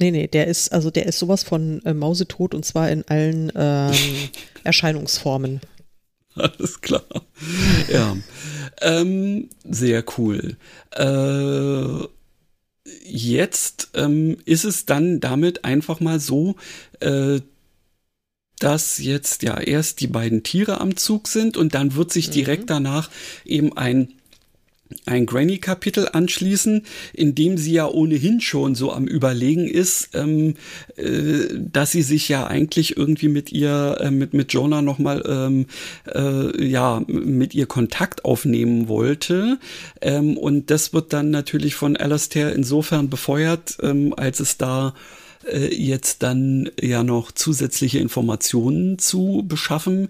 Nee, 0.00 0.10
nee, 0.10 0.26
der 0.26 0.48
ist, 0.48 0.72
also 0.72 0.90
der 0.90 1.06
ist 1.06 1.20
sowas 1.20 1.44
von 1.44 1.80
äh, 1.84 1.94
Mausetot 1.94 2.56
und 2.56 2.64
zwar 2.64 2.90
in 2.90 3.04
allen 3.06 3.52
ähm, 3.54 3.94
Erscheinungsformen. 4.64 5.60
Alles 6.58 6.80
klar. 6.80 7.04
Ja. 7.90 8.16
Ähm, 8.80 9.48
sehr 9.64 10.04
cool. 10.18 10.56
Äh, 10.90 12.06
jetzt 13.04 13.88
ähm, 13.94 14.36
ist 14.44 14.64
es 14.64 14.84
dann 14.84 15.20
damit 15.20 15.64
einfach 15.64 16.00
mal 16.00 16.20
so, 16.20 16.56
äh, 17.00 17.40
dass 18.58 18.98
jetzt 18.98 19.42
ja 19.42 19.58
erst 19.58 20.00
die 20.00 20.06
beiden 20.06 20.42
Tiere 20.42 20.80
am 20.80 20.96
Zug 20.96 21.28
sind 21.28 21.56
und 21.56 21.74
dann 21.74 21.94
wird 21.94 22.12
sich 22.12 22.30
direkt 22.30 22.64
mhm. 22.64 22.68
danach 22.68 23.10
eben 23.44 23.76
ein 23.76 24.12
ein 25.04 25.26
Granny-Kapitel 25.26 26.08
anschließen, 26.12 26.82
in 27.12 27.34
dem 27.34 27.58
sie 27.58 27.72
ja 27.72 27.88
ohnehin 27.88 28.40
schon 28.40 28.74
so 28.74 28.92
am 28.92 29.06
Überlegen 29.06 29.68
ist, 29.68 30.10
ähm, 30.14 30.54
äh, 30.96 31.48
dass 31.56 31.92
sie 31.92 32.02
sich 32.02 32.28
ja 32.28 32.46
eigentlich 32.46 32.96
irgendwie 32.96 33.28
mit 33.28 33.52
ihr, 33.52 33.98
äh, 34.00 34.10
mit, 34.10 34.34
mit 34.34 34.52
Jonah 34.52 34.82
nochmal, 34.82 35.22
ähm, 35.26 35.66
äh, 36.12 36.64
ja, 36.64 37.02
mit 37.06 37.54
ihr 37.54 37.66
Kontakt 37.66 38.24
aufnehmen 38.24 38.88
wollte. 38.88 39.58
Ähm, 40.00 40.36
und 40.36 40.70
das 40.70 40.92
wird 40.92 41.12
dann 41.12 41.30
natürlich 41.30 41.74
von 41.74 41.96
Alastair 41.96 42.54
insofern 42.54 43.10
befeuert, 43.10 43.78
ähm, 43.82 44.14
als 44.16 44.40
es 44.40 44.56
da 44.56 44.94
äh, 45.46 45.74
jetzt 45.74 46.22
dann 46.22 46.70
ja 46.80 47.02
noch 47.02 47.32
zusätzliche 47.32 47.98
Informationen 47.98 48.98
zu 48.98 49.44
beschaffen 49.46 50.08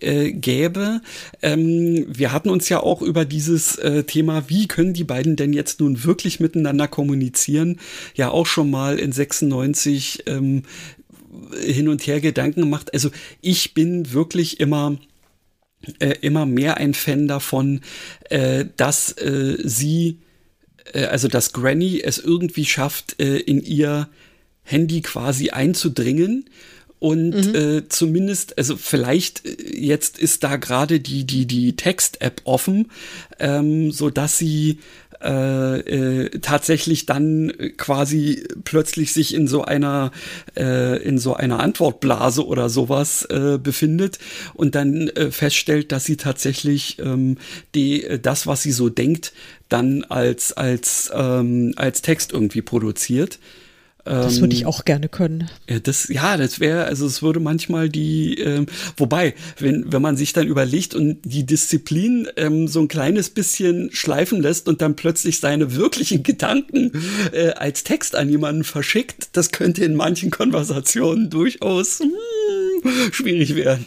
äh, 0.00 0.32
gäbe. 0.32 1.00
Ähm, 1.42 2.06
wir 2.08 2.32
hatten 2.32 2.50
uns 2.50 2.68
ja 2.68 2.80
auch 2.80 3.02
über 3.02 3.24
dieses 3.24 3.76
äh, 3.76 4.04
Thema, 4.04 4.48
wie 4.48 4.68
können 4.68 4.94
die 4.94 5.04
beiden 5.04 5.36
denn 5.36 5.52
jetzt 5.52 5.80
nun 5.80 6.04
wirklich 6.04 6.40
miteinander 6.40 6.88
kommunizieren, 6.88 7.78
ja 8.14 8.30
auch 8.30 8.46
schon 8.46 8.70
mal 8.70 8.98
in 8.98 9.12
96 9.12 10.24
ähm, 10.26 10.62
hin 11.60 11.88
und 11.88 12.06
her 12.06 12.20
Gedanken 12.20 12.60
gemacht. 12.62 12.92
Also 12.92 13.10
ich 13.40 13.74
bin 13.74 14.12
wirklich 14.12 14.60
immer 14.60 14.98
äh, 15.98 16.14
immer 16.20 16.46
mehr 16.46 16.76
ein 16.76 16.94
Fan 16.94 17.26
davon, 17.26 17.80
äh, 18.30 18.66
dass 18.76 19.12
äh, 19.12 19.56
sie, 19.64 20.18
also 20.94 21.28
dass 21.28 21.52
Granny 21.52 22.00
es 22.00 22.18
irgendwie 22.18 22.64
schafft, 22.64 23.12
in 23.12 23.62
ihr 23.62 24.08
Handy 24.62 25.02
quasi 25.02 25.50
einzudringen 25.50 26.44
und 27.02 27.48
mhm. 27.48 27.54
äh, 27.56 27.88
zumindest, 27.88 28.58
also 28.58 28.76
vielleicht 28.76 29.44
äh, 29.44 29.76
jetzt 29.76 30.20
ist 30.20 30.44
da 30.44 30.54
gerade 30.54 31.00
die 31.00 31.24
die 31.24 31.46
die 31.46 31.74
Text-App 31.74 32.42
offen, 32.44 32.92
ähm, 33.40 33.90
so 33.90 34.08
dass 34.08 34.38
sie 34.38 34.78
äh, 35.22 35.78
äh, 35.80 36.38
tatsächlich 36.40 37.06
dann 37.06 37.52
quasi 37.76 38.44
plötzlich 38.64 39.12
sich 39.12 39.34
in 39.34 39.46
so 39.48 39.64
einer 39.64 40.10
äh, 40.56 41.02
in 41.02 41.18
so 41.18 41.34
einer 41.34 41.60
Antwortblase 41.60 42.46
oder 42.46 42.68
sowas 42.68 43.24
äh, 43.24 43.58
befindet 43.58 44.18
und 44.54 44.74
dann 44.74 45.08
äh, 45.08 45.30
feststellt, 45.30 45.92
dass 45.92 46.04
sie 46.04 46.16
tatsächlich 46.16 46.98
ähm, 46.98 47.38
die 47.74 48.04
äh, 48.04 48.18
das, 48.18 48.46
was 48.46 48.62
sie 48.62 48.72
so 48.72 48.88
denkt, 48.88 49.32
dann 49.68 50.04
als 50.04 50.52
als 50.52 51.10
ähm, 51.14 51.72
als 51.76 52.02
Text 52.02 52.32
irgendwie 52.32 52.62
produziert. 52.62 53.38
Das 54.04 54.40
würde 54.40 54.54
ich 54.54 54.62
ähm, 54.62 54.66
auch 54.66 54.84
gerne 54.84 55.08
können. 55.08 55.48
Ja, 55.68 55.78
das, 55.78 56.08
ja, 56.08 56.36
das 56.36 56.58
wäre, 56.58 56.84
also 56.84 57.06
es 57.06 57.22
würde 57.22 57.38
manchmal 57.38 57.88
die, 57.88 58.34
ähm, 58.34 58.66
wobei, 58.96 59.34
wenn, 59.58 59.92
wenn 59.92 60.02
man 60.02 60.16
sich 60.16 60.32
dann 60.32 60.48
überlegt 60.48 60.94
und 60.94 61.18
die 61.24 61.46
Disziplin 61.46 62.28
ähm, 62.36 62.66
so 62.66 62.80
ein 62.80 62.88
kleines 62.88 63.30
bisschen 63.30 63.90
schleifen 63.92 64.42
lässt 64.42 64.68
und 64.68 64.82
dann 64.82 64.96
plötzlich 64.96 65.38
seine 65.38 65.76
wirklichen 65.76 66.24
Gedanken 66.24 66.90
äh, 67.32 67.50
als 67.50 67.84
Text 67.84 68.16
an 68.16 68.28
jemanden 68.28 68.64
verschickt, 68.64 69.28
das 69.34 69.52
könnte 69.52 69.84
in 69.84 69.94
manchen 69.94 70.30
Konversationen 70.30 71.30
durchaus 71.30 72.00
hm, 72.00 73.12
schwierig 73.12 73.54
werden. 73.54 73.86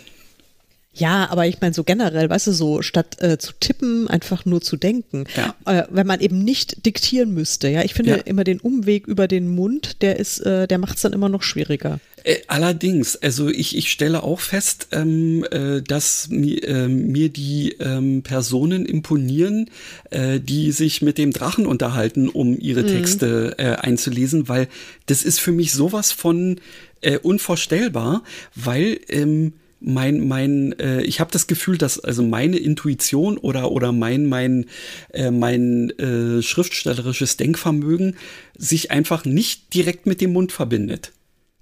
Ja, 0.96 1.30
aber 1.30 1.46
ich 1.46 1.60
meine 1.60 1.74
so 1.74 1.84
generell, 1.84 2.30
weißt 2.30 2.48
du, 2.48 2.52
so 2.54 2.82
statt 2.82 3.22
äh, 3.22 3.38
zu 3.38 3.52
tippen, 3.60 4.08
einfach 4.08 4.46
nur 4.46 4.62
zu 4.62 4.78
denken. 4.78 5.26
Ja. 5.36 5.56
Äh, 5.66 5.84
wenn 5.90 6.08
man 6.08 6.22
eben 6.22 6.40
nicht 6.40 6.86
diktieren 6.86 7.34
müsste, 7.34 7.68
ja. 7.68 7.84
Ich 7.84 7.94
finde 7.94 8.12
ja. 8.12 8.18
immer 8.18 8.46
den 8.46 8.60
Umweg 8.62 9.06
über 9.06 9.28
den 9.28 9.54
Mund, 9.54 10.02
der 10.02 10.18
ist, 10.20 10.40
äh, 10.40 10.68
der 10.68 10.78
macht 10.78 10.96
es 10.96 11.02
dann 11.02 11.12
immer 11.12 11.28
noch 11.28 11.44
schwieriger. 11.44 12.00
Äh, 12.24 12.38
allerdings, 12.48 13.18
also 13.18 13.50
ich, 13.50 13.78
ich 13.78 13.92
stelle 13.92 14.24
auch 14.24 14.40
fest, 14.40 14.88
ähm, 14.94 15.46
äh, 15.52 15.82
dass 15.82 16.30
mi, 16.30 16.56
äh, 16.56 16.88
mir 16.88 17.28
die 17.28 17.76
ähm, 17.80 18.24
Personen 18.24 18.86
imponieren, 18.86 19.70
äh, 20.12 20.40
die 20.40 20.72
sich 20.72 21.02
mit 21.02 21.18
dem 21.18 21.34
Drachen 21.34 21.68
unterhalten, 21.68 22.30
um 22.30 22.58
ihre 22.58 22.84
mhm. 22.84 22.88
Texte 22.88 23.56
äh, 23.58 23.76
einzulesen, 23.76 24.48
weil 24.48 24.70
das 25.08 25.24
ist 25.24 25.42
für 25.42 25.52
mich 25.52 25.74
sowas 25.74 26.14
von 26.14 26.62
äh, 27.02 27.20
unvorstellbar, 27.20 28.24
weil 28.56 29.00
ähm, 29.10 29.54
mein 29.86 30.28
mein 30.28 30.74
äh, 30.80 31.02
ich 31.02 31.20
habe 31.20 31.32
das 31.32 31.48
Gefühl, 31.48 31.78
dass 31.78 32.00
also 32.00 32.24
meine 32.24 32.58
Intuition 32.58 33.38
oder 33.38 33.72
oder 33.72 33.92
mein 33.92 34.26
mein 34.26 34.66
äh, 35.14 35.32
mein 35.32 35.92
äh, 35.92 36.42
schriftstellerisches 36.42 37.38
Denkvermögen 37.38 38.18
sich 38.58 38.92
einfach 38.92 39.26
nicht 39.26 39.74
direkt 39.74 40.08
mit 40.08 40.22
dem 40.22 40.34
Mund 40.34 40.52
verbindet. 40.52 41.12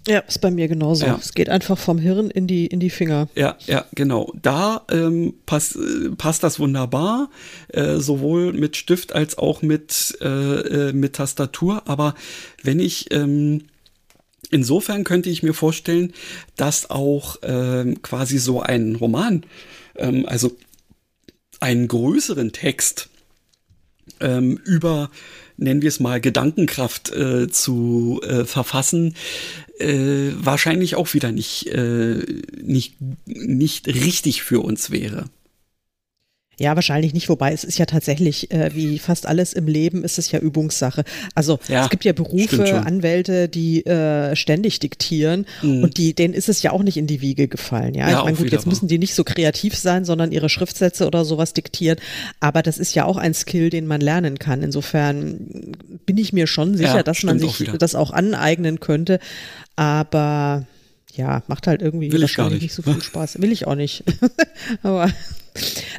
Ja, 0.07 0.19
ist 0.19 0.41
bei 0.41 0.51
mir 0.51 0.67
genauso. 0.67 1.05
Ja. 1.05 1.17
Es 1.19 1.34
geht 1.34 1.49
einfach 1.49 1.78
vom 1.78 1.97
Hirn 1.97 2.30
in 2.30 2.45
die, 2.45 2.67
in 2.67 2.82
die 2.82 2.89
Finger. 2.89 3.30
Ja, 3.36 3.55
ja, 3.65 3.86
genau. 3.95 4.34
Da 4.41 4.82
ähm, 4.91 5.36
pass, 5.45 5.78
passt 6.17 6.43
das 6.43 6.59
wunderbar, 6.59 7.30
äh, 7.69 7.97
sowohl 7.99 8.51
mit 8.51 8.76
Stift 8.76 9.13
als 9.13 9.38
auch 9.38 9.61
mit, 9.61 10.17
äh, 10.21 10.28
äh, 10.89 10.93
mit 10.93 11.13
Tastatur. 11.13 11.84
Aber 11.86 12.15
wenn 12.61 12.80
ich 12.80 13.13
ähm, 13.13 13.63
insofern 14.52 15.04
könnte 15.04 15.30
ich 15.30 15.44
mir 15.44 15.54
vorstellen, 15.54 16.14
dass 16.56 16.89
auch 16.89 17.38
ähm, 17.44 18.02
quasi 18.02 18.38
so 18.38 18.62
ein 18.62 18.96
Roman, 18.96 19.46
ähm, 19.96 20.26
also 20.28 20.56
einen 21.60 21.88
größeren 21.88 22.52
Text 22.52 23.10
ähm, 24.20 24.60
über 24.66 25.10
nennen 25.58 25.82
wir 25.82 25.89
es 25.89 26.00
mal, 26.00 26.22
Gedankenkraft 26.22 27.12
äh, 27.12 27.50
zu 27.50 28.22
äh, 28.24 28.46
verfassen, 28.46 29.16
äh, 29.80 30.32
wahrscheinlich 30.36 30.96
auch 30.96 31.14
wieder 31.14 31.32
nicht, 31.32 31.68
äh, 31.68 32.26
nicht, 32.62 32.96
nicht 33.26 33.88
richtig 33.88 34.44
für 34.44 34.62
uns 34.62 34.91
wäre. 34.91 35.26
Ja, 36.60 36.76
wahrscheinlich 36.76 37.14
nicht, 37.14 37.30
wobei 37.30 37.51
es 37.51 37.64
ist 37.64 37.80
ja 37.80 37.86
tatsächlich, 37.86 38.51
äh, 38.51 38.70
wie 38.76 38.99
fast 38.99 39.26
alles 39.26 39.54
im 39.54 39.68
Leben, 39.68 40.04
ist 40.04 40.20
es 40.20 40.32
ja 40.32 40.39
Übungssache. 40.39 41.04
Also 41.34 41.60
ja, 41.68 41.84
es 41.84 41.89
gibt 41.89 42.06
ja 42.06 42.14
Berufe, 42.14 42.84
Anwälte, 42.86 43.49
die 43.49 43.84
äh, 43.86 44.36
ständig 44.36 44.80
diktieren 44.80 45.47
mhm. 45.64 45.84
und 45.84 45.97
die, 45.97 46.14
denen 46.14 46.36
ist 46.36 46.49
es 46.49 46.62
ja 46.62 46.72
auch 46.72 46.84
nicht 46.84 46.97
in 46.97 47.08
die 47.08 47.22
Wiege 47.22 47.47
gefallen. 47.47 47.95
Ja, 47.95 48.10
ja 48.10 48.20
ich 48.20 48.26
meine, 48.26 48.38
gut, 48.38 48.51
jetzt 48.51 48.68
müssen 48.68 48.88
die 48.88 48.99
nicht 48.99 49.16
so 49.16 49.24
kreativ 49.24 49.76
sein, 49.76 50.06
sondern 50.06 50.32
ihre 50.32 50.47
Schriftsätze 50.47 51.08
oder 51.08 51.26
sowas 51.26 51.54
diktieren. 51.54 51.97
Aber 52.39 52.62
das 52.62 52.78
ist 52.78 52.93
ja 52.93 53.06
auch 53.06 53.18
ein 53.18 53.34
Skill, 53.34 53.72
den 53.72 53.88
man 53.88 53.99
lernen 54.01 54.38
kann. 54.38 54.62
Insofern 54.62 55.74
bin 56.06 56.18
ich 56.18 56.34
mir 56.34 56.45
schon 56.45 56.78
sicher, 56.78 56.97
ja, 56.97 57.04
dass 57.04 57.24
man 57.24 57.39
sich 57.39 57.72
auch 57.72 57.78
das 57.78 57.95
auch 57.95 58.12
aneignen 58.12 58.80
könnte. 58.80 59.20
Aber 59.76 60.68
ja, 61.16 61.43
macht 61.47 61.68
halt 61.68 61.82
irgendwie 61.82 62.12
Will 62.12 62.22
wahrscheinlich 62.22 62.62
nicht. 62.62 62.62
nicht 62.64 62.74
so 62.74 62.84
viel 62.84 63.01
Spaß. 63.01 63.41
Will 63.41 63.51
ich 63.51 63.66
auch 63.68 63.76
nicht. 63.76 64.04
Aber 64.84 65.10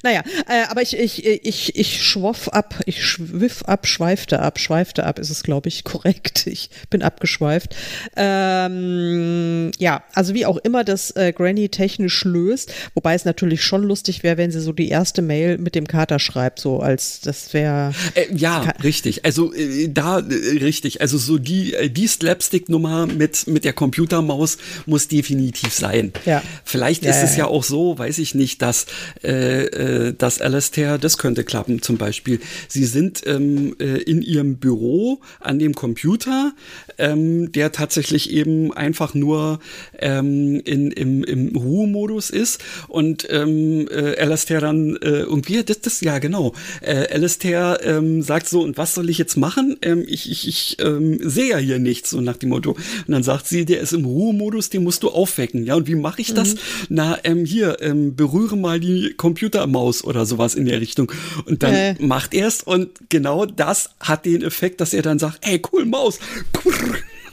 naja, 0.03 0.23
äh, 0.49 0.65
aber 0.69 0.83
ich, 0.83 0.99
ich, 0.99 1.25
ich, 1.25 1.77
ich 1.77 2.03
schwoff 2.03 2.49
ab, 2.49 2.81
ich 2.87 3.05
schwiff 3.05 3.63
ab, 3.63 3.87
schweifte 3.87 4.41
ab, 4.41 4.59
schweifte 4.59 5.05
ab, 5.05 5.19
ist 5.19 5.31
es, 5.31 5.43
glaube 5.43 5.69
ich, 5.69 5.85
korrekt. 5.85 6.47
Ich 6.47 6.71
bin 6.91 7.03
abgeschweift. 7.03 7.75
Ähm, 8.17 9.71
ja, 9.79 10.03
also 10.13 10.35
wie 10.35 10.47
auch 10.47 10.57
immer 10.59 10.85
das 10.85 11.11
äh, 11.13 11.33
Granny 11.33 11.69
technisch 11.69 12.25
löst, 12.25 12.73
wobei 12.95 13.15
es 13.15 13.25
natürlich 13.25 13.63
schon 13.63 13.83
lustig 13.83 14.23
wäre, 14.23 14.37
wenn 14.37 14.51
sie 14.51 14.61
so 14.61 14.73
die 14.73 14.89
erste 14.89 15.23
Mail 15.23 15.59
mit 15.59 15.75
dem 15.75 15.87
Kater 15.87 16.19
schreibt, 16.19 16.61
so 16.61 16.81
als 16.81 17.21
das 17.21 17.53
wäre. 17.55 17.95
Äh, 18.15 18.27
ja, 18.35 18.61
richtig. 18.83 19.25
Also 19.25 19.55
äh, 19.55 19.89
da 19.89 20.19
äh, 20.19 20.59
richtig. 20.59 21.01
Also 21.01 21.19
so 21.19 21.39
die, 21.39 21.75
äh, 21.75 21.89
die 21.89 22.07
Slapstick-Nummer 22.07 23.07
mit, 23.07 23.47
mit 23.47 23.65
der 23.65 23.73
Computermaus 23.73 24.59
muss 24.87 25.09
definitiv 25.09 25.73
sein. 25.73 26.13
Ja. 26.27 26.43
Vielleicht 26.65 27.05
ja, 27.05 27.11
ist 27.11 27.19
ja, 27.19 27.25
es 27.25 27.37
ja 27.37 27.47
auch 27.47 27.65
so, 27.65 27.99
weiß 27.99 28.19
ich 28.19 28.35
nicht, 28.35 28.61
dass 28.61 28.87
äh, 29.23 29.44
äh, 29.45 30.15
das 30.17 30.41
Alastair, 30.41 30.99
das 30.99 31.19
könnte 31.19 31.45
klappen 31.45 31.83
zum 31.83 31.97
Beispiel. 31.97 32.41
Sie 32.69 32.85
sind 32.85 33.23
ähm, 33.27 33.77
äh, 33.79 34.03
in 34.03 34.23
ihrem 34.23 34.57
Büro 34.57 35.21
an 35.41 35.59
dem 35.59 35.75
Computer, 35.75 36.53
ähm, 36.99 37.53
der 37.53 37.73
tatsächlich 37.73 38.31
eben 38.31 38.73
einfach 38.73 39.15
nur 39.15 39.61
ähm, 39.99 40.61
in, 40.65 40.91
im, 40.91 41.25
im 41.25 41.57
Ruhemodus 41.57 42.31
ist 42.31 42.63
und 42.89 43.27
ähm, 43.31 43.89
äh, 43.91 44.17
Alastair 44.19 44.61
dann 44.61 44.97
äh, 44.97 45.21
irgendwie, 45.21 45.63
das, 45.63 45.81
das, 45.81 46.01
ja 46.01 46.19
genau, 46.19 46.55
äh, 46.81 47.07
Alastair 47.13 47.81
ähm, 47.83 48.23
sagt 48.23 48.49
so, 48.49 48.63
und 48.63 48.77
was 48.77 48.95
soll 48.95 49.11
ich 49.11 49.19
jetzt 49.19 49.37
machen? 49.37 49.77
Ähm, 49.83 50.05
ich 50.07 50.31
ich, 50.31 50.49
ich 50.49 50.77
ähm, 50.81 51.19
sehe 51.23 51.51
ja 51.51 51.59
hier 51.59 51.79
nichts, 51.79 52.11
so 52.11 52.21
nach 52.21 52.37
dem 52.37 52.51
Motto. 52.51 52.73
Und 52.73 53.09
dann 53.09 53.23
sagt 53.23 53.47
sie, 53.47 53.65
der 53.65 53.81
ist 53.81 53.93
im 53.93 54.05
Ruhemodus, 54.05 54.71
den 54.71 54.83
musst 54.83 55.03
du 55.03 55.11
aufwecken. 55.11 55.65
Ja, 55.65 55.75
und 55.75 55.87
wie 55.87 55.95
mache 55.95 56.21
ich 56.21 56.35
das? 56.35 56.55
Mhm. 56.55 56.59
Na, 56.91 57.19
ähm, 57.25 57.45
hier, 57.45 57.79
ähm, 57.81 58.15
berühre 58.17 58.57
mal 58.57 58.81
die 58.81 59.15
Computer 59.17 59.34
Computermaus 59.35 60.05
oder 60.05 60.27
sowas 60.27 60.55
in 60.55 60.65
der 60.67 60.81
Richtung. 60.81 61.11
Und 61.45 61.65
dann 61.65 61.75
äh. 61.75 61.95
macht 61.99 62.35
er 62.35 62.47
es 62.47 62.63
und 62.63 62.91
genau 63.09 63.47
das 63.47 63.91
hat 63.99 64.25
den 64.25 64.43
Effekt, 64.43 64.81
dass 64.81 64.95
er 64.95 65.03
dann 65.03 65.19
sagt, 65.19 65.41
ey, 65.43 65.61
cool, 65.73 65.85
Maus. 65.85 66.21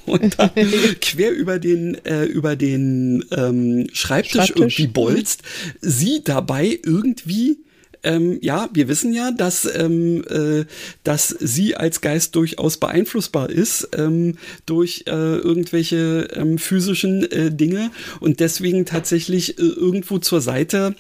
Und 0.08 0.39
dann 0.39 0.49
quer 1.02 1.32
über 1.32 1.60
den, 1.60 2.04
äh, 2.06 2.24
über 2.24 2.56
den 2.56 3.24
ähm, 3.32 3.88
Schreibtisch, 3.93 4.47
Schreibtisch 4.47 4.56
irgendwie 4.58 4.88
bolzt, 4.88 5.43
sie 5.80 6.24
dabei 6.24 6.80
irgendwie 6.84 7.60
ähm, 8.04 8.39
ja, 8.41 8.68
wir 8.74 8.88
wissen 8.88 9.14
ja, 9.14 9.30
dass, 9.32 9.70
ähm, 9.76 10.24
äh, 10.28 10.66
dass 11.04 11.28
sie 11.28 11.76
als 11.76 12.02
Geist 12.02 12.36
durchaus 12.36 12.78
beeinflussbar 12.78 13.52
ist 13.52 13.89
ähm, 13.95 14.38
durch 14.66 15.04
äh, 15.06 15.12
irgendwelche 15.12 16.28
ähm, 16.34 16.58
physischen 16.58 17.32
äh, 17.32 17.52
Dinge 17.52 17.91
und 18.20 18.39
deswegen 18.39 18.86
tatsächlich 18.86 19.60
äh, 19.60 19.62
irgendwo 19.62 20.18
zur 20.18 20.41
Seite 20.41 20.95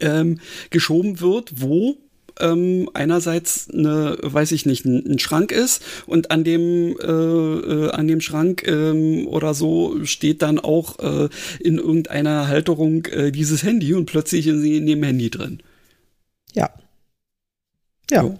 ähm, 0.00 0.40
geschoben 0.70 1.20
wird, 1.20 1.52
wo 1.56 1.96
ähm, 2.40 2.88
einerseits 2.94 3.68
eine, 3.70 4.16
weiß 4.22 4.52
ich 4.52 4.66
nicht, 4.66 4.84
ein, 4.84 5.04
ein, 5.06 5.18
Schrank 5.18 5.52
ist 5.52 5.82
und 6.06 6.30
an 6.30 6.44
dem 6.44 6.96
äh, 6.98 7.04
äh, 7.04 7.90
an 7.90 8.08
dem 8.08 8.20
Schrank 8.20 8.66
ähm, 8.66 9.26
oder 9.28 9.54
so 9.54 10.04
steht 10.04 10.42
dann 10.42 10.58
auch 10.58 10.98
äh, 10.98 11.28
in 11.60 11.78
irgendeiner 11.78 12.48
Halterung 12.48 13.06
äh, 13.06 13.32
dieses 13.32 13.62
Handy 13.62 13.94
und 13.94 14.06
plötzlich 14.06 14.46
ist 14.46 14.60
sie 14.60 14.76
in 14.76 14.86
dem 14.86 15.02
Handy 15.02 15.30
drin. 15.30 15.62
Ja. 16.54 16.70
Ja. 18.10 18.22
So. 18.22 18.38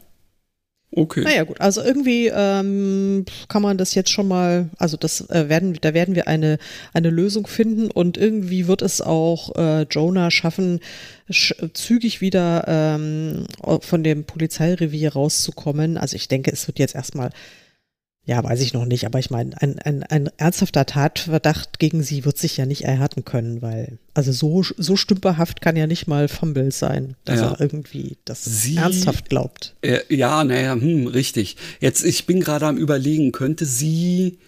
Okay. 0.95 1.23
Naja, 1.23 1.45
gut. 1.45 1.59
Also 1.61 1.83
irgendwie 1.83 2.31
ähm, 2.35 3.25
kann 3.49 3.63
man 3.63 3.79
das 3.79 3.95
jetzt 3.95 4.11
schon 4.11 4.29
mal, 4.29 4.69
also 4.79 4.99
das 4.99 5.29
äh, 5.31 5.49
werden, 5.49 5.79
da 5.81 5.95
werden 5.95 6.15
wir 6.15 6.29
eine, 6.29 6.59
eine 6.93 7.09
Lösung 7.09 7.47
finden 7.47 7.91
und 7.91 8.19
irgendwie 8.19 8.67
wird 8.67 8.83
es 8.83 9.01
auch 9.01 9.57
äh, 9.57 9.83
Jonah 9.91 10.31
schaffen, 10.31 10.81
sch 11.31 11.55
zügig 11.73 12.21
wieder 12.21 12.65
ähm, 12.69 13.47
von 13.81 14.05
dem 14.05 14.25
Polizeirevier 14.25 15.15
rauszukommen. 15.15 15.97
Also 15.97 16.17
ich 16.17 16.29
denke, 16.29 16.51
es 16.53 16.67
wird 16.67 16.79
jetzt 16.79 16.95
erstmal 16.95 17.31
ja, 18.25 18.43
weiß 18.43 18.61
ich 18.61 18.73
noch 18.73 18.85
nicht, 18.85 19.05
aber 19.05 19.19
ich 19.19 19.31
meine, 19.31 19.61
ein, 19.61 19.81
ein, 19.81 20.05
ein 20.05 20.31
ernsthafter 20.37 20.87
Tatverdacht 20.87 21.81
gegen 21.81 22.05
sie 22.05 22.25
wird 22.25 22.39
sich 22.39 22.57
ja 22.57 22.67
nicht 22.67 22.85
erhärten 22.85 23.25
können, 23.25 23.63
weil, 23.63 23.99
also 24.15 24.31
so, 24.31 24.63
so 24.63 24.95
stümperhaft 24.95 25.61
kann 25.61 25.75
ja 25.75 25.89
nicht 25.89 26.07
mal 26.07 26.29
Fumble 26.29 26.71
sein, 26.71 27.17
dass 27.25 27.41
ja. 27.41 27.51
er 27.51 27.61
irgendwie 27.61 28.19
das 28.25 28.45
sie, 28.45 28.77
ernsthaft 28.77 29.29
glaubt. 29.29 29.75
Äh, 29.83 30.01
ja, 30.09 30.45
naja, 30.45 30.75
hm, 30.75 31.09
richtig. 31.09 31.57
Jetzt, 31.81 32.05
ich 32.05 32.25
bin 32.25 32.39
gerade 32.41 32.67
am 32.67 32.77
überlegen, 32.77 33.33
könnte 33.33 33.67
sie 33.67 34.39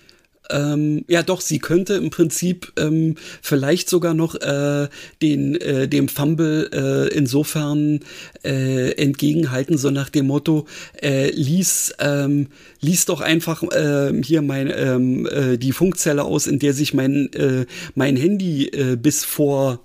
ähm, 0.51 1.05
ja, 1.09 1.23
doch, 1.23 1.41
sie 1.41 1.59
könnte 1.59 1.95
im 1.95 2.11
Prinzip 2.11 2.73
ähm, 2.77 3.17
vielleicht 3.41 3.89
sogar 3.89 4.13
noch 4.13 4.35
äh, 4.35 4.89
den, 5.23 5.55
äh, 5.61 5.89
dem 5.89 6.09
Fumble 6.09 6.71
äh, 6.73 7.17
insofern 7.17 8.01
äh, 8.45 8.93
entgegenhalten, 8.93 9.79
so 9.79 9.91
nach 9.91 10.11
dem 10.11 10.27
Motto, 10.27 10.67
äh, 11.03 11.31
lies, 11.31 11.95
ähm, 11.99 12.49
lies 12.81 13.07
doch 13.07 13.21
einfach 13.23 13.63
äh, 13.63 14.13
hier 14.23 14.43
mein, 14.43 14.71
ähm, 14.75 15.27
äh, 15.27 15.57
die 15.57 15.73
Funkzelle 15.73 16.25
aus, 16.25 16.47
in 16.47 16.59
der 16.59 16.75
sich 16.75 16.93
mein, 16.93 17.33
äh, 17.33 17.65
mein 17.95 18.17
Handy 18.17 18.67
äh, 18.69 18.97
bis 18.97 19.25
vor 19.25 19.81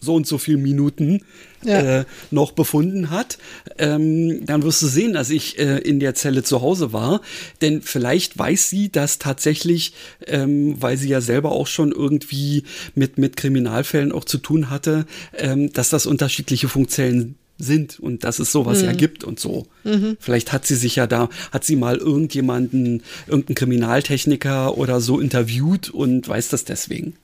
so 0.00 0.14
und 0.14 0.26
so 0.26 0.38
viel 0.38 0.56
Minuten 0.56 1.20
ja. 1.64 2.00
äh, 2.00 2.04
noch 2.30 2.52
befunden 2.52 3.10
hat, 3.10 3.38
ähm, 3.78 4.44
dann 4.46 4.62
wirst 4.62 4.82
du 4.82 4.86
sehen, 4.86 5.12
dass 5.12 5.30
ich 5.30 5.58
äh, 5.58 5.78
in 5.78 6.00
der 6.00 6.14
Zelle 6.14 6.42
zu 6.42 6.62
Hause 6.62 6.92
war. 6.92 7.20
Denn 7.60 7.82
vielleicht 7.82 8.38
weiß 8.38 8.68
sie 8.68 8.90
das 8.90 9.18
tatsächlich, 9.18 9.94
ähm, 10.26 10.80
weil 10.80 10.96
sie 10.96 11.08
ja 11.08 11.20
selber 11.20 11.52
auch 11.52 11.66
schon 11.66 11.92
irgendwie 11.92 12.64
mit, 12.94 13.18
mit 13.18 13.36
Kriminalfällen 13.36 14.12
auch 14.12 14.24
zu 14.24 14.38
tun 14.38 14.70
hatte, 14.70 15.06
ähm, 15.36 15.72
dass 15.72 15.88
das 15.88 16.06
unterschiedliche 16.06 16.68
Funkzellen 16.68 17.36
sind 17.58 18.00
und 18.00 18.24
dass 18.24 18.38
es 18.38 18.52
sowas 18.52 18.80
mhm. 18.80 18.86
ja 18.86 18.92
gibt 18.92 19.24
und 19.24 19.38
so. 19.38 19.66
Mhm. 19.84 20.16
Vielleicht 20.18 20.52
hat 20.52 20.66
sie 20.66 20.74
sich 20.74 20.96
ja 20.96 21.06
da, 21.06 21.28
hat 21.52 21.64
sie 21.64 21.76
mal 21.76 21.96
irgendjemanden, 21.96 23.02
irgendeinen 23.26 23.54
Kriminaltechniker 23.54 24.76
oder 24.76 25.00
so 25.00 25.20
interviewt 25.20 25.90
und 25.90 26.28
weiß 26.28 26.48
das 26.48 26.64
deswegen. 26.64 27.14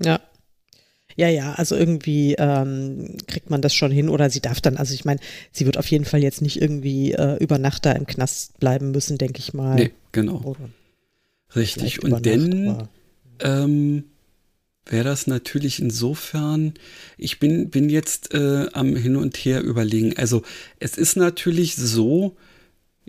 Ja. 0.00 0.20
Ja, 1.18 1.28
ja, 1.28 1.54
also 1.54 1.74
irgendwie 1.74 2.36
ähm, 2.38 3.16
kriegt 3.26 3.50
man 3.50 3.60
das 3.60 3.74
schon 3.74 3.90
hin 3.90 4.08
oder 4.08 4.30
sie 4.30 4.38
darf 4.40 4.60
dann, 4.60 4.76
also 4.76 4.94
ich 4.94 5.04
meine, 5.04 5.18
sie 5.50 5.66
wird 5.66 5.76
auf 5.76 5.88
jeden 5.88 6.04
Fall 6.04 6.22
jetzt 6.22 6.42
nicht 6.42 6.62
irgendwie 6.62 7.10
äh, 7.10 7.36
über 7.42 7.58
Nacht 7.58 7.86
da 7.86 7.90
im 7.90 8.06
Knast 8.06 8.56
bleiben 8.60 8.92
müssen, 8.92 9.18
denke 9.18 9.40
ich 9.40 9.52
mal. 9.52 9.74
Nee, 9.74 9.90
genau. 10.12 10.40
Oder 10.44 10.70
Richtig. 11.56 12.04
Und 12.04 12.24
denn 12.24 12.88
ähm, 13.40 14.04
wäre 14.86 15.02
das 15.02 15.26
natürlich 15.26 15.80
insofern, 15.82 16.74
ich 17.16 17.40
bin, 17.40 17.68
bin 17.68 17.88
jetzt 17.88 18.32
äh, 18.32 18.68
am 18.72 18.94
Hin 18.94 19.16
und 19.16 19.36
Her 19.38 19.62
überlegen. 19.62 20.16
Also 20.16 20.42
es 20.78 20.96
ist 20.96 21.16
natürlich 21.16 21.74
so, 21.74 22.36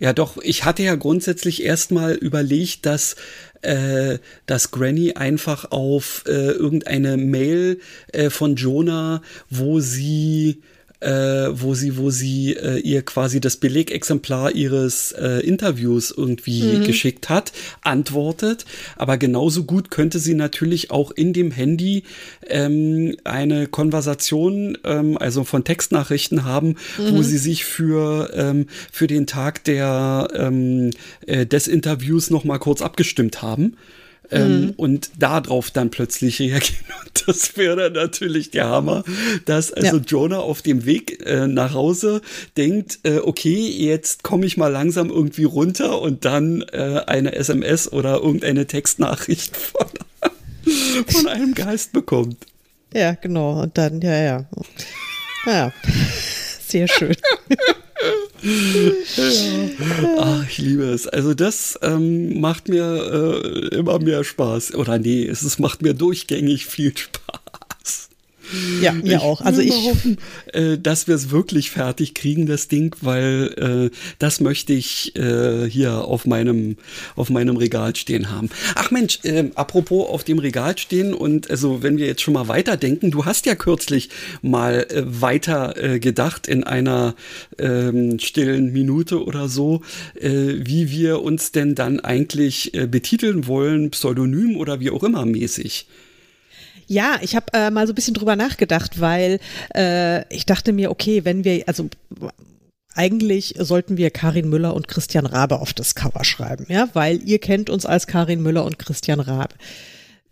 ja 0.00 0.14
doch, 0.14 0.38
ich 0.42 0.64
hatte 0.64 0.82
ja 0.82 0.94
grundsätzlich 0.94 1.62
erstmal 1.62 2.14
überlegt, 2.14 2.86
dass 2.86 3.16
äh, 3.60 4.18
dass 4.46 4.70
Granny 4.70 5.12
einfach 5.12 5.70
auf 5.70 6.24
äh, 6.26 6.52
irgendeine 6.52 7.18
Mail 7.18 7.80
äh, 8.12 8.30
von 8.30 8.56
Jonah, 8.56 9.20
wo 9.50 9.80
sie 9.80 10.62
äh, 11.00 11.10
wo 11.52 11.74
sie, 11.74 11.96
wo 11.96 12.10
sie 12.10 12.54
äh, 12.54 12.78
ihr 12.78 13.02
quasi 13.02 13.40
das 13.40 13.56
Belegexemplar 13.56 14.52
ihres 14.52 15.12
äh, 15.12 15.40
Interviews 15.40 16.12
irgendwie 16.16 16.62
mhm. 16.62 16.84
geschickt 16.84 17.28
hat, 17.28 17.52
antwortet. 17.82 18.64
Aber 18.96 19.18
genauso 19.18 19.64
gut 19.64 19.90
könnte 19.90 20.18
sie 20.18 20.34
natürlich 20.34 20.90
auch 20.90 21.10
in 21.10 21.32
dem 21.32 21.50
Handy 21.50 22.04
ähm, 22.46 23.16
eine 23.24 23.66
Konversation, 23.66 24.78
ähm, 24.84 25.16
also 25.18 25.44
von 25.44 25.64
Textnachrichten 25.64 26.44
haben, 26.44 26.76
mhm. 26.98 27.16
wo 27.16 27.22
sie 27.22 27.38
sich 27.38 27.64
für, 27.64 28.30
ähm, 28.34 28.66
für 28.92 29.06
den 29.06 29.26
Tag 29.26 29.64
der, 29.64 30.28
ähm, 30.34 30.90
äh, 31.26 31.46
des 31.46 31.66
Interviews 31.66 32.30
noch 32.30 32.44
mal 32.44 32.58
kurz 32.58 32.82
abgestimmt 32.82 33.42
haben 33.42 33.76
ähm, 34.30 34.60
mhm. 34.60 34.70
und 34.76 35.10
darauf 35.18 35.70
dann 35.70 35.90
plötzlich 35.90 36.40
reagieren. 36.40 36.84
Und 37.06 37.28
das 37.28 37.56
wäre 37.56 37.76
dann 37.76 37.92
natürlich 37.92 38.50
der 38.50 38.68
Hammer, 38.68 39.04
dass 39.44 39.72
also 39.72 39.96
ja. 39.96 40.02
Jonah 40.06 40.38
auf 40.38 40.62
dem 40.62 40.86
Weg 40.86 41.24
äh, 41.26 41.46
nach 41.46 41.74
Hause 41.74 42.22
denkt, 42.56 43.00
äh, 43.02 43.18
okay, 43.18 43.68
jetzt 43.68 44.22
komme 44.22 44.46
ich 44.46 44.56
mal 44.56 44.68
langsam 44.68 45.10
irgendwie 45.10 45.44
runter 45.44 46.00
und 46.00 46.24
dann 46.24 46.62
äh, 46.72 47.02
eine 47.06 47.34
SMS 47.34 47.92
oder 47.92 48.16
irgendeine 48.16 48.66
Textnachricht 48.66 49.56
von, 49.56 49.86
von 51.06 51.28
einem 51.28 51.54
Geist 51.54 51.92
bekommt. 51.92 52.46
Ja, 52.94 53.12
genau. 53.14 53.62
Und 53.62 53.76
dann, 53.78 54.00
ja, 54.00 54.20
ja. 54.22 54.46
Ja, 55.46 55.72
sehr 56.66 56.88
schön. 56.88 57.16
Ach, 60.18 60.44
ich 60.48 60.58
liebe 60.58 60.84
es. 60.84 61.06
Also 61.06 61.34
das 61.34 61.78
ähm, 61.82 62.40
macht 62.40 62.68
mir 62.68 63.42
äh, 63.42 63.76
immer 63.76 63.98
mehr 63.98 64.24
Spaß. 64.24 64.74
Oder 64.74 64.98
nee, 64.98 65.24
es 65.26 65.58
macht 65.58 65.82
mir 65.82 65.94
durchgängig 65.94 66.66
viel 66.66 66.96
Spaß. 66.96 67.39
Ja, 68.80 68.92
mir 68.92 69.16
ich 69.16 69.18
auch. 69.18 69.40
Also 69.40 69.60
ich 69.60 69.72
hoffen, 69.72 70.18
äh, 70.52 70.78
dass 70.78 71.06
wir 71.06 71.14
es 71.14 71.30
wirklich 71.30 71.70
fertig 71.70 72.14
kriegen, 72.14 72.46
das 72.46 72.68
Ding, 72.68 72.94
weil 73.00 73.90
äh, 73.92 73.96
das 74.18 74.40
möchte 74.40 74.72
ich 74.72 75.14
äh, 75.16 75.68
hier 75.68 76.04
auf 76.04 76.26
meinem 76.26 76.76
auf 77.16 77.30
meinem 77.30 77.56
Regal 77.56 77.94
stehen 77.96 78.30
haben. 78.30 78.50
Ach 78.74 78.90
Mensch, 78.90 79.20
äh, 79.22 79.50
apropos 79.54 80.08
auf 80.08 80.24
dem 80.24 80.38
Regal 80.38 80.76
stehen 80.78 81.14
und 81.14 81.50
also 81.50 81.82
wenn 81.82 81.98
wir 81.98 82.06
jetzt 82.06 82.22
schon 82.22 82.34
mal 82.34 82.48
weiterdenken, 82.48 83.10
du 83.10 83.24
hast 83.24 83.46
ja 83.46 83.54
kürzlich 83.54 84.10
mal 84.42 84.86
äh, 84.90 85.02
weiter 85.06 85.76
äh, 85.76 86.00
gedacht 86.00 86.46
in 86.46 86.64
einer 86.64 87.14
ähm, 87.58 88.18
stillen 88.18 88.72
Minute 88.72 89.24
oder 89.24 89.48
so, 89.48 89.82
äh, 90.14 90.30
wie 90.30 90.90
wir 90.90 91.22
uns 91.22 91.52
denn 91.52 91.74
dann 91.74 92.00
eigentlich 92.00 92.72
betiteln 92.90 93.46
wollen, 93.46 93.90
Pseudonym 93.90 94.56
oder 94.56 94.80
wie 94.80 94.90
auch 94.90 95.02
immer 95.02 95.24
mäßig. 95.24 95.86
Ja, 96.86 97.18
ich 97.20 97.36
habe 97.36 97.46
äh, 97.52 97.70
mal 97.70 97.86
so 97.86 97.92
ein 97.92 97.94
bisschen 97.94 98.14
drüber 98.14 98.36
nachgedacht, 98.36 99.00
weil 99.00 99.40
äh, 99.74 100.32
ich 100.34 100.46
dachte 100.46 100.72
mir, 100.72 100.90
okay, 100.90 101.24
wenn 101.24 101.44
wir, 101.44 101.64
also 101.66 101.88
eigentlich 102.94 103.54
sollten 103.58 103.96
wir 103.96 104.10
Karin 104.10 104.48
Müller 104.48 104.74
und 104.74 104.88
Christian 104.88 105.26
Rabe 105.26 105.60
auf 105.60 105.72
das 105.72 105.94
Cover 105.94 106.24
schreiben, 106.24 106.66
ja, 106.68 106.88
weil 106.92 107.22
ihr 107.22 107.38
kennt 107.38 107.70
uns 107.70 107.86
als 107.86 108.06
Karin 108.06 108.42
Müller 108.42 108.64
und 108.64 108.78
Christian 108.78 109.20
Rabe. 109.20 109.54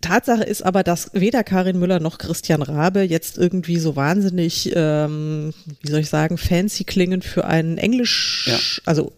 Tatsache 0.01 0.45
ist 0.45 0.63
aber, 0.63 0.85
dass 0.85 1.11
weder 1.13 1.43
Karin 1.43 1.79
Müller 1.79 1.99
noch 1.99 2.19
Christian 2.19 2.63
Rabe 2.63 3.03
jetzt 3.03 3.37
irgendwie 3.37 3.79
so 3.79 3.97
wahnsinnig, 3.97 4.73
ähm, 4.75 5.53
wie 5.81 5.91
soll 5.91 6.01
ich 6.01 6.09
sagen, 6.09 6.39
fancy 6.39 6.85
klingen 6.85 7.21
für 7.21 7.45
einen 7.47 7.79
Englisch, 7.79 8.49
ja. 8.49 8.59
also 8.85 9.13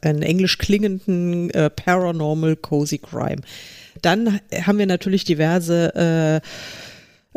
einen 0.00 0.22
englisch 0.22 0.58
klingenden 0.58 1.50
äh, 1.50 1.70
Paranormal 1.70 2.56
Cozy 2.56 2.98
Crime. 2.98 3.42
Dann 4.02 4.40
haben 4.64 4.78
wir 4.78 4.86
natürlich 4.86 5.24
diverse 5.24 6.42
äh, 6.42 6.46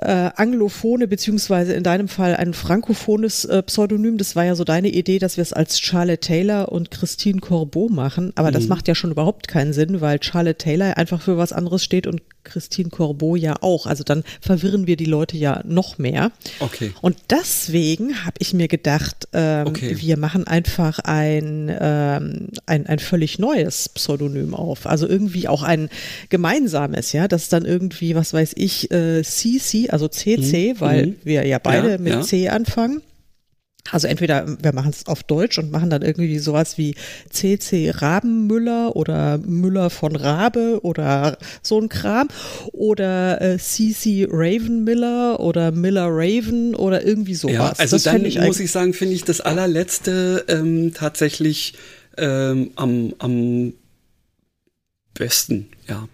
äh, 0.02 0.32
anglophone, 0.36 1.10
beziehungsweise 1.10 1.74
in 1.74 1.84
deinem 1.84 2.08
Fall 2.08 2.36
ein 2.36 2.54
frankophones 2.54 3.46
äh, 3.46 3.62
Pseudonym. 3.64 4.18
Das 4.18 4.36
war 4.36 4.46
ja 4.46 4.56
so 4.56 4.64
deine 4.64 4.90
Idee, 4.90 5.20
dass 5.20 5.38
wir 5.38 5.42
es 5.42 5.52
als 5.52 5.80
Charlotte 5.80 6.22
Taylor 6.22 6.72
und 6.72 6.90
Christine 6.90 7.42
Corbeau 7.42 7.90
machen. 7.90 8.32
Aber 8.36 8.50
mhm. 8.50 8.54
das 8.54 8.68
macht 8.68 8.88
ja 8.88 8.96
schon 8.96 9.12
überhaupt 9.12 9.48
keinen 9.48 9.74
Sinn, 9.74 10.00
weil 10.00 10.24
Charlotte 10.24 10.58
Taylor 10.58 10.98
einfach 10.98 11.22
für 11.22 11.38
was 11.38 11.52
anderes 11.52 11.84
steht 11.84 12.08
und 12.08 12.22
Christine 12.44 12.90
Corbeau 12.90 13.36
ja 13.36 13.56
auch. 13.62 13.86
Also 13.86 14.04
dann 14.04 14.24
verwirren 14.42 14.88
wir 14.88 14.96
die 14.96 15.06
Leute 15.06 15.38
ja 15.38 15.62
noch 15.66 15.98
mehr. 15.98 16.32
Okay. 16.60 16.92
Und 17.02 17.18
deswegen 17.30 18.26
habe 18.26 18.36
ich 18.40 18.54
mir 18.54 18.68
gedacht, 18.68 19.28
ähm, 19.34 19.68
okay. 19.68 19.96
wir 20.00 20.18
machen 20.18 20.48
einfach 20.48 21.00
ein, 21.00 21.76
ähm, 21.80 22.48
ein, 22.66 22.88
ein 22.88 23.00
völlig 23.00 23.40
neues 23.40 23.90
Pseudonym 23.90 24.54
auf. 24.54 24.86
Also 24.86 25.08
irgendwie 25.08 25.48
auch 25.48 25.64
ein 25.64 25.90
gemeinsames, 26.30 27.14
ja, 27.14 27.28
das 27.28 27.50
dann 27.50 27.66
irgendwie, 27.66 28.16
was 28.16 28.34
weiß 28.34 28.54
ich, 28.56 28.92
äh, 28.92 29.24
CC, 29.24 29.90
also 29.90 30.08
CC, 30.08 30.74
mhm. 30.74 30.80
weil 30.80 31.06
mhm. 31.08 31.16
wir 31.24 31.46
ja 31.46 31.60
beide 31.60 31.92
ja, 31.92 31.98
mit 31.98 32.14
ja. 32.14 32.22
C 32.22 32.50
anfangen. 32.50 33.02
Also 33.92 34.08
entweder 34.08 34.46
wir 34.62 34.74
machen 34.74 34.92
es 34.92 35.06
auf 35.08 35.24
Deutsch 35.24 35.58
und 35.58 35.72
machen 35.72 35.90
dann 35.90 36.02
irgendwie 36.02 36.40
sowas 36.40 36.78
wie 36.78 36.96
CC 37.30 37.92
Rabenmüller 37.92 38.96
oder 38.96 39.38
Müller 39.38 39.90
von 39.90 40.16
Rabe 40.16 40.80
oder 40.84 41.38
so 41.62 41.80
ein 41.80 41.90
Kram 41.90 42.28
oder 42.72 43.42
äh, 43.42 43.58
CC 43.58 44.28
Ravenmiller 44.30 45.40
oder 45.40 45.72
Miller 45.72 46.08
Raven 46.10 46.76
oder 46.76 47.06
irgendwie 47.06 47.36
sowas. 47.36 47.54
Ja, 47.54 47.74
also 47.78 47.96
das 47.96 48.04
dann 48.04 48.26
ich 48.26 48.40
muss 48.40 48.60
ich 48.60 48.72
sagen, 48.72 48.94
finde 48.94 49.16
ich 49.16 49.24
das 49.24 49.42
allerletzte 49.42 50.46
ähm, 50.48 50.94
tatsächlich 50.94 51.74
ähm, 52.18 52.72
am, 52.76 53.14
am 53.20 53.74
besten, 55.14 55.70
ja. 55.88 56.08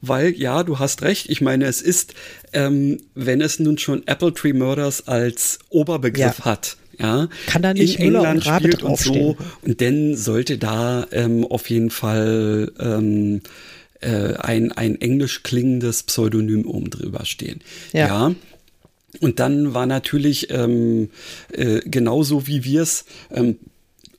Weil, 0.00 0.34
ja, 0.36 0.64
du 0.64 0.78
hast 0.80 1.02
recht, 1.02 1.30
ich 1.30 1.40
meine, 1.40 1.66
es 1.66 1.80
ist, 1.80 2.14
ähm, 2.52 3.00
wenn 3.14 3.40
es 3.40 3.60
nun 3.60 3.78
schon 3.78 4.06
Apple 4.06 4.34
Tree 4.34 4.52
Murders 4.52 5.06
als 5.06 5.60
Oberbegriff 5.68 6.38
ja. 6.40 6.44
hat, 6.44 6.76
ja, 7.02 7.28
kann 7.46 7.62
da 7.62 7.74
nicht 7.74 7.98
in 7.98 8.12
Müller 8.12 8.30
England 8.30 8.46
und 8.46 8.54
spielt 8.54 8.82
und 8.82 8.98
so. 8.98 9.36
Und 9.62 9.80
dann 9.80 10.16
sollte 10.16 10.56
da 10.56 11.06
ähm, 11.10 11.44
auf 11.44 11.68
jeden 11.68 11.90
Fall 11.90 12.72
ähm, 12.78 13.42
äh, 14.00 14.34
ein, 14.34 14.72
ein 14.72 15.00
englisch 15.00 15.42
klingendes 15.42 16.04
Pseudonym 16.04 16.66
oben 16.66 16.90
drüber 16.90 17.24
stehen. 17.24 17.60
ja. 17.92 18.06
ja. 18.06 18.34
Und 19.20 19.40
dann 19.40 19.74
war 19.74 19.84
natürlich 19.84 20.50
ähm, 20.50 21.10
äh, 21.52 21.80
genauso 21.84 22.46
wie 22.46 22.64
wir 22.64 22.80
es, 22.80 23.04
ähm, 23.30 23.58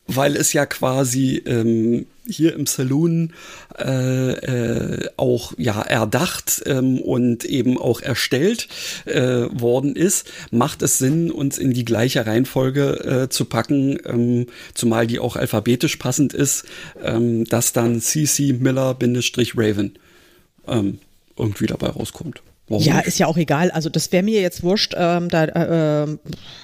weil 0.08 0.36
es 0.36 0.54
ja 0.54 0.66
quasi 0.66 1.42
ähm, 1.46 2.06
hier 2.28 2.54
im 2.54 2.66
Saloon 2.66 3.34
äh, 3.78 4.32
äh, 4.32 5.10
auch 5.18 5.54
ja 5.58 5.82
erdacht 5.82 6.64
ähm, 6.66 7.00
und 7.00 7.46
eben 7.46 7.78
auch 7.78 8.02
erstellt 8.02 8.68
äh, 9.06 9.48
worden 9.52 9.96
ist, 9.96 10.30
macht 10.52 10.82
es 10.82 10.98
Sinn, 10.98 11.32
uns 11.32 11.58
in 11.58 11.74
die 11.74 11.86
gleiche 11.86 12.26
Reihenfolge 12.26 13.24
äh, 13.24 13.30
zu 13.30 13.46
packen, 13.46 13.98
ähm, 14.06 14.48
zumal 14.74 15.08
die 15.08 15.20
auch 15.20 15.36
alphabetisch 15.36 15.98
passend 15.98 16.34
ist, 16.34 16.66
ähm, 17.02 17.46
dass 17.46 17.74
dann 17.74 18.02
CC 18.02 18.54
Miller-Raven 18.54 19.94
ähm, 20.68 21.00
irgendwie 21.38 21.68
dabei 21.68 21.88
rauskommt. 21.88 22.42
Warum 22.74 22.86
ja, 22.86 23.00
ist 23.00 23.20
ja 23.20 23.28
auch 23.28 23.38
egal. 23.38 23.72
Also 23.72 23.90
das 23.90 24.12
wäre 24.12 24.24
mir 24.24 24.42
jetzt 24.42 24.64
wurscht. 24.64 24.94
Ähm, 24.98 25.30
da, 25.30 25.46
äh, 25.46 26.04
ähm, 26.04 26.20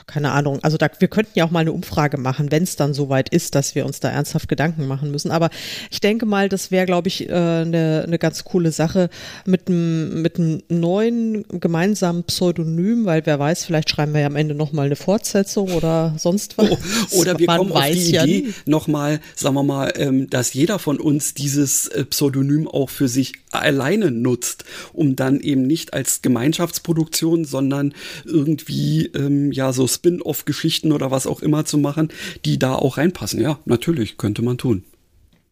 keine 0.08 0.32
Ahnung. 0.32 0.60
Also 0.64 0.78
da, 0.78 0.90
wir 1.00 1.08
könnten 1.08 1.32
ja 1.36 1.46
auch 1.46 1.52
mal 1.52 1.60
eine 1.60 1.72
Umfrage 1.72 2.18
machen, 2.18 2.52
wenn 2.52 2.64
es 2.64 2.76
dann 2.76 2.94
soweit 2.94 3.30
ist, 3.30 3.56
dass 3.56 3.76
wir 3.76 3.86
uns 3.86 4.00
da 4.00 4.10
ernsthaft 4.10 4.48
Gedanken 4.48 4.88
machen 4.88 5.12
müssen. 5.12 5.32
Aber 5.32 5.50
ich 5.92 6.00
denke 6.02 6.26
mal, 6.26 6.50
das 6.50 6.72
wäre, 6.72 6.86
glaube 6.86 7.08
ich, 7.08 7.32
eine 7.32 8.04
äh, 8.04 8.08
ne 8.08 8.20
ganz 8.20 8.44
coole 8.44 8.72
Sache 8.72 9.10
mit 9.46 9.68
einem 9.68 10.22
mit 10.22 10.38
einem 10.38 10.62
neuen 10.70 11.46
gemeinsamen 11.60 12.24
Pseudonym, 12.24 13.06
weil 13.06 13.26
wer 13.26 13.40
weiß, 13.40 13.66
vielleicht 13.66 13.90
schreiben 13.90 14.14
wir 14.14 14.22
ja 14.22 14.28
am 14.28 14.36
Ende 14.36 14.56
noch 14.56 14.72
mal 14.72 14.86
eine 14.86 14.96
Fortsetzung 14.96 15.72
oder 15.72 16.16
sonst 16.18 16.58
was. 16.58 16.70
Oh, 16.72 17.20
oder 17.20 17.38
wir 17.38 17.48
Man 17.48 17.58
kommen 17.60 17.72
auf 17.72 17.86
die 17.86 18.12
ja 18.12 18.24
Idee 18.24 18.54
noch 18.66 18.88
mal, 18.88 19.20
sagen 19.36 19.56
wir 19.56 19.64
mal, 19.64 19.94
ähm, 19.96 20.30
dass 20.30 20.54
jeder 20.54 20.80
von 20.80 21.00
uns 21.00 21.34
dieses 21.34 21.88
äh, 21.88 22.06
Pseudonym 22.06 22.68
auch 22.68 22.90
für 22.90 23.08
sich 23.08 23.34
alleine 23.52 24.12
nutzt, 24.12 24.66
um 24.94 25.16
dann 25.16 25.40
eben 25.40 25.64
nicht 25.64 25.94
als 25.94 25.99
Gemeinschaftsproduktion, 26.22 27.46
sondern 27.46 27.94
irgendwie 28.26 29.08
ähm, 29.08 29.52
ja 29.52 29.74
so 29.74 29.88
Spin-off-Geschichten 29.88 30.92
oder 30.92 31.12
was 31.12 31.28
auch 31.28 31.42
immer 31.42 31.66
zu 31.66 31.78
machen, 31.78 32.10
die 32.46 32.60
da 32.60 32.76
auch 32.76 32.98
reinpassen. 32.98 33.42
Ja, 33.42 33.60
natürlich 33.66 34.18
könnte 34.18 34.42
man 34.42 34.58
tun. 34.58 34.84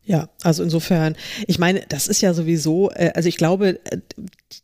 Ja, 0.08 0.30
also 0.42 0.64
insofern, 0.64 1.18
ich 1.48 1.60
meine, 1.60 1.84
das 1.90 2.08
ist 2.08 2.22
ja 2.22 2.34
sowieso, 2.34 2.90
äh, 2.92 3.12
also 3.14 3.28
ich 3.28 3.36
glaube, 3.36 3.78
äh, 3.84 3.98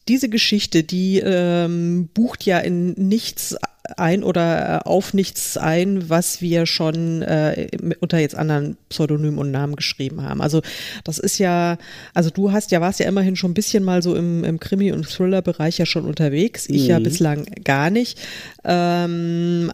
diese 0.07 0.29
Geschichte, 0.29 0.83
die 0.83 1.19
ähm, 1.19 2.07
bucht 2.13 2.45
ja 2.45 2.59
in 2.59 2.93
nichts 2.93 3.57
ein 3.97 4.23
oder 4.23 4.81
äh, 4.85 4.89
auf 4.89 5.13
nichts 5.13 5.57
ein, 5.57 6.09
was 6.09 6.41
wir 6.41 6.65
schon 6.65 7.21
äh, 7.21 7.67
unter 7.99 8.19
jetzt 8.19 8.35
anderen 8.35 8.77
Pseudonymen 8.89 9.37
und 9.37 9.51
Namen 9.51 9.75
geschrieben 9.75 10.21
haben. 10.21 10.41
Also 10.41 10.61
das 11.03 11.19
ist 11.19 11.37
ja, 11.37 11.77
also 12.13 12.29
du 12.29 12.51
hast 12.51 12.71
ja, 12.71 12.81
warst 12.81 12.99
ja 12.99 13.07
immerhin 13.07 13.35
schon 13.35 13.51
ein 13.51 13.55
bisschen 13.55 13.83
mal 13.83 14.01
so 14.01 14.15
im, 14.15 14.43
im 14.43 14.59
Krimi- 14.59 14.91
und 14.91 15.07
Thriller-Bereich 15.07 15.77
ja 15.77 15.85
schon 15.85 16.05
unterwegs. 16.05 16.67
Ich 16.69 16.83
mhm. 16.83 16.89
ja 16.89 16.99
bislang 16.99 17.45
gar 17.63 17.89
nicht. 17.89 18.19
Ähm, 18.63 19.71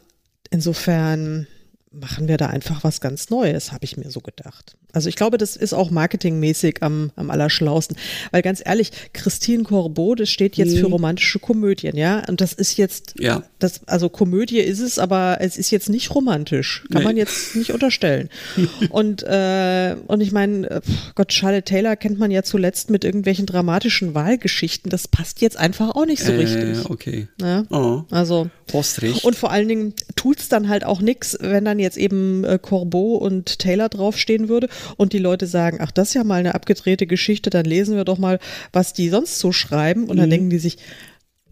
insofern 0.50 1.48
machen 1.92 2.28
wir 2.28 2.38
da 2.38 2.48
einfach 2.48 2.84
was 2.84 3.02
ganz 3.02 3.30
Neues, 3.30 3.72
habe 3.72 3.84
ich 3.84 3.98
mir 3.98 4.12
so 4.12 4.20
gedacht. 4.20 4.76
Also 4.92 5.08
ich 5.08 5.16
glaube, 5.16 5.38
das 5.38 5.56
ist 5.56 5.74
auch 5.74 5.92
marketingmäßig 5.92 6.82
am, 6.82 7.12
am 7.16 7.30
allerschlausten. 7.30 7.96
Weil 8.32 8.42
ganz 8.42 8.62
ehrlich, 8.64 8.92
Christine 9.14 9.64
Corbeau, 9.64 10.16
das 10.16 10.30
steht 10.30 10.56
jetzt 10.58 10.76
mhm. 10.76 10.80
für 10.80 10.86
romantische 10.88 11.40
Komödien, 11.40 11.96
ja. 11.96 12.24
Und 12.28 12.42
das 12.42 12.54
ist 12.54 12.78
jetzt, 12.78 13.14
ja. 13.20 13.44
das, 13.60 13.82
also 13.88 14.10
Komödie 14.10 14.60
ist 14.60 14.80
es, 14.80 14.98
aber 14.98 15.38
es 15.42 15.58
ist 15.58 15.70
jetzt 15.70 15.90
nicht 15.90 16.14
romantisch. 16.14 16.86
Kann 16.92 17.02
nee. 17.02 17.08
man 17.08 17.18
jetzt 17.18 17.56
nicht 17.56 17.72
unterstellen. 17.72 18.30
und, 18.90 19.24
äh, 19.24 19.96
und 20.08 20.22
ich 20.22 20.32
meine, 20.32 20.82
Gott, 21.14 21.34
Charlotte 21.34 21.66
Taylor 21.66 21.96
kennt 21.96 22.18
man 22.18 22.32
ja 22.32 22.42
zuletzt 22.42 22.90
mit 22.90 23.04
irgendwelchen 23.04 23.46
dramatischen 23.46 24.16
Wahlgeschichten. 24.16 24.90
Das 24.90 25.08
passt 25.08 25.42
jetzt 25.42 25.58
einfach 25.58 25.96
auch 25.96 26.06
nicht 26.06 26.24
so 26.24 26.32
äh, 26.32 26.36
richtig. 26.36 26.90
Okay. 26.90 27.28
Ja? 27.42 27.64
Oh. 27.70 28.04
Also. 28.10 28.50
Hast 28.74 29.02
recht. 29.02 29.24
Und 29.24 29.36
vor 29.36 29.52
allen 29.52 29.68
Dingen 29.68 29.94
tut's 30.16 30.48
dann 30.48 30.70
halt 30.70 30.84
auch 30.84 31.02
nix, 31.02 31.38
wenn 31.42 31.66
dann 31.66 31.79
jetzt 31.80 31.98
eben 31.98 32.44
äh, 32.44 32.60
Corbeau 32.62 33.16
und 33.16 33.60
Taylor 33.60 33.90
draufstehen 33.90 34.50
würde 34.50 34.70
und 34.98 35.14
die 35.14 35.20
Leute 35.20 35.48
sagen, 35.48 35.78
ach, 35.82 35.92
das 35.92 36.10
ist 36.10 36.14
ja 36.14 36.24
mal 36.24 36.40
eine 36.40 36.56
abgedrehte 36.56 37.08
Geschichte, 37.08 37.50
dann 37.50 37.66
lesen 37.66 37.96
wir 37.96 38.06
doch 38.06 38.18
mal, 38.18 38.40
was 38.72 38.94
die 38.94 39.10
sonst 39.10 39.40
so 39.40 39.52
schreiben. 39.52 40.06
Und 40.06 40.18
dann 40.18 40.28
mhm. 40.28 40.32
denken 40.32 40.50
die 40.50 40.60
sich, 40.60 40.78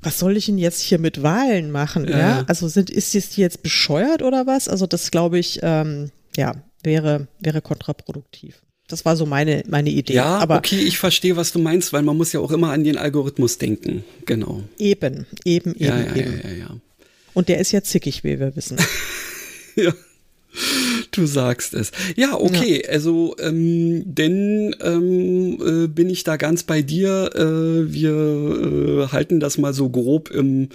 was 0.02 0.20
soll 0.20 0.38
ich 0.38 0.46
denn 0.46 0.58
jetzt 0.58 0.82
hier 0.82 1.00
mit 1.00 1.24
Wahlen 1.24 1.72
machen? 1.72 2.08
Ja. 2.08 2.18
ja? 2.18 2.44
Also 2.48 2.68
sind, 2.68 2.90
ist 2.90 3.14
die 3.14 3.42
jetzt 3.42 3.64
bescheuert 3.64 4.22
oder 4.22 4.46
was? 4.46 4.68
Also 4.68 4.86
das 4.86 5.12
glaube 5.12 5.40
ich, 5.40 5.60
ähm, 5.64 6.12
ja, 6.36 6.56
wäre, 6.84 7.28
wäre 7.40 7.62
kontraproduktiv. 7.62 8.62
Das 8.88 9.04
war 9.04 9.18
so 9.18 9.26
meine, 9.26 9.64
meine 9.68 9.90
Idee. 9.90 10.14
Ja, 10.14 10.38
aber 10.38 10.58
okay, 10.58 10.80
ich 10.80 10.98
verstehe, 10.98 11.36
was 11.36 11.52
du 11.52 11.60
meinst, 11.60 11.92
weil 11.92 12.04
man 12.04 12.16
muss 12.16 12.32
ja 12.32 12.40
auch 12.40 12.52
immer 12.52 12.72
an 12.72 12.86
den 12.86 12.98
Algorithmus 12.98 13.58
denken. 13.58 14.06
Genau. 14.26 14.64
Eben, 14.78 15.26
eben, 15.44 15.76
eben, 15.76 15.76
ja, 15.78 16.00
ja, 16.00 16.16
eben. 16.16 16.42
Ja, 16.42 16.50
ja, 16.50 16.56
ja. 16.56 16.78
Und 17.34 17.50
der 17.50 17.60
ist 17.60 17.74
ja 17.74 17.84
zickig, 17.84 18.24
wie 18.24 18.40
wir 18.40 18.56
wissen. 18.56 18.78
ja. 19.76 19.94
Du 21.12 21.26
sagst 21.26 21.74
es. 21.74 21.92
Ja, 22.16 22.36
okay. 22.36 22.84
Ja. 22.84 22.92
Also, 22.92 23.36
ähm, 23.40 24.04
denn 24.06 24.76
ähm, 24.82 25.58
äh, 25.86 25.88
bin 25.88 26.10
ich 26.10 26.24
da 26.24 26.38
ganz 26.38 26.64
bei 26.64 26.82
dir. 26.82 27.32
Äh, 27.36 27.94
wir 27.94 28.14
äh, 28.14 29.08
halten 29.12 29.40
das 29.40 29.58
mal 29.58 29.74
so 29.74 29.90
grob 29.90 30.30
im, 30.30 30.70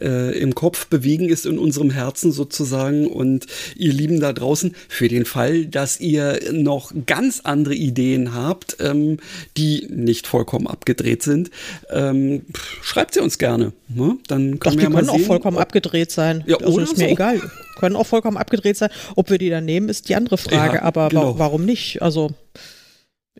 äh, 0.00 0.38
im 0.38 0.54
Kopf, 0.54 0.86
bewegen 0.86 1.28
ist 1.28 1.46
in 1.46 1.58
unserem 1.58 1.90
Herzen 1.90 2.32
sozusagen. 2.32 3.06
Und 3.06 3.46
ihr 3.76 3.92
Lieben 3.92 4.20
da 4.20 4.32
draußen, 4.32 4.74
für 4.88 5.08
den 5.08 5.24
Fall, 5.24 5.66
dass 5.66 6.00
ihr 6.00 6.40
noch 6.52 6.92
ganz 7.06 7.40
andere 7.44 7.74
Ideen 7.74 8.34
habt, 8.34 8.76
ähm, 8.80 9.18
die 9.56 9.86
nicht 9.90 10.26
vollkommen 10.26 10.66
abgedreht 10.66 11.22
sind, 11.22 11.50
ähm, 11.90 12.42
schreibt 12.82 13.14
sie 13.14 13.20
uns 13.20 13.38
gerne. 13.38 13.72
Ne? 13.88 14.18
Dann 14.28 14.58
können 14.58 14.60
Doch, 14.60 14.70
wir 14.72 14.76
die 14.78 14.82
ja 14.84 14.90
mal 14.90 14.98
können 15.00 15.10
sehen, 15.10 15.22
auch 15.22 15.26
vollkommen 15.26 15.58
abgedreht 15.58 16.10
sein. 16.10 16.44
Ja, 16.46 16.56
also 16.56 16.72
oder 16.72 16.84
ist 16.84 16.96
mir 16.98 17.06
so. 17.06 17.12
egal. 17.12 17.40
Können 17.78 17.96
auch 17.96 18.06
vollkommen 18.06 18.36
abgedreht 18.36 18.76
sein. 18.76 18.90
Ob 19.14 19.30
wir 19.30 19.38
die 19.38 19.50
dann 19.50 19.64
nehmen, 19.64 19.88
ist 19.88 20.08
die 20.08 20.16
andere 20.16 20.38
Frage. 20.38 20.76
Ja, 20.76 20.82
Aber 20.82 21.08
genau. 21.08 21.34
wa 21.34 21.48
warum 21.48 21.64
nicht? 21.64 22.02
Also 22.02 22.30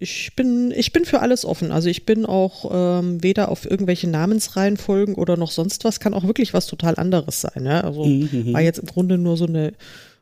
ich 0.00 0.32
bin, 0.36 0.72
ich 0.76 0.92
bin 0.92 1.04
für 1.04 1.20
alles 1.20 1.44
offen. 1.44 1.72
Also 1.72 1.88
ich 1.88 2.06
bin 2.06 2.24
auch 2.24 2.70
ähm, 2.72 3.22
weder 3.22 3.50
auf 3.50 3.68
irgendwelche 3.68 4.08
Namensreihenfolgen 4.08 5.14
oder 5.14 5.36
noch 5.36 5.50
sonst 5.50 5.84
was, 5.84 6.00
kann 6.00 6.14
auch 6.14 6.24
wirklich 6.24 6.54
was 6.54 6.66
total 6.66 6.96
anderes 6.96 7.40
sein. 7.40 7.64
Ja? 7.66 7.80
Also 7.80 8.04
Mhm, 8.04 8.28
mhm. 8.32 8.52
war 8.52 8.60
jetzt 8.60 8.78
im 8.78 8.86
Grunde 8.86 9.18
nur 9.18 9.36
so 9.36 9.46
eine 9.46 9.72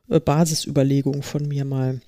äh, 0.08 0.20
Basisüberlegung 0.20 1.22
von 1.22 1.46
mir 1.46 1.64
mal. 1.64 2.00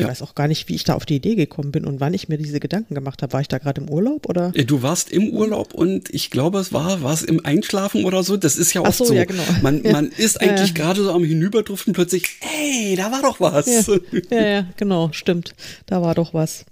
Ja, 0.00 0.04
Ich 0.04 0.06
ja. 0.06 0.10
weiß 0.10 0.22
auch 0.22 0.34
gar 0.34 0.46
nicht, 0.48 0.68
wie 0.68 0.74
ich 0.74 0.84
da 0.84 0.94
auf 0.94 1.04
die 1.06 1.16
Idee 1.16 1.34
gekommen 1.34 1.72
bin 1.72 1.84
und 1.84 1.98
wann 2.00 2.14
ich 2.14 2.28
mir 2.28 2.38
diese 2.38 2.60
Gedanken 2.60 2.94
gemacht 2.94 3.20
habe. 3.22 3.32
War 3.32 3.40
ich 3.40 3.48
da 3.48 3.58
gerade 3.58 3.80
im 3.80 3.90
Urlaub 3.90 4.28
oder? 4.28 4.52
Äh, 4.54 4.64
Du 4.64 4.82
warst 4.82 5.10
im 5.10 5.30
Urlaub 5.30 5.74
und 5.74 6.12
ich 6.14 6.30
glaube, 6.30 6.58
es 6.60 6.72
war, 6.72 7.02
war 7.02 7.12
es 7.12 7.22
im 7.22 7.44
Einschlafen 7.44 8.04
oder 8.04 8.22
so. 8.22 8.36
Das 8.36 8.56
ist 8.56 8.72
ja 8.74 8.82
Ach 8.82 8.88
oft 8.88 8.98
so, 8.98 9.04
so. 9.06 9.14
ja, 9.14 9.24
genau. 9.24 9.42
Man, 9.62 9.82
Ja. 9.84 9.92
man 9.92 10.08
ist 10.10 10.40
eigentlich 10.40 10.74
gerade 10.74 11.02
so 11.02 11.12
am 11.12 11.24
Hinüberdriften 11.24 11.92
plötzlich, 11.94 12.38
ey, 12.40 12.94
da 12.96 13.10
war 13.10 13.22
doch 13.22 13.40
was. 13.40 13.66
Ja, 13.66 13.98
ja, 14.30 14.46
ja, 14.48 14.66
genau, 14.76 15.10
stimmt. 15.12 15.54
Da 15.86 16.00
war 16.02 16.14
doch 16.14 16.32
was. 16.34 16.64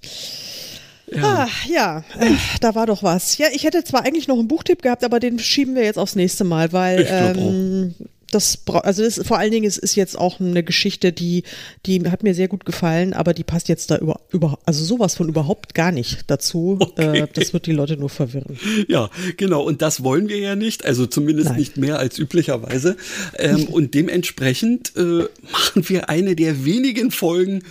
Ah, 1.22 1.46
ja, 1.68 2.04
äh, 2.18 2.30
da 2.60 2.74
war 2.74 2.86
doch 2.86 3.02
was. 3.04 3.38
Ja, 3.38 3.46
ich 3.52 3.62
hätte 3.62 3.84
zwar 3.84 4.04
eigentlich 4.04 4.26
noch 4.26 4.38
einen 4.38 4.48
Buchtipp 4.48 4.82
gehabt, 4.82 5.04
aber 5.04 5.20
den 5.20 5.38
schieben 5.38 5.76
wir 5.76 5.84
jetzt 5.84 5.98
aufs 5.98 6.16
nächste 6.16 6.42
Mal, 6.42 6.72
weil 6.72 7.06
ähm, 7.08 7.94
das, 8.30 8.58
also 8.66 9.02
das, 9.02 9.20
vor 9.24 9.38
allen 9.38 9.50
Dingen, 9.50 9.66
es 9.66 9.78
ist 9.78 9.94
jetzt 9.94 10.18
auch 10.18 10.40
eine 10.40 10.62
Geschichte, 10.62 11.12
die, 11.12 11.44
die 11.86 12.08
hat 12.10 12.22
mir 12.22 12.34
sehr 12.34 12.48
gut 12.48 12.64
gefallen, 12.64 13.12
aber 13.12 13.34
die 13.34 13.44
passt 13.44 13.68
jetzt 13.68 13.90
da 13.90 13.98
über, 13.98 14.20
über 14.30 14.58
also 14.64 14.84
sowas 14.84 15.14
von 15.14 15.28
überhaupt 15.28 15.74
gar 15.74 15.92
nicht 15.92 16.24
dazu. 16.28 16.78
Okay. 16.80 17.20
Äh, 17.20 17.28
das 17.32 17.52
wird 17.52 17.66
die 17.66 17.72
Leute 17.72 17.96
nur 17.96 18.08
verwirren. 18.08 18.58
Ja, 18.88 19.10
genau. 19.36 19.62
Und 19.62 19.82
das 19.82 20.02
wollen 20.02 20.28
wir 20.28 20.38
ja 20.38 20.56
nicht, 20.56 20.84
also 20.84 21.06
zumindest 21.06 21.50
Nein. 21.50 21.58
nicht 21.58 21.76
mehr 21.76 21.98
als 21.98 22.18
üblicherweise. 22.18 22.96
Ähm, 23.38 23.66
und 23.68 23.94
dementsprechend 23.94 24.92
äh, 24.96 25.24
machen 25.50 25.88
wir 25.88 26.08
eine 26.08 26.36
der 26.36 26.64
wenigen 26.64 27.10
Folgen, 27.10 27.62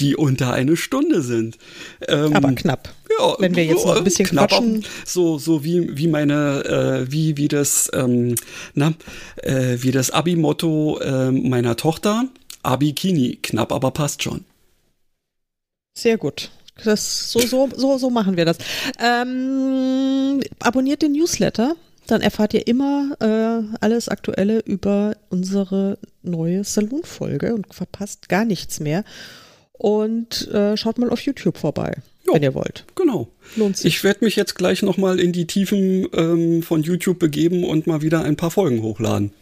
die 0.00 0.16
unter 0.16 0.52
eine 0.52 0.76
Stunde 0.76 1.22
sind. 1.22 1.56
Ähm, 2.06 2.34
Aber 2.34 2.52
knapp. 2.52 2.92
Ja, 3.18 3.36
Wenn 3.38 3.56
wir 3.56 3.64
jetzt 3.64 3.86
noch 3.86 3.96
ein 3.96 4.04
bisschen 4.04 4.26
knapp 4.26 4.50
quatschen. 4.50 4.84
So, 5.04 5.38
so 5.38 5.64
wie, 5.64 5.96
wie 5.96 6.08
meine, 6.08 7.04
äh, 7.06 7.10
wie, 7.10 7.36
wie 7.36 7.48
das, 7.48 7.90
ähm, 7.94 8.34
na, 8.74 8.92
äh, 9.42 9.78
wie 9.80 9.90
das 9.90 10.10
Abi-Motto 10.10 10.98
äh, 10.98 11.30
meiner 11.30 11.76
Tochter. 11.76 12.28
Abikini, 12.62 13.38
knapp, 13.42 13.72
aber 13.72 13.92
passt 13.92 14.22
schon. 14.22 14.44
Sehr 15.96 16.18
gut. 16.18 16.50
Das, 16.84 17.32
so, 17.32 17.40
so, 17.40 17.68
so, 17.74 17.96
so 17.96 18.10
machen 18.10 18.36
wir 18.36 18.44
das. 18.44 18.58
Ähm, 18.98 20.42
abonniert 20.58 21.00
den 21.00 21.12
Newsletter, 21.12 21.74
dann 22.06 22.20
erfahrt 22.20 22.54
ihr 22.54 22.66
immer 22.66 23.16
äh, 23.20 23.76
alles 23.80 24.08
Aktuelle 24.08 24.60
über 24.60 25.16
unsere 25.30 25.98
neue 26.22 26.64
Saloon-Folge 26.64 27.54
und 27.54 27.72
verpasst 27.74 28.28
gar 28.28 28.44
nichts 28.44 28.80
mehr. 28.80 29.04
Und 29.78 30.48
äh, 30.48 30.76
schaut 30.76 30.98
mal 30.98 31.10
auf 31.10 31.20
YouTube 31.20 31.58
vorbei, 31.58 31.96
Jo. 32.26 32.34
wenn 32.34 32.42
ihr 32.42 32.54
wollt. 32.54 32.84
Genau. 32.94 33.28
Lohnt 33.56 33.76
sich. 33.76 33.86
Ich 33.96 34.04
werde 34.04 34.24
mich 34.24 34.36
jetzt 34.36 34.54
gleich 34.54 34.82
nochmal 34.82 35.20
in 35.20 35.32
die 35.32 35.46
Tiefen 35.46 36.06
ähm, 36.14 36.62
von 36.62 36.82
YouTube 36.82 37.18
begeben 37.18 37.64
und 37.64 37.86
mal 37.86 38.00
wieder 38.02 38.22
ein 38.24 38.36
paar 38.36 38.50
Folgen 38.50 38.82
hochladen. 38.82 39.32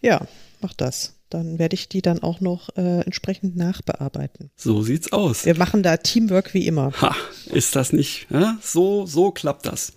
Ja, 0.00 0.26
macht 0.60 0.80
das. 0.80 1.12
Dann 1.28 1.58
werde 1.58 1.74
ich 1.74 1.88
die 1.88 2.02
dann 2.02 2.22
auch 2.22 2.40
noch 2.40 2.68
äh, 2.76 3.00
entsprechend 3.00 3.56
nachbearbeiten. 3.56 4.50
So 4.56 4.82
sieht's 4.82 5.12
aus. 5.12 5.44
Wir 5.44 5.56
machen 5.56 5.82
da 5.82 5.96
Teamwork 5.96 6.54
wie 6.54 6.66
immer. 6.66 6.92
Ha, 7.00 7.16
ist 7.52 7.74
das 7.74 7.92
nicht? 7.92 8.28
Ja? 8.30 8.58
So, 8.62 9.06
so 9.06 9.32
klappt 9.32 9.66
das. 9.66 9.92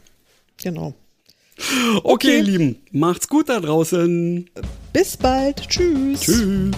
Genau. 0.57 0.95
Okay, 2.03 2.37
ihr 2.37 2.43
Lieben, 2.43 2.75
macht's 2.91 3.27
gut 3.27 3.49
da 3.49 3.59
draußen. 3.59 4.49
Bis 4.91 5.17
bald. 5.17 5.67
Tschüss. 5.69 6.21
Tschüss. 6.21 6.75